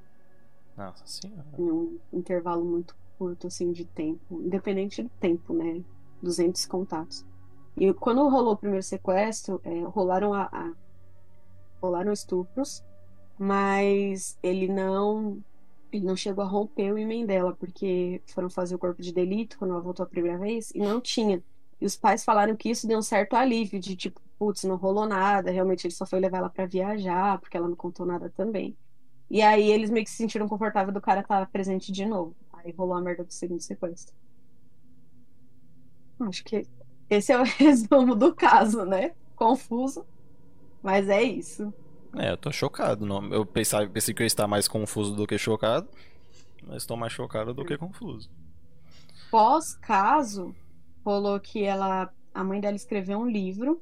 Nossa 0.86 1.06
senhora. 1.06 1.46
Em 1.58 1.72
um 1.72 2.00
intervalo 2.12 2.64
muito 2.66 2.96
curto, 3.18 3.48
assim, 3.48 3.72
de 3.72 3.86
tempo. 3.86 4.42
Independente 4.42 5.04
do 5.04 5.10
tempo, 5.20 5.54
né? 5.54 5.84
200 6.22 6.66
contatos. 6.66 7.26
E 7.78 7.94
quando 7.94 8.28
rolou 8.30 8.54
o 8.54 8.58
primeiro 8.58 8.84
sequestro, 8.84 9.62
é, 9.64 9.82
rolaram 9.84 10.34
a, 10.34 10.44
a- 10.52 10.74
rolaram 11.82 12.12
estupros, 12.12 12.84
mas 13.38 14.38
ele 14.44 14.68
não 14.68 15.44
ele 15.92 16.06
não 16.06 16.16
chegou 16.16 16.44
a 16.44 16.48
romper 16.48 16.94
o 16.94 16.98
imen 17.00 17.26
dela, 17.26 17.56
porque 17.56 18.22
foram 18.28 18.50
fazer 18.50 18.76
o 18.76 18.80
corpo 18.80 19.02
de 19.02 19.14
delito 19.14 19.58
quando 19.60 19.72
ela 19.74 19.82
voltou 19.82 20.04
a 20.06 20.10
primeira 20.10 20.38
vez 20.40 20.72
e 20.76 20.80
não 20.80 21.02
tinha. 21.02 21.44
E 21.82 21.86
os 21.86 21.98
pais 21.98 22.24
falaram 22.24 22.56
que 22.56 22.70
isso 22.70 22.88
deu 22.88 23.00
um 23.00 23.02
certo 23.02 23.36
alívio 23.36 23.80
de 23.80 23.96
tipo, 23.96 24.22
putz, 24.40 24.64
não 24.66 24.78
rolou 24.78 25.06
nada, 25.08 25.52
realmente 25.52 25.86
ele 25.88 25.94
só 25.94 26.06
foi 26.06 26.20
levar 26.20 26.40
ela 26.40 26.50
pra 26.50 26.66
viajar, 26.66 27.40
porque 27.40 27.58
ela 27.58 27.68
não 27.70 27.76
contou 27.76 28.06
nada 28.06 28.30
também. 28.32 28.78
E 29.32 29.42
aí 29.42 29.72
eles 29.72 29.90
meio 29.90 30.04
que 30.04 30.12
se 30.12 30.18
sentiram 30.18 30.46
confortáveis 30.46 30.94
do 30.94 31.00
cara 31.00 31.22
estar 31.22 31.50
presente 31.50 31.90
de 31.90 32.06
novo. 32.06 32.36
Aí 32.52 32.74
rolou 32.74 32.98
a 32.98 33.02
merda 33.02 33.24
do 33.24 33.32
segundo 33.32 33.62
sequestro. 33.62 34.14
Acho 36.20 36.44
que 36.44 36.68
esse 37.10 37.32
é 37.32 37.40
o 37.40 37.44
resumo 37.58 38.14
do 38.14 38.36
caso, 38.36 38.84
né? 38.84 39.14
Confuso, 39.34 40.06
mas 40.84 41.08
é 41.08 41.24
isso. 41.24 41.74
É, 42.18 42.32
eu 42.32 42.38
tô 42.38 42.52
chocado. 42.52 43.06
Não. 43.06 43.26
Eu 43.34 43.46
pensava, 43.46 43.88
pensei 43.88 44.14
que 44.14 44.22
eu 44.22 44.26
ia 44.26 44.28
estar 44.28 44.48
mais 44.48 44.68
confuso 44.68 45.16
do 45.16 45.26
que 45.26 45.38
chocado, 45.38 45.88
mas 46.68 46.84
estou 46.84 46.98
mais 46.98 47.14
chocado 47.14 47.54
do 47.54 47.64
que 47.64 47.78
confuso. 47.78 48.30
Pós-caso, 49.32 50.54
rolou 51.06 51.40
que 51.40 51.64
ela, 51.64 52.14
a 52.34 52.44
mãe 52.44 52.60
dela 52.60 52.76
escreveu 52.76 53.18
um 53.20 53.30
livro 53.30 53.82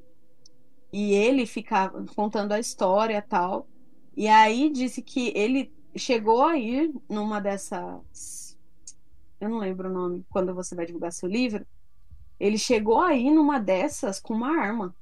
e 0.92 1.12
ele 1.12 1.44
ficava 1.44 2.04
contando 2.14 2.52
a 2.52 2.60
história 2.60 3.18
e 3.18 3.22
tal. 3.22 3.66
E 4.16 4.28
aí 4.28 4.70
disse 4.70 5.00
que 5.02 5.32
ele 5.34 5.72
chegou 5.96 6.44
a 6.44 6.56
ir 6.58 6.92
numa 7.08 7.40
dessas. 7.40 8.58
Eu 9.40 9.48
não 9.48 9.58
lembro 9.58 9.88
o 9.88 9.92
nome, 9.92 10.24
quando 10.30 10.54
você 10.54 10.74
vai 10.74 10.84
divulgar 10.86 11.12
seu 11.12 11.28
livro. 11.28 11.64
Ele 12.38 12.58
chegou 12.58 13.00
a 13.00 13.14
ir 13.14 13.30
numa 13.30 13.58
dessas 13.58 14.18
com 14.20 14.34
uma 14.34 14.56
arma. 14.60 14.94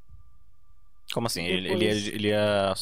Como 1.13 1.27
assim? 1.27 1.45
Ele, 1.45 1.69
ele, 1.71 1.85
ia, 1.85 1.91
ele 1.93 2.29
ia 2.29 2.75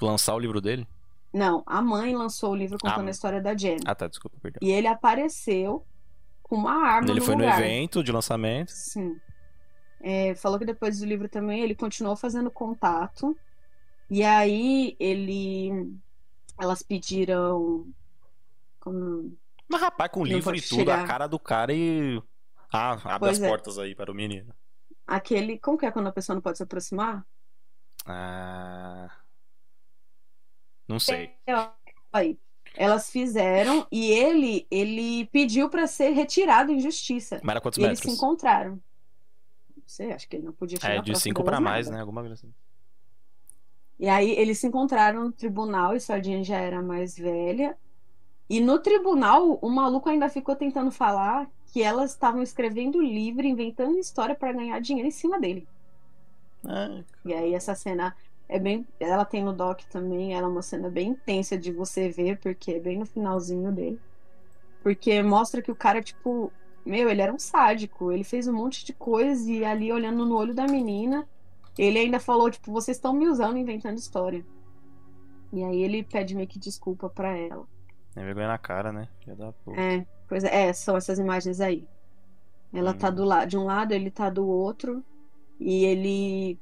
lançar 0.00 0.34
o 0.34 0.38
livro 0.38 0.60
dele? 0.60 0.86
Não, 1.32 1.62
a 1.66 1.80
mãe 1.82 2.14
lançou 2.14 2.52
o 2.52 2.56
livro 2.56 2.78
contando 2.80 3.04
Ah. 3.04 3.08
a 3.08 3.10
história 3.10 3.40
da 3.40 3.56
Jenny. 3.56 3.82
Ah, 3.86 3.94
tá, 3.94 4.06
desculpa, 4.08 4.36
perdão. 4.40 4.58
E 4.62 4.70
ele 4.70 4.86
apareceu 4.86 5.84
com 6.42 6.56
uma 6.56 6.72
arma 6.72 7.10
Ele 7.10 7.20
no 7.20 7.24
foi 7.26 7.36
no 7.36 7.42
lugar. 7.44 7.60
evento 7.62 8.02
de 8.02 8.10
lançamento. 8.12 8.70
Sim. 8.70 9.16
É, 10.00 10.34
falou 10.36 10.58
que 10.58 10.64
depois 10.64 10.98
do 11.00 11.04
livro 11.06 11.28
também 11.28 11.60
ele 11.60 11.74
continuou 11.74 12.16
fazendo 12.16 12.50
contato. 12.50 13.36
E 14.10 14.22
aí 14.24 14.96
ele. 14.98 15.70
Elas 16.60 16.82
pediram. 16.82 17.86
Como... 18.80 19.36
Mas 19.68 19.80
rapaz, 19.80 20.10
com 20.10 20.20
Não 20.20 20.26
livro 20.26 20.54
e 20.56 20.60
tudo, 20.62 20.78
chegar. 20.78 21.04
a 21.04 21.06
cara 21.06 21.26
do 21.26 21.38
cara 21.38 21.72
e. 21.74 22.22
Ah, 22.72 22.92
abre 23.14 23.18
Pois 23.20 23.38
as 23.38 23.42
é. 23.42 23.48
portas 23.48 23.78
aí 23.78 23.94
para 23.94 24.10
o 24.10 24.14
menino. 24.14 24.54
Aquele. 25.06 25.58
Como 25.58 25.78
que 25.78 25.86
é 25.86 25.90
quando 25.90 26.06
a 26.08 26.12
pessoa 26.12 26.34
não 26.34 26.42
pode 26.42 26.56
se 26.58 26.62
aproximar? 26.62 27.24
Ah. 28.06 29.10
Não 30.86 30.98
sei. 30.98 31.34
É, 31.46 31.52
Aí. 32.12 32.38
Elas 32.76 33.10
fizeram 33.10 33.86
e 33.90 34.10
ele 34.12 34.66
ele 34.70 35.26
pediu 35.26 35.68
para 35.70 35.86
ser 35.86 36.10
retirado 36.10 36.70
em 36.70 36.78
justiça. 36.80 37.40
Mas 37.42 37.50
era 37.52 37.60
quantos 37.60 37.78
E 37.78 37.82
eles 37.82 37.98
se 37.98 38.06
metros? 38.06 38.14
encontraram. 38.22 38.72
Não 39.76 39.82
sei, 39.86 40.12
acho 40.12 40.28
que 40.28 40.36
ele 40.36 40.44
não 40.44 40.52
podia 40.52 40.78
chegar 40.78 40.94
É, 40.96 41.00
de 41.00 41.10
próximo 41.10 41.22
5 41.22 41.42
delas 41.42 41.50
pra 41.50 41.60
mais, 41.60 41.86
nada. 41.86 41.96
né? 41.96 42.00
Alguma 42.02 42.20
coisa 42.20 42.34
assim. 42.34 42.52
E 43.98 44.08
aí 44.08 44.30
eles 44.32 44.58
se 44.60 44.66
encontraram 44.66 45.24
no 45.24 45.32
tribunal, 45.32 45.94
e 45.96 46.00
Jean 46.00 46.44
já 46.44 46.58
era 46.58 46.82
mais 46.82 47.16
velha. 47.16 47.78
E 48.48 48.60
no 48.60 48.80
tribunal, 48.80 49.58
o 49.62 49.70
maluco 49.70 50.08
ainda 50.10 50.28
ficou 50.28 50.56
tentando 50.56 50.90
falar 50.92 51.50
que 51.66 51.82
elas 51.82 52.12
estavam 52.12 52.42
escrevendo 52.42 53.00
livro, 53.02 53.46
inventando 53.46 53.98
história 53.98 54.36
para 54.36 54.52
ganhar 54.52 54.80
dinheiro 54.80 55.08
em 55.08 55.12
cima 55.12 55.40
dele. 55.40 55.68
Ah, 56.64 57.02
E 57.24 57.34
aí 57.34 57.54
essa 57.54 57.74
cena 57.74 58.16
é 58.48 58.58
bem, 58.58 58.88
ela 58.98 59.24
tem 59.24 59.44
no 59.44 59.52
doc 59.52 59.82
também, 59.90 60.34
ela 60.34 60.46
é 60.46 60.50
uma 60.50 60.62
cena 60.62 60.90
bem 60.90 61.10
intensa 61.10 61.58
de 61.58 61.72
você 61.72 62.08
ver, 62.10 62.38
porque 62.40 62.72
é 62.72 62.80
bem 62.80 62.98
no 62.98 63.06
finalzinho 63.06 63.72
dele. 63.72 64.02
Porque 64.82 65.22
mostra 65.22 65.62
que 65.62 65.72
o 65.72 65.76
cara 65.76 66.02
tipo, 66.02 66.54
meu, 66.84 67.10
ele 67.10 67.22
era 67.22 67.32
um 67.34 67.38
sádico, 67.38 68.12
ele 68.12 68.24
fez 68.24 68.48
um 68.48 68.54
monte 68.54 68.84
de 68.84 68.94
coisa 68.94 69.50
e 69.50 69.64
ali 69.64 69.92
olhando 69.92 70.26
no 70.26 70.36
olho 70.36 70.54
da 70.54 70.68
menina, 70.68 71.28
ele 71.82 71.98
ainda 71.98 72.20
falou 72.20 72.50
tipo, 72.50 72.72
vocês 72.72 72.96
estão 72.96 73.12
me 73.12 73.28
usando 73.28 73.56
inventando 73.58 73.98
história. 73.98 74.44
E 75.52 75.62
aí 75.64 75.82
ele 75.82 76.02
pede 76.02 76.34
meio 76.34 76.48
que 76.48 76.58
desculpa 76.58 77.08
pra 77.08 77.36
ela. 77.36 77.66
tem 78.14 78.24
vergonha 78.24 78.48
na 78.48 78.58
cara, 78.58 78.92
né? 78.92 79.08
Da 79.26 79.52
puta. 79.52 79.80
É, 79.80 80.06
pois 80.26 80.44
é, 80.44 80.68
é, 80.68 80.72
são 80.72 80.96
essas 80.96 81.18
imagens 81.18 81.60
aí. 81.60 81.86
Ela 82.72 82.94
tá 82.94 83.10
Hum. 83.10 83.14
do 83.14 83.24
lado, 83.24 83.48
de 83.48 83.56
um 83.58 83.64
lado, 83.64 83.92
ele 83.92 84.10
tá 84.10 84.28
do 84.30 84.46
outro, 84.46 85.04
e 85.60 85.84
ele 85.84 86.58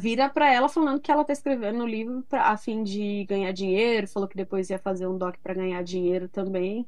vira 0.00 0.28
pra 0.30 0.52
ela 0.52 0.68
falando 0.68 1.00
que 1.00 1.10
ela 1.10 1.24
tá 1.24 1.32
escrevendo 1.32 1.82
o 1.82 1.86
livro 1.86 2.22
pra, 2.28 2.48
a 2.50 2.56
fim 2.56 2.82
de 2.82 3.24
ganhar 3.26 3.52
dinheiro, 3.52 4.08
falou 4.08 4.28
que 4.28 4.36
depois 4.36 4.70
ia 4.70 4.78
fazer 4.78 5.06
um 5.06 5.18
doc 5.18 5.36
pra 5.42 5.54
ganhar 5.54 5.82
dinheiro 5.82 6.28
também. 6.28 6.86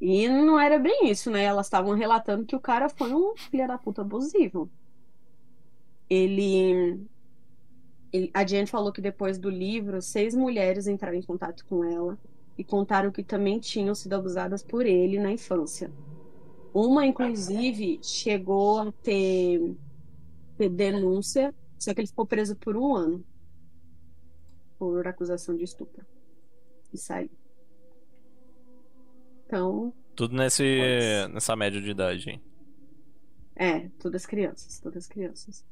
E 0.00 0.28
não 0.28 0.58
era 0.58 0.78
bem 0.78 1.08
isso, 1.10 1.30
né? 1.30 1.42
Elas 1.44 1.66
estavam 1.66 1.94
relatando 1.94 2.44
que 2.46 2.54
o 2.56 2.60
cara 2.60 2.88
foi 2.88 3.12
um 3.12 3.36
filho 3.36 3.66
da 3.66 3.78
puta 3.78 4.02
abusivo. 4.02 4.70
Ele, 6.10 7.06
ele- 8.12 8.30
a 8.34 8.46
Jane 8.46 8.66
falou 8.66 8.92
que 8.92 9.00
depois 9.00 9.38
do 9.38 9.50
livro, 9.50 10.00
seis 10.02 10.34
mulheres 10.34 10.86
entraram 10.86 11.16
em 11.18 11.22
contato 11.22 11.64
com 11.66 11.84
ela 11.84 12.18
e 12.56 12.64
contaram 12.64 13.12
que 13.12 13.22
também 13.22 13.60
tinham 13.60 13.94
sido 13.94 14.14
abusadas 14.14 14.62
por 14.62 14.86
ele 14.86 15.18
na 15.18 15.30
infância. 15.32 15.92
Uma, 16.74 17.06
inclusive, 17.06 18.00
chegou 18.02 18.80
a 18.80 18.92
ter, 18.92 19.76
ter 20.58 20.68
denúncia, 20.70 21.54
só 21.78 21.94
que 21.94 22.00
ele 22.02 22.08
ficou 22.08 22.26
preso 22.26 22.56
por 22.56 22.76
um 22.76 22.94
ano 22.96 23.24
por 24.78 25.06
acusação 25.06 25.56
de 25.56 25.64
estupro. 25.64 26.04
E 26.92 26.98
saiu. 26.98 27.30
Então, 29.46 29.92
Tudo 30.14 30.36
nesse, 30.36 30.64
nessa 31.32 31.54
média 31.56 31.80
de 31.80 31.90
idade, 31.90 32.30
hein? 32.30 32.42
é, 33.56 33.88
todas 33.98 34.26
crianças, 34.26 34.78
todas 34.80 35.06
crianças. 35.06 35.64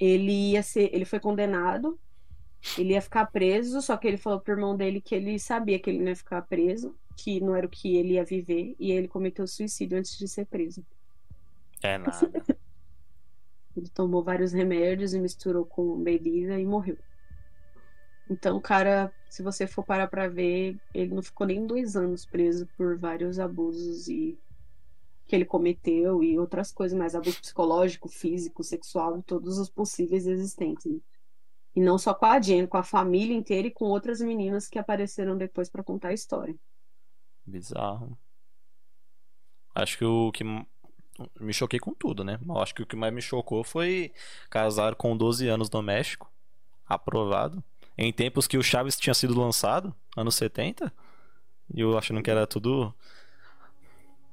Ele 0.00 0.52
ia 0.52 0.62
ser, 0.62 0.88
ele 0.94 1.04
foi 1.04 1.20
condenado, 1.20 1.98
ele 2.78 2.94
ia 2.94 3.02
ficar 3.02 3.26
preso, 3.26 3.82
só 3.82 3.96
que 3.96 4.08
ele 4.08 4.16
falou 4.16 4.40
pro 4.40 4.54
irmão 4.54 4.76
dele 4.76 5.00
que 5.00 5.14
ele 5.14 5.38
sabia 5.38 5.78
que 5.78 5.90
ele 5.90 5.98
não 5.98 6.08
ia 6.08 6.16
ficar 6.16 6.42
preso, 6.42 6.96
que 7.16 7.40
não 7.40 7.54
era 7.54 7.66
o 7.66 7.70
que 7.70 7.96
ele 7.96 8.14
ia 8.14 8.24
viver, 8.24 8.74
e 8.78 8.90
ele 8.90 9.06
cometeu 9.06 9.46
suicídio 9.46 9.98
antes 9.98 10.16
de 10.16 10.26
ser 10.26 10.46
preso. 10.46 10.84
É 11.82 11.98
nada. 11.98 12.30
Ele 13.76 13.88
tomou 13.88 14.22
vários 14.22 14.52
remédios 14.52 15.14
e 15.14 15.20
misturou 15.20 15.64
com 15.64 16.02
bebida 16.02 16.58
e 16.58 16.64
morreu. 16.64 16.98
Então, 18.28 18.56
o 18.56 18.60
cara, 18.60 19.12
se 19.28 19.42
você 19.42 19.66
for 19.66 19.84
parar 19.84 20.06
pra 20.06 20.28
ver, 20.28 20.78
ele 20.94 21.14
não 21.14 21.22
ficou 21.22 21.46
nem 21.46 21.66
dois 21.66 21.96
anos 21.96 22.26
preso 22.26 22.66
por 22.76 22.96
vários 22.96 23.38
abusos 23.38 24.08
e 24.08 24.38
que 25.30 25.36
ele 25.36 25.44
cometeu 25.44 26.24
e 26.24 26.36
outras 26.36 26.72
coisas, 26.72 26.98
mais 26.98 27.14
abuso 27.14 27.40
psicológico, 27.40 28.08
físico, 28.08 28.64
sexual, 28.64 29.22
todos 29.22 29.58
os 29.58 29.70
possíveis 29.70 30.26
existentes. 30.26 30.84
né? 30.84 30.98
E 31.76 31.80
não 31.80 31.96
só 31.96 32.12
com 32.12 32.26
a 32.26 32.40
Jen, 32.40 32.66
com 32.66 32.76
a 32.76 32.82
família 32.82 33.36
inteira 33.36 33.68
e 33.68 33.70
com 33.70 33.84
outras 33.84 34.20
meninas 34.20 34.66
que 34.66 34.76
apareceram 34.76 35.38
depois 35.38 35.70
pra 35.70 35.84
contar 35.84 36.08
a 36.08 36.12
história. 36.12 36.56
Bizarro. 37.46 38.18
Acho 39.72 39.96
que 39.96 40.04
o 40.04 40.32
que. 40.32 40.42
Me 41.38 41.52
choquei 41.52 41.78
com 41.78 41.94
tudo, 41.94 42.24
né? 42.24 42.40
Mas 42.42 42.62
acho 42.62 42.74
que 42.74 42.82
o 42.82 42.86
que 42.86 42.96
mais 42.96 43.12
me 43.12 43.22
chocou 43.22 43.62
foi 43.62 44.12
casar 44.48 44.96
com 44.96 45.16
12 45.16 45.46
anos 45.46 45.70
no 45.70 45.80
México. 45.80 46.28
Aprovado. 46.86 47.62
Em 47.96 48.12
tempos 48.12 48.48
que 48.48 48.58
o 48.58 48.62
Chaves 48.62 48.96
tinha 48.96 49.14
sido 49.14 49.38
lançado, 49.38 49.94
anos 50.16 50.34
70. 50.34 50.92
E 51.72 51.80
eu 51.80 51.96
achando 51.96 52.20
que 52.20 52.30
era 52.30 52.48
tudo. 52.48 52.92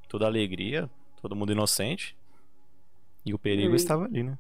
Tudo 0.08 0.26
alegria, 0.26 0.90
todo 1.22 1.36
mundo 1.36 1.52
inocente. 1.52 2.16
E 3.26 3.34
o 3.34 3.40
perigo 3.40 3.74
Hum. 3.74 3.76
estava 3.76 4.06
ali, 4.06 4.24
né? 4.24 4.38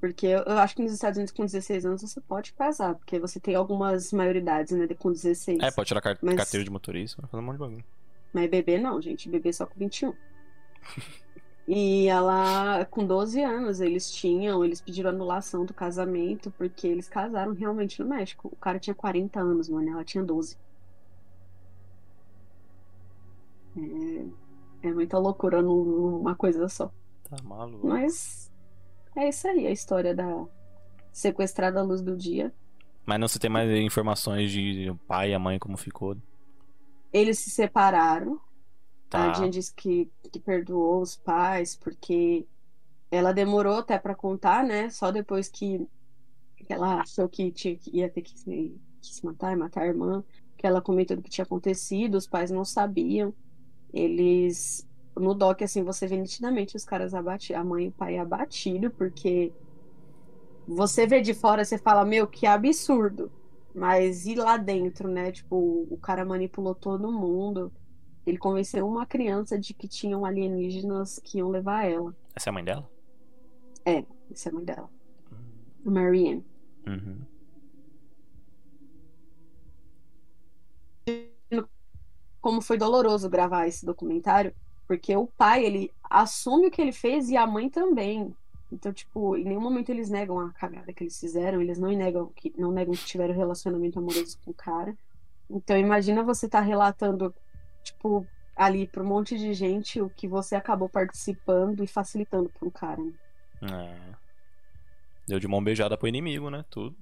Porque 0.00 0.26
eu 0.26 0.40
eu 0.40 0.58
acho 0.58 0.76
que 0.76 0.82
nos 0.82 0.92
Estados 0.92 1.16
Unidos, 1.16 1.32
com 1.32 1.44
16 1.46 1.86
anos, 1.86 2.02
você 2.02 2.20
pode 2.20 2.52
casar, 2.52 2.94
porque 2.94 3.18
você 3.18 3.40
tem 3.40 3.54
algumas 3.54 4.12
maioridades, 4.12 4.76
né, 4.76 4.86
com 4.98 5.10
16. 5.10 5.60
É, 5.62 5.70
pode 5.70 5.88
tirar 5.88 6.02
car- 6.02 6.18
Mas- 6.20 6.36
carteira 6.36 6.62
de 6.62 6.70
motorista, 6.70 7.26
fazer 7.26 7.42
um 7.42 7.46
monte 7.46 7.54
de 7.54 7.60
bagulho. 7.60 7.84
Mas 8.32 8.50
bebê 8.50 8.78
não, 8.78 9.00
gente. 9.00 9.28
Bebê 9.30 9.50
só 9.52 9.64
com 9.64 9.78
21. 9.78 10.12
E 11.66 12.06
ela, 12.08 12.84
com 12.90 13.06
12 13.06 13.40
anos, 13.42 13.80
eles 13.80 14.10
tinham, 14.10 14.62
eles 14.62 14.82
pediram 14.82 15.08
anulação 15.08 15.64
do 15.64 15.72
casamento, 15.72 16.50
porque 16.50 16.86
eles 16.86 17.08
casaram 17.08 17.54
realmente 17.54 18.02
no 18.02 18.06
México. 18.08 18.50
O 18.52 18.56
cara 18.56 18.78
tinha 18.78 18.94
40 18.94 19.40
anos, 19.40 19.70
mano, 19.70 19.88
ela 19.88 20.04
tinha 20.04 20.22
12. 20.22 20.58
É, 23.76 24.24
é 24.88 24.92
muita 24.92 25.18
loucura 25.18 25.62
num- 25.62 25.84
numa 26.18 26.34
coisa 26.34 26.68
só. 26.68 26.90
Tá 27.28 27.36
maluco. 27.42 27.86
Mas 27.86 28.50
é 29.16 29.28
isso 29.28 29.46
aí, 29.48 29.66
a 29.66 29.70
história 29.70 30.14
da 30.14 30.46
sequestrada 31.12 31.80
à 31.80 31.82
luz 31.82 32.02
do 32.02 32.16
dia. 32.16 32.52
Mas 33.06 33.20
não 33.20 33.28
se 33.28 33.38
tem 33.38 33.50
mais 33.50 33.70
informações 33.80 34.50
de 34.50 34.88
o 34.90 34.96
pai 34.96 35.30
e 35.30 35.34
a 35.34 35.38
mãe 35.38 35.58
como 35.58 35.76
ficou. 35.76 36.16
Eles 37.12 37.38
se 37.38 37.50
separaram. 37.50 38.40
Tá. 39.08 39.30
A 39.30 39.34
Jen 39.34 39.50
disse 39.50 39.72
que, 39.74 40.10
que 40.32 40.40
perdoou 40.40 41.00
os 41.00 41.14
pais, 41.14 41.76
porque 41.76 42.46
ela 43.10 43.32
demorou 43.32 43.78
até 43.78 43.98
pra 43.98 44.14
contar, 44.14 44.64
né? 44.64 44.90
Só 44.90 45.12
depois 45.12 45.48
que, 45.48 45.86
ela 46.68 47.00
achou 47.00 47.28
que, 47.28 47.52
tinha, 47.52 47.76
que 47.76 47.96
ia 47.96 48.08
ter 48.08 48.22
que 48.22 48.36
se, 48.38 48.76
que 49.00 49.14
se 49.14 49.24
matar 49.24 49.52
e 49.52 49.56
matar 49.56 49.82
a 49.82 49.86
irmã, 49.86 50.24
que 50.56 50.66
ela 50.66 50.80
comentou 50.80 51.16
do 51.16 51.22
que 51.22 51.30
tinha 51.30 51.44
acontecido, 51.44 52.16
os 52.16 52.26
pais 52.26 52.50
não 52.50 52.64
sabiam. 52.64 53.32
Eles. 53.94 54.86
No 55.16 55.32
doc, 55.32 55.62
assim, 55.62 55.84
você 55.84 56.08
vê 56.08 56.16
nitidamente 56.16 56.76
os 56.76 56.84
caras 56.84 57.14
abatidos, 57.14 57.60
a 57.60 57.64
mãe 57.64 57.84
e 57.84 57.88
o 57.88 57.92
pai 57.92 58.18
abatido, 58.18 58.90
porque 58.90 59.52
você 60.66 61.06
vê 61.06 61.20
de 61.20 61.32
fora, 61.32 61.64
você 61.64 61.78
fala, 61.78 62.04
meu, 62.04 62.26
que 62.26 62.46
absurdo. 62.46 63.30
Mas 63.72 64.26
e 64.26 64.34
lá 64.34 64.56
dentro, 64.56 65.08
né? 65.08 65.30
Tipo, 65.30 65.86
o 65.88 65.96
cara 65.98 66.24
manipulou 66.24 66.74
todo 66.74 67.12
mundo. 67.12 67.72
Ele 68.26 68.38
convenceu 68.38 68.86
uma 68.86 69.06
criança 69.06 69.58
de 69.58 69.74
que 69.74 69.86
tinham 69.86 70.24
alienígenas 70.24 71.20
que 71.22 71.38
iam 71.38 71.48
levar 71.48 71.84
ela. 71.84 72.14
Essa 72.34 72.48
é 72.48 72.50
a 72.50 72.54
mãe 72.54 72.64
dela? 72.64 72.90
É, 73.84 74.04
essa 74.30 74.48
é 74.48 74.50
a 74.50 74.54
mãe 74.54 74.64
dela. 74.64 74.90
A 75.86 75.90
Marianne. 75.90 76.44
Uhum. 76.86 77.18
Como 82.44 82.60
foi 82.60 82.76
doloroso 82.76 83.26
gravar 83.30 83.66
esse 83.66 83.86
documentário, 83.86 84.54
porque 84.86 85.16
o 85.16 85.26
pai, 85.26 85.64
ele 85.64 85.90
assume 86.10 86.66
o 86.66 86.70
que 86.70 86.82
ele 86.82 86.92
fez 86.92 87.30
e 87.30 87.38
a 87.38 87.46
mãe 87.46 87.70
também. 87.70 88.36
Então, 88.70 88.92
tipo, 88.92 89.34
em 89.34 89.44
nenhum 89.44 89.62
momento 89.62 89.88
eles 89.88 90.10
negam 90.10 90.38
a 90.38 90.52
cagada 90.52 90.92
que 90.92 91.02
eles 91.02 91.18
fizeram, 91.18 91.62
eles 91.62 91.78
não 91.78 91.88
negam 91.88 92.26
que, 92.36 92.52
não 92.58 92.70
negam 92.70 92.92
que 92.92 93.06
tiveram 93.06 93.34
relacionamento 93.34 93.98
amoroso 93.98 94.38
com 94.44 94.50
o 94.50 94.54
cara. 94.54 94.94
Então, 95.48 95.78
imagina 95.78 96.22
você 96.22 96.44
estar 96.44 96.58
tá 96.58 96.64
relatando, 96.66 97.34
tipo, 97.82 98.26
ali 98.54 98.86
para 98.86 99.02
um 99.02 99.06
monte 99.06 99.38
de 99.38 99.54
gente 99.54 100.02
o 100.02 100.10
que 100.10 100.28
você 100.28 100.54
acabou 100.54 100.90
participando 100.90 101.82
e 101.82 101.86
facilitando 101.86 102.50
para 102.50 102.68
um 102.68 102.70
cara. 102.70 103.02
Né? 103.02 103.14
É. 103.72 104.14
Deu 105.26 105.40
de 105.40 105.48
mão 105.48 105.64
beijada 105.64 105.96
pro 105.96 106.08
inimigo, 106.08 106.50
né? 106.50 106.62
Tudo. 106.68 106.94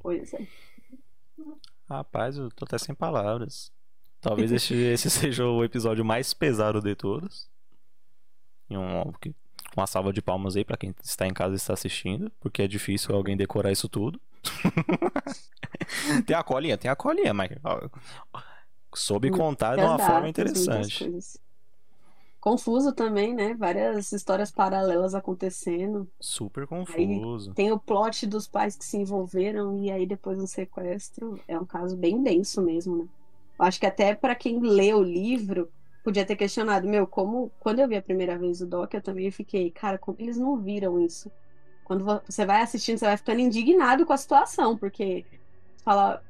Pois 0.00 0.34
é. 0.34 0.44
Rapaz, 1.88 2.36
eu 2.36 2.50
tô 2.50 2.64
até 2.64 2.78
sem 2.78 2.96
palavras. 2.96 3.70
Talvez 4.22 4.50
esse, 4.50 4.74
esse 4.74 5.10
seja 5.10 5.44
o 5.44 5.62
episódio 5.62 6.04
mais 6.04 6.32
pesado 6.32 6.80
de 6.80 6.94
todos. 6.94 7.50
E 8.70 8.76
um, 8.76 9.12
uma 9.76 9.86
salva 9.86 10.12
de 10.12 10.22
palmas 10.22 10.56
aí 10.56 10.64
para 10.64 10.78
quem 10.78 10.94
está 11.02 11.26
em 11.26 11.34
casa 11.34 11.54
e 11.54 11.56
está 11.56 11.74
assistindo, 11.74 12.32
porque 12.40 12.62
é 12.62 12.68
difícil 12.68 13.14
alguém 13.14 13.36
decorar 13.36 13.70
isso 13.70 13.88
tudo. 13.88 14.18
tem 16.26 16.34
a 16.34 16.42
colinha, 16.42 16.78
tem 16.78 16.90
a 16.90 16.96
colinha, 16.96 17.34
mas 17.34 17.50
soube 18.94 19.30
contar 19.30 19.76
de 19.76 19.82
uma 19.82 19.98
forma 19.98 20.28
interessante 20.28 21.10
confuso 22.42 22.92
também, 22.92 23.32
né? 23.32 23.54
Várias 23.54 24.10
histórias 24.10 24.50
paralelas 24.50 25.14
acontecendo. 25.14 26.08
Super 26.18 26.66
confuso. 26.66 27.50
Aí 27.50 27.54
tem 27.54 27.70
o 27.70 27.78
plot 27.78 28.26
dos 28.26 28.48
pais 28.48 28.74
que 28.74 28.84
se 28.84 28.96
envolveram 28.96 29.78
e 29.78 29.92
aí 29.92 30.04
depois 30.04 30.42
um 30.42 30.46
sequestro. 30.46 31.40
É 31.46 31.56
um 31.56 31.64
caso 31.64 31.96
bem 31.96 32.20
denso 32.20 32.60
mesmo, 32.60 32.96
né? 32.96 33.08
Acho 33.62 33.80
que 33.80 33.86
até 33.86 34.14
para 34.14 34.34
quem 34.34 34.60
lê 34.60 34.92
o 34.92 35.02
livro 35.02 35.70
podia 36.02 36.26
ter 36.26 36.36
questionado, 36.36 36.88
meu, 36.88 37.06
como 37.06 37.50
quando 37.60 37.78
eu 37.78 37.88
vi 37.88 37.96
a 37.96 38.02
primeira 38.02 38.36
vez 38.36 38.60
o 38.60 38.66
doc, 38.66 38.92
eu 38.92 39.02
também 39.02 39.30
fiquei, 39.30 39.70
cara, 39.70 39.98
como 39.98 40.16
eles 40.20 40.36
não 40.36 40.56
viram 40.56 41.00
isso? 41.00 41.30
Quando 41.84 42.04
você 42.04 42.44
vai 42.44 42.62
assistindo, 42.62 42.98
você 42.98 43.06
vai 43.06 43.16
ficando 43.16 43.40
indignado 43.40 44.04
com 44.04 44.12
a 44.12 44.16
situação, 44.16 44.76
porque 44.76 45.24
fala, 45.84 46.22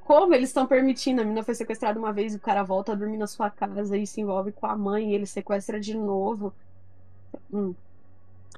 como 0.00 0.34
eles 0.34 0.50
estão 0.50 0.66
permitindo? 0.66 1.20
A 1.20 1.24
menina 1.24 1.42
foi 1.42 1.54
sequestrada 1.54 1.98
uma 1.98 2.12
vez, 2.12 2.34
o 2.34 2.40
cara 2.40 2.62
volta 2.62 2.92
a 2.92 2.94
dormir 2.94 3.16
na 3.16 3.26
sua 3.26 3.50
casa 3.50 3.96
e 3.96 4.06
se 4.06 4.20
envolve 4.20 4.52
com 4.52 4.66
a 4.66 4.76
mãe 4.76 5.10
e 5.10 5.14
ele 5.14 5.26
sequestra 5.26 5.80
de 5.80 5.96
novo. 5.96 6.52
Hum. 7.52 7.74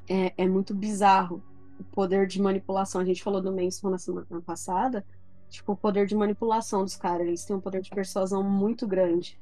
É, 0.09 0.33
é, 0.37 0.49
muito 0.49 0.74
bizarro 0.74 1.43
o 1.79 1.85
poder 1.85 2.27
de 2.27 2.41
manipulação. 2.41 3.01
A 3.01 3.05
gente 3.05 3.22
falou 3.22 3.41
do 3.41 3.53
Manson 3.53 3.91
na 3.91 3.99
semana 3.99 4.27
passada. 4.45 5.05
Tipo, 5.49 5.72
o 5.72 5.76
poder 5.76 6.07
de 6.07 6.14
manipulação 6.14 6.82
dos 6.82 6.97
caras. 6.97 7.26
Eles 7.26 7.44
têm 7.44 7.57
um 7.57 7.61
poder 7.61 7.80
de 7.80 7.90
persuasão 7.90 8.42
muito 8.42 8.86
grande. 8.86 9.38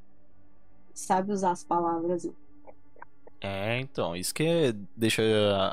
Sabe 0.92 1.32
usar 1.32 1.50
as 1.50 1.64
palavras. 1.64 2.24
Né? 2.24 2.32
É, 3.40 3.78
então, 3.80 4.16
isso 4.16 4.32
que 4.34 4.72
deixa 4.96 5.22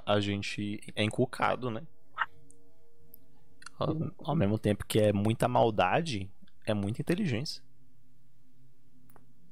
a, 0.05 0.15
a 0.15 0.19
gente 0.19 0.81
encucado, 0.95 1.69
né? 1.69 1.83
Ao, 3.77 3.95
ao 4.23 4.35
mesmo 4.35 4.59
tempo 4.59 4.85
que 4.85 4.99
é 4.99 5.13
muita 5.13 5.47
maldade, 5.47 6.29
é 6.65 6.73
muita 6.73 7.01
inteligência. 7.01 7.63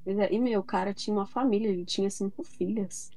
É, 0.05 0.33
e 0.33 0.39
meu, 0.39 0.59
o 0.59 0.63
cara 0.63 0.93
tinha 0.93 1.15
uma 1.15 1.25
família, 1.25 1.69
ele 1.69 1.85
tinha 1.85 2.09
cinco 2.09 2.43
filhas. 2.43 3.11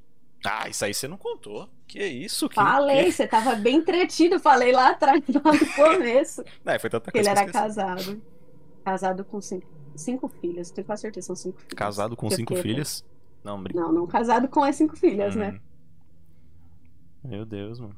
Ah, 0.45 0.68
isso 0.68 0.84
aí 0.84 0.93
você 0.93 1.07
não 1.07 1.16
contou. 1.16 1.68
Que 1.86 2.05
isso? 2.05 2.49
Que, 2.49 2.57
falei, 2.57 3.05
que... 3.05 3.12
você 3.12 3.26
tava 3.26 3.55
bem 3.55 3.76
entretido, 3.76 4.40
falei 4.40 4.72
lá 4.72 4.90
atrás, 4.90 5.22
lá 5.28 5.53
no 5.53 5.74
começo. 5.74 6.43
não, 6.64 6.80
foi 6.80 6.90
tanta 6.90 7.12
coisa 7.12 7.30
ele 7.30 7.38
era 7.38 7.51
casado. 7.51 8.22
Casado 8.84 9.24
com 9.24 9.40
cinco, 9.40 9.68
cinco 9.95 10.28
filhas, 10.28 10.70
tenho 10.70 10.86
quase 10.86 11.03
certeza, 11.03 11.28
são 11.28 11.36
cinco 11.36 11.59
filhas. 11.59 11.74
Casado 11.74 12.16
com 12.16 12.28
cinco 12.30 12.57
filhas? 12.57 13.05
Não, 13.45 13.62
brinca. 13.62 13.80
Não, 13.80 13.93
não 13.93 14.07
casado 14.07 14.49
com 14.49 14.62
as 14.62 14.74
cinco 14.74 14.97
filhas, 14.97 15.36
né? 15.36 15.49
hum. 15.49 15.53
né? 15.53 15.61
Meu 17.24 17.47
Deus, 17.47 17.78
mano. 17.78 17.97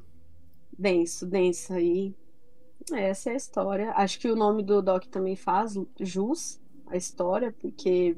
Denso, 0.78 1.26
denso 1.26 1.72
aí. 1.72 2.14
Essa 2.92 3.30
é 3.30 3.32
a 3.32 3.36
história. 3.36 3.92
Acho 3.92 4.18
que 4.18 4.30
o 4.30 4.36
nome 4.36 4.62
do 4.62 4.82
Doc 4.82 5.04
também 5.06 5.36
faz 5.36 5.78
jus 6.00 6.60
à 6.86 6.96
história, 6.96 7.52
porque 7.52 8.16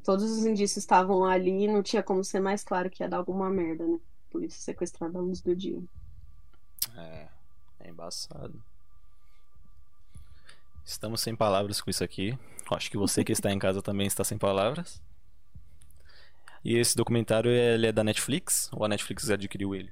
todos 0.00 0.24
os 0.30 0.44
indícios 0.44 0.78
estavam 0.78 1.24
ali 1.24 1.64
e 1.64 1.68
não 1.68 1.82
tinha 1.82 2.02
como 2.02 2.24
ser 2.24 2.40
mais 2.40 2.64
claro 2.64 2.90
que 2.90 3.02
ia 3.02 3.08
dar 3.08 3.18
alguma 3.18 3.50
merda, 3.50 3.86
né? 3.86 3.98
Por 4.30 4.42
isso 4.42 4.60
sequestrado 4.60 5.18
à 5.18 5.20
luz 5.20 5.40
do 5.40 5.54
dia. 5.54 5.82
É, 6.96 7.28
é 7.80 7.90
embaçado. 7.90 8.62
Estamos 10.84 11.20
sem 11.20 11.36
palavras 11.36 11.80
com 11.80 11.90
isso 11.90 12.02
aqui. 12.02 12.36
Acho 12.70 12.90
que 12.90 12.96
você 12.96 13.24
que 13.24 13.32
está 13.32 13.50
em 13.50 13.58
casa 13.58 13.82
também 13.82 14.06
está 14.06 14.24
sem 14.24 14.38
palavras. 14.38 15.02
E 16.64 16.76
esse 16.76 16.94
documentário 16.94 17.50
ele 17.50 17.86
é 17.86 17.92
da 17.92 18.04
Netflix 18.04 18.70
ou 18.72 18.84
a 18.84 18.88
Netflix 18.88 19.28
adquiriu 19.30 19.74
ele? 19.74 19.90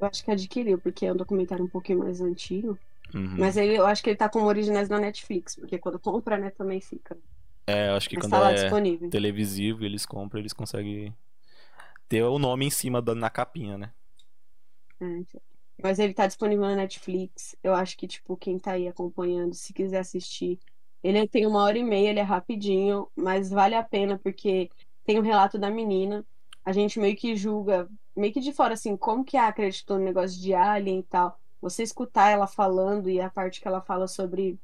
Eu 0.00 0.06
acho 0.06 0.24
que 0.24 0.30
adquiriu, 0.30 0.78
porque 0.78 1.04
é 1.04 1.12
um 1.12 1.16
documentário 1.16 1.64
um 1.64 1.68
pouquinho 1.68 1.98
mais 1.98 2.20
antigo. 2.20 2.78
Uhum. 3.14 3.36
Mas 3.38 3.56
ele, 3.56 3.76
eu 3.76 3.86
acho 3.86 4.02
que 4.02 4.10
ele 4.10 4.16
tá 4.16 4.28
com 4.28 4.44
originais 4.44 4.88
na 4.88 4.98
Netflix, 4.98 5.56
porque 5.56 5.78
quando 5.78 5.98
compra, 5.98 6.38
né, 6.38 6.50
também 6.50 6.80
fica. 6.80 7.18
É, 7.70 7.88
eu 7.90 7.94
acho 7.94 8.08
que 8.08 8.16
Mas 8.16 8.26
quando 8.26 8.32
tá 8.32 8.50
é 8.52 8.54
disponível. 8.54 9.10
televisivo 9.10 9.84
eles 9.84 10.04
compram, 10.06 10.40
eles 10.40 10.52
conseguem 10.52 11.14
ter 12.08 12.22
o 12.24 12.38
nome 12.38 12.66
em 12.66 12.70
cima 12.70 13.00
da, 13.00 13.14
na 13.14 13.30
capinha, 13.30 13.78
né? 13.78 13.92
É, 15.00 15.04
então. 15.06 15.40
Mas 15.82 15.98
ele 15.98 16.12
tá 16.12 16.26
disponível 16.26 16.66
na 16.66 16.76
Netflix. 16.76 17.56
Eu 17.62 17.74
acho 17.74 17.96
que, 17.96 18.06
tipo, 18.06 18.36
quem 18.36 18.58
tá 18.58 18.72
aí 18.72 18.86
acompanhando, 18.86 19.54
se 19.54 19.72
quiser 19.72 20.00
assistir, 20.00 20.58
ele 21.02 21.26
tem 21.26 21.46
uma 21.46 21.62
hora 21.62 21.78
e 21.78 21.82
meia, 21.84 22.10
ele 22.10 22.20
é 22.20 22.22
rapidinho, 22.22 23.08
mas 23.16 23.50
vale 23.50 23.74
a 23.74 23.82
pena, 23.82 24.18
porque 24.18 24.70
tem 25.04 25.18
o 25.18 25.22
relato 25.22 25.58
da 25.58 25.70
menina. 25.70 26.24
A 26.64 26.72
gente 26.72 27.00
meio 27.00 27.16
que 27.16 27.34
julga 27.34 27.88
meio 28.14 28.32
que 28.32 28.40
de 28.40 28.52
fora, 28.52 28.74
assim, 28.74 28.96
como 28.96 29.24
que 29.24 29.36
ela 29.36 29.48
acreditou 29.48 29.98
no 29.98 30.04
negócio 30.04 30.38
de 30.40 30.52
alien 30.54 31.00
e 31.00 31.02
tal. 31.02 31.38
Você 31.60 31.82
escutar 31.82 32.28
ela 32.30 32.46
falando 32.46 33.08
e 33.08 33.20
a 33.20 33.30
parte 33.30 33.60
que 33.60 33.68
ela 33.68 33.80
fala 33.80 34.06
sobre. 34.06 34.58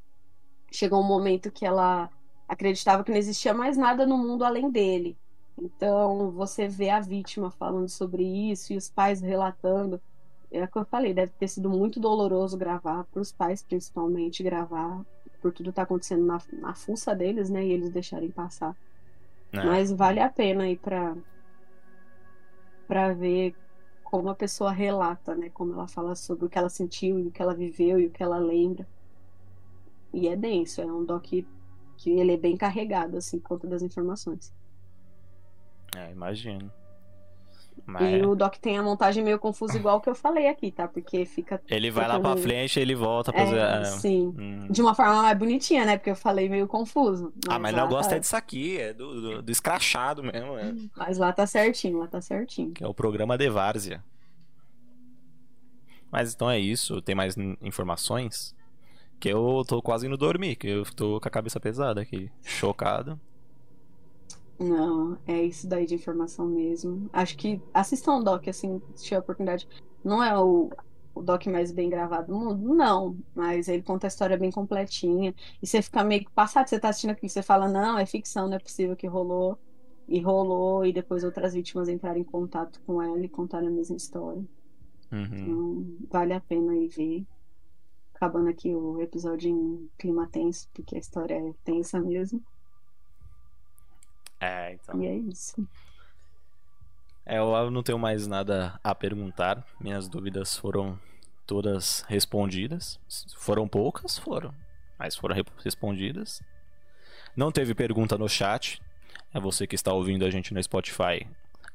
Chegou 0.70 1.00
um 1.00 1.06
momento 1.06 1.50
que 1.50 1.64
ela 1.64 2.10
acreditava 2.48 3.02
que 3.02 3.10
não 3.10 3.18
existia 3.18 3.52
mais 3.52 3.76
nada 3.76 4.06
no 4.06 4.16
mundo 4.16 4.44
além 4.44 4.70
dele. 4.70 5.16
Então, 5.58 6.30
você 6.32 6.68
vê 6.68 6.90
a 6.90 7.00
vítima 7.00 7.50
falando 7.50 7.88
sobre 7.88 8.22
isso 8.22 8.72
e 8.72 8.76
os 8.76 8.90
pais 8.90 9.20
relatando. 9.20 10.00
É 10.50 10.62
o 10.62 10.68
que 10.68 10.78
eu 10.78 10.84
falei, 10.84 11.12
deve 11.12 11.32
ter 11.32 11.48
sido 11.48 11.68
muito 11.68 11.98
doloroso 11.98 12.56
gravar, 12.56 13.04
para 13.04 13.20
os 13.20 13.32
pais 13.32 13.62
principalmente, 13.62 14.42
gravar, 14.42 15.04
por 15.40 15.52
tudo 15.52 15.72
tá 15.72 15.82
acontecendo 15.82 16.24
na, 16.24 16.40
na 16.52 16.74
fuça 16.74 17.14
deles, 17.14 17.50
né? 17.50 17.64
E 17.64 17.72
eles 17.72 17.90
deixarem 17.90 18.30
passar. 18.30 18.76
É. 19.52 19.64
Mas 19.64 19.90
vale 19.90 20.20
a 20.20 20.28
pena 20.28 20.64
aí 20.64 20.76
para 20.76 21.16
para 22.86 23.12
ver 23.12 23.54
como 24.04 24.28
a 24.28 24.34
pessoa 24.34 24.70
relata, 24.70 25.34
né? 25.34 25.50
Como 25.50 25.72
ela 25.72 25.88
fala 25.88 26.14
sobre 26.14 26.46
o 26.46 26.48
que 26.48 26.56
ela 26.56 26.68
sentiu 26.68 27.18
e 27.18 27.26
o 27.26 27.30
que 27.30 27.42
ela 27.42 27.54
viveu 27.54 27.98
e 27.98 28.06
o 28.06 28.10
que 28.10 28.22
ela 28.22 28.38
lembra. 28.38 28.86
E 30.12 30.28
é 30.28 30.36
denso, 30.36 30.80
é 30.80 30.86
um 30.86 31.04
doc 31.04 31.26
que 31.96 32.10
ele 32.10 32.32
é 32.32 32.36
bem 32.36 32.56
carregado, 32.56 33.16
assim, 33.16 33.38
por 33.38 33.48
conta 33.48 33.66
das 33.66 33.82
informações. 33.82 34.52
É, 35.96 36.10
imagino. 36.10 36.70
Mas... 37.84 38.20
E 38.20 38.26
o 38.26 38.34
Doc 38.34 38.56
tem 38.56 38.78
a 38.78 38.82
montagem 38.82 39.22
meio 39.22 39.38
confusa, 39.38 39.76
igual 39.76 40.00
que 40.00 40.08
eu 40.08 40.14
falei 40.14 40.48
aqui, 40.48 40.72
tá? 40.72 40.88
Porque 40.88 41.24
fica. 41.24 41.62
Ele 41.68 41.90
vai 41.90 42.08
lá 42.08 42.18
pra 42.18 42.36
frente 42.36 42.78
e 42.78 42.82
ele 42.82 42.94
volta 42.94 43.32
pra 43.32 43.42
é, 43.42 43.84
Sim. 43.84 44.34
Hum. 44.36 44.66
De 44.68 44.82
uma 44.82 44.94
forma 44.94 45.22
mais 45.22 45.38
bonitinha, 45.38 45.84
né? 45.84 45.96
Porque 45.96 46.10
eu 46.10 46.16
falei 46.16 46.48
meio 46.48 46.66
confuso. 46.66 47.32
Mas 47.46 47.54
ah, 47.54 47.58
mas 47.58 47.74
lá, 47.74 47.82
não 47.82 47.88
gosta 47.88 48.14
tá... 48.14 48.18
disso 48.18 48.36
aqui, 48.36 48.78
é 48.78 48.92
do, 48.92 49.20
do, 49.20 49.42
do 49.42 49.52
escrachado 49.52 50.22
mesmo. 50.22 50.58
É. 50.58 50.74
Mas 50.96 51.18
lá 51.18 51.32
tá 51.32 51.46
certinho, 51.46 51.98
lá 51.98 52.08
tá 52.08 52.20
certinho. 52.20 52.72
Que 52.72 52.82
é 52.82 52.88
o 52.88 52.94
programa 52.94 53.38
de 53.38 53.48
Várzea. 53.48 54.02
Mas 56.10 56.34
então 56.34 56.50
é 56.50 56.58
isso. 56.58 57.00
Tem 57.02 57.14
mais 57.14 57.36
informações? 57.60 58.54
Que 59.18 59.30
eu 59.30 59.64
tô 59.66 59.80
quase 59.80 60.06
indo 60.06 60.16
dormir, 60.16 60.56
que 60.56 60.68
eu 60.68 60.84
tô 60.94 61.20
com 61.20 61.28
a 61.28 61.30
cabeça 61.30 61.58
pesada 61.58 62.00
aqui. 62.00 62.30
Chocado. 62.42 63.18
Não, 64.58 65.18
é 65.26 65.42
isso 65.42 65.68
daí 65.68 65.86
de 65.86 65.94
informação 65.94 66.46
mesmo. 66.46 67.08
Acho 67.12 67.36
que 67.36 67.60
assistam 67.74 68.16
o 68.16 68.22
doc, 68.22 68.48
assim, 68.48 68.80
se 68.94 69.04
tiver 69.04 69.18
oportunidade. 69.18 69.68
Não 70.02 70.22
é 70.22 70.38
o, 70.38 70.70
o 71.14 71.22
doc 71.22 71.46
mais 71.46 71.70
bem 71.72 71.90
gravado 71.90 72.28
do 72.32 72.38
mundo, 72.38 72.74
não. 72.74 73.16
Mas 73.34 73.68
ele 73.68 73.82
conta 73.82 74.06
a 74.06 74.08
história 74.08 74.36
bem 74.36 74.50
completinha. 74.50 75.34
E 75.62 75.66
você 75.66 75.82
fica 75.82 76.02
meio 76.04 76.24
que 76.24 76.30
passado, 76.30 76.68
você 76.68 76.78
tá 76.78 76.88
assistindo 76.88 77.10
aqui, 77.10 77.28
você 77.28 77.42
fala, 77.42 77.68
não, 77.68 77.98
é 77.98 78.06
ficção, 78.06 78.48
não 78.48 78.56
é 78.56 78.58
possível 78.58 78.96
que 78.96 79.06
rolou. 79.06 79.58
E 80.08 80.20
rolou, 80.20 80.86
e 80.86 80.92
depois 80.92 81.24
outras 81.24 81.52
vítimas 81.52 81.88
entraram 81.88 82.18
em 82.20 82.24
contato 82.24 82.80
com 82.86 83.02
ela 83.02 83.18
e 83.24 83.28
contaram 83.28 83.66
a 83.66 83.70
mesma 83.70 83.96
história. 83.96 84.44
Uhum. 85.12 85.24
Então, 85.24 85.86
vale 86.10 86.32
a 86.32 86.40
pena 86.40 86.72
aí 86.72 86.88
ver. 86.88 87.26
Acabando 88.16 88.48
aqui 88.48 88.74
o 88.74 89.00
episódio 89.02 89.50
em 89.50 89.90
clima 89.98 90.26
tenso, 90.26 90.66
porque 90.72 90.96
a 90.96 90.98
história 90.98 91.34
é 91.34 91.52
tensa 91.62 92.00
mesmo. 92.00 92.42
É, 94.40 94.72
então. 94.72 95.02
E 95.02 95.06
é 95.06 95.14
isso. 95.14 95.68
É, 97.26 97.38
eu 97.38 97.70
não 97.70 97.82
tenho 97.82 97.98
mais 97.98 98.26
nada 98.26 98.80
a 98.82 98.94
perguntar. 98.94 99.62
Minhas 99.78 100.08
dúvidas 100.08 100.56
foram 100.56 100.98
todas 101.46 102.06
respondidas. 102.08 102.98
Foram 103.36 103.68
poucas? 103.68 104.18
Foram. 104.18 104.54
Mas 104.98 105.14
foram 105.14 105.34
re- 105.34 105.44
respondidas. 105.62 106.42
Não 107.36 107.52
teve 107.52 107.74
pergunta 107.74 108.16
no 108.16 108.30
chat. 108.30 108.80
É 109.34 109.38
você 109.38 109.66
que 109.66 109.74
está 109.74 109.92
ouvindo 109.92 110.24
a 110.24 110.30
gente 110.30 110.54
no 110.54 110.62
Spotify. 110.62 111.28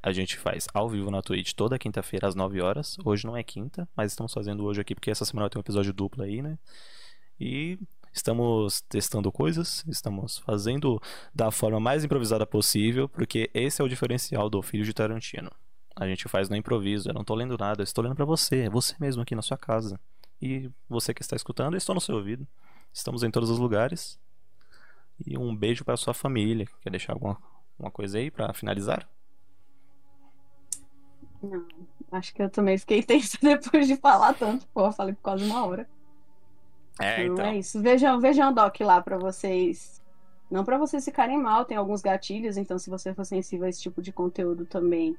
A 0.04 0.12
gente 0.12 0.36
faz 0.36 0.68
ao 0.74 0.90
vivo 0.90 1.12
na 1.12 1.22
Twitch 1.22 1.54
toda 1.54 1.78
quinta-feira 1.78 2.28
às 2.28 2.34
9 2.34 2.60
horas. 2.60 2.98
Hoje 3.06 3.28
não 3.28 3.38
é 3.38 3.44
quinta, 3.44 3.88
mas 3.96 4.12
estamos 4.12 4.34
fazendo 4.34 4.64
hoje 4.64 4.82
aqui 4.82 4.96
porque 4.96 5.12
essa 5.12 5.26
semana 5.26 5.48
ter 5.48 5.60
um 5.60 5.62
episódio 5.62 5.94
duplo 5.94 6.24
aí, 6.24 6.42
né? 6.42 6.58
E 7.40 7.78
estamos 8.12 8.82
testando 8.82 9.32
coisas, 9.32 9.86
estamos 9.88 10.40
fazendo 10.40 11.00
da 11.36 11.52
forma 11.52 11.80
mais 11.80 12.04
improvisada 12.04 12.48
possível, 12.48 13.08
porque 13.08 13.52
esse 13.54 13.80
é 13.80 13.86
o 13.86 13.88
diferencial 13.88 14.50
do 14.50 14.60
Filho 14.64 14.84
de 14.84 14.94
Tarantino. 14.94 15.52
A 15.96 16.08
gente 16.08 16.28
faz 16.28 16.50
no 16.50 16.56
improviso, 16.56 17.10
eu 17.10 17.14
não 17.14 17.24
tô 17.24 17.36
lendo 17.36 17.56
nada, 17.56 17.82
eu 17.82 17.84
estou 17.84 18.04
lendo 18.04 18.16
pra 18.16 18.26
você, 18.26 18.62
é 18.62 18.70
você 18.70 18.96
mesmo 19.00 19.22
aqui 19.22 19.36
na 19.36 19.44
sua 19.44 19.58
casa. 19.58 20.00
E 20.42 20.68
você 20.90 21.14
que 21.14 21.22
está 21.22 21.36
escutando, 21.36 21.76
eu 21.76 21.78
estou 21.78 21.94
no 21.94 22.02
seu 22.02 22.16
ouvido. 22.16 22.48
Estamos 22.92 23.22
em 23.22 23.30
todos 23.30 23.52
os 23.52 23.60
lugares. 23.60 24.20
E 25.24 25.38
um 25.38 25.56
beijo 25.56 25.86
pra 25.86 25.96
sua 25.96 26.16
família. 26.16 26.66
Quer 26.82 26.90
deixar 26.90 27.14
alguma, 27.14 27.38
alguma 27.78 27.92
coisa 27.92 28.18
aí 28.18 28.32
pra 28.32 28.52
finalizar? 28.52 29.08
Não, 31.42 31.66
acho 32.12 32.34
que 32.34 32.42
eu 32.42 32.50
também 32.50 32.78
fiquei 32.78 33.02
tensa 33.02 33.38
depois 33.42 33.88
de 33.88 33.96
falar 33.96 34.34
tanto. 34.34 34.68
Pô, 34.74 34.92
falei 34.92 35.14
por 35.14 35.22
quase 35.22 35.44
uma 35.44 35.66
hora. 35.66 35.90
É, 37.00 37.24
Então 37.24 37.34
então. 37.34 37.46
é 37.46 37.58
isso. 37.58 37.82
Vejam, 37.82 38.20
vejam 38.20 38.52
o 38.52 38.54
doc 38.54 38.80
lá 38.82 39.02
pra 39.02 39.18
vocês. 39.18 40.02
Não 40.50 40.66
pra 40.66 40.78
vocês 40.78 41.06
ficarem 41.06 41.40
mal, 41.40 41.64
tem 41.64 41.78
alguns 41.78 42.02
gatilhos, 42.02 42.58
então 42.58 42.78
se 42.78 42.90
você 42.90 43.14
for 43.14 43.26
sensível 43.26 43.66
a 43.66 43.70
esse 43.70 43.82
tipo 43.82 44.02
de 44.02 44.12
conteúdo 44.12 44.66
também, 44.66 45.18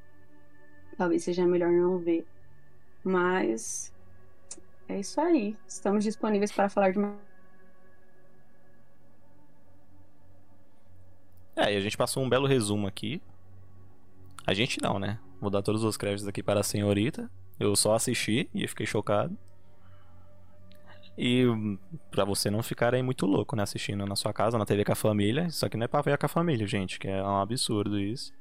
talvez 0.97 1.25
seja 1.25 1.47
melhor 1.47 1.70
não 1.73 1.99
ver. 1.99 2.27
Mas 3.03 3.93
é 4.89 5.01
isso 5.01 5.20
aí. 5.20 5.57
Estamos 5.66 6.05
disponíveis 6.05 6.53
para 6.53 6.68
falar 6.68 6.93
de 6.93 6.99
uma. 6.99 7.16
É, 11.57 11.73
e 11.73 11.77
a 11.77 11.81
gente 11.81 11.97
passou 11.97 12.23
um 12.23 12.29
belo 12.29 12.47
resumo 12.47 12.87
aqui. 12.87 13.20
A 14.47 14.53
gente 14.55 14.81
não, 14.83 14.99
né? 14.99 15.18
Vou 15.43 15.51
dar 15.51 15.61
todos 15.61 15.82
os 15.82 15.97
créditos 15.97 16.28
aqui 16.28 16.40
para 16.40 16.61
a 16.61 16.62
senhorita. 16.62 17.28
Eu 17.59 17.74
só 17.74 17.97
assisti 17.97 18.49
e 18.55 18.68
fiquei 18.68 18.86
chocado. 18.86 19.36
E 21.18 21.45
hum, 21.45 21.76
pra 22.12 22.24
você 22.24 22.49
não 22.49 22.62
ficar 22.62 22.95
aí 22.95 23.03
muito 23.03 23.26
louco, 23.26 23.57
né? 23.57 23.64
Assistindo 23.64 24.07
na 24.07 24.14
sua 24.14 24.32
casa, 24.32 24.57
na 24.57 24.64
TV 24.64 24.84
com 24.84 24.93
a 24.93 24.95
família. 24.95 25.47
Isso 25.47 25.66
aqui 25.66 25.76
não 25.76 25.84
é 25.84 25.88
pra 25.88 26.01
ver 26.01 26.16
com 26.16 26.26
a 26.26 26.28
família, 26.28 26.64
gente, 26.64 26.97
que 26.97 27.09
é 27.09 27.20
um 27.20 27.40
absurdo 27.40 27.99
isso. 27.99 28.32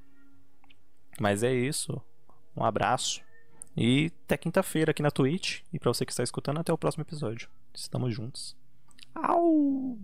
Mas 1.19 1.41
é 1.41 1.51
isso. 1.51 1.99
Um 2.55 2.63
abraço. 2.63 3.23
E 3.75 4.11
até 4.25 4.37
quinta-feira 4.37 4.91
aqui 4.91 5.01
na 5.01 5.09
Twitch. 5.09 5.61
E 5.73 5.79
pra 5.79 5.91
você 5.91 6.05
que 6.05 6.11
está 6.11 6.21
escutando, 6.21 6.59
até 6.59 6.71
o 6.71 6.77
próximo 6.77 7.01
episódio. 7.01 7.49
Estamos 7.73 8.13
juntos. 8.13 8.55
Au! 9.15 9.97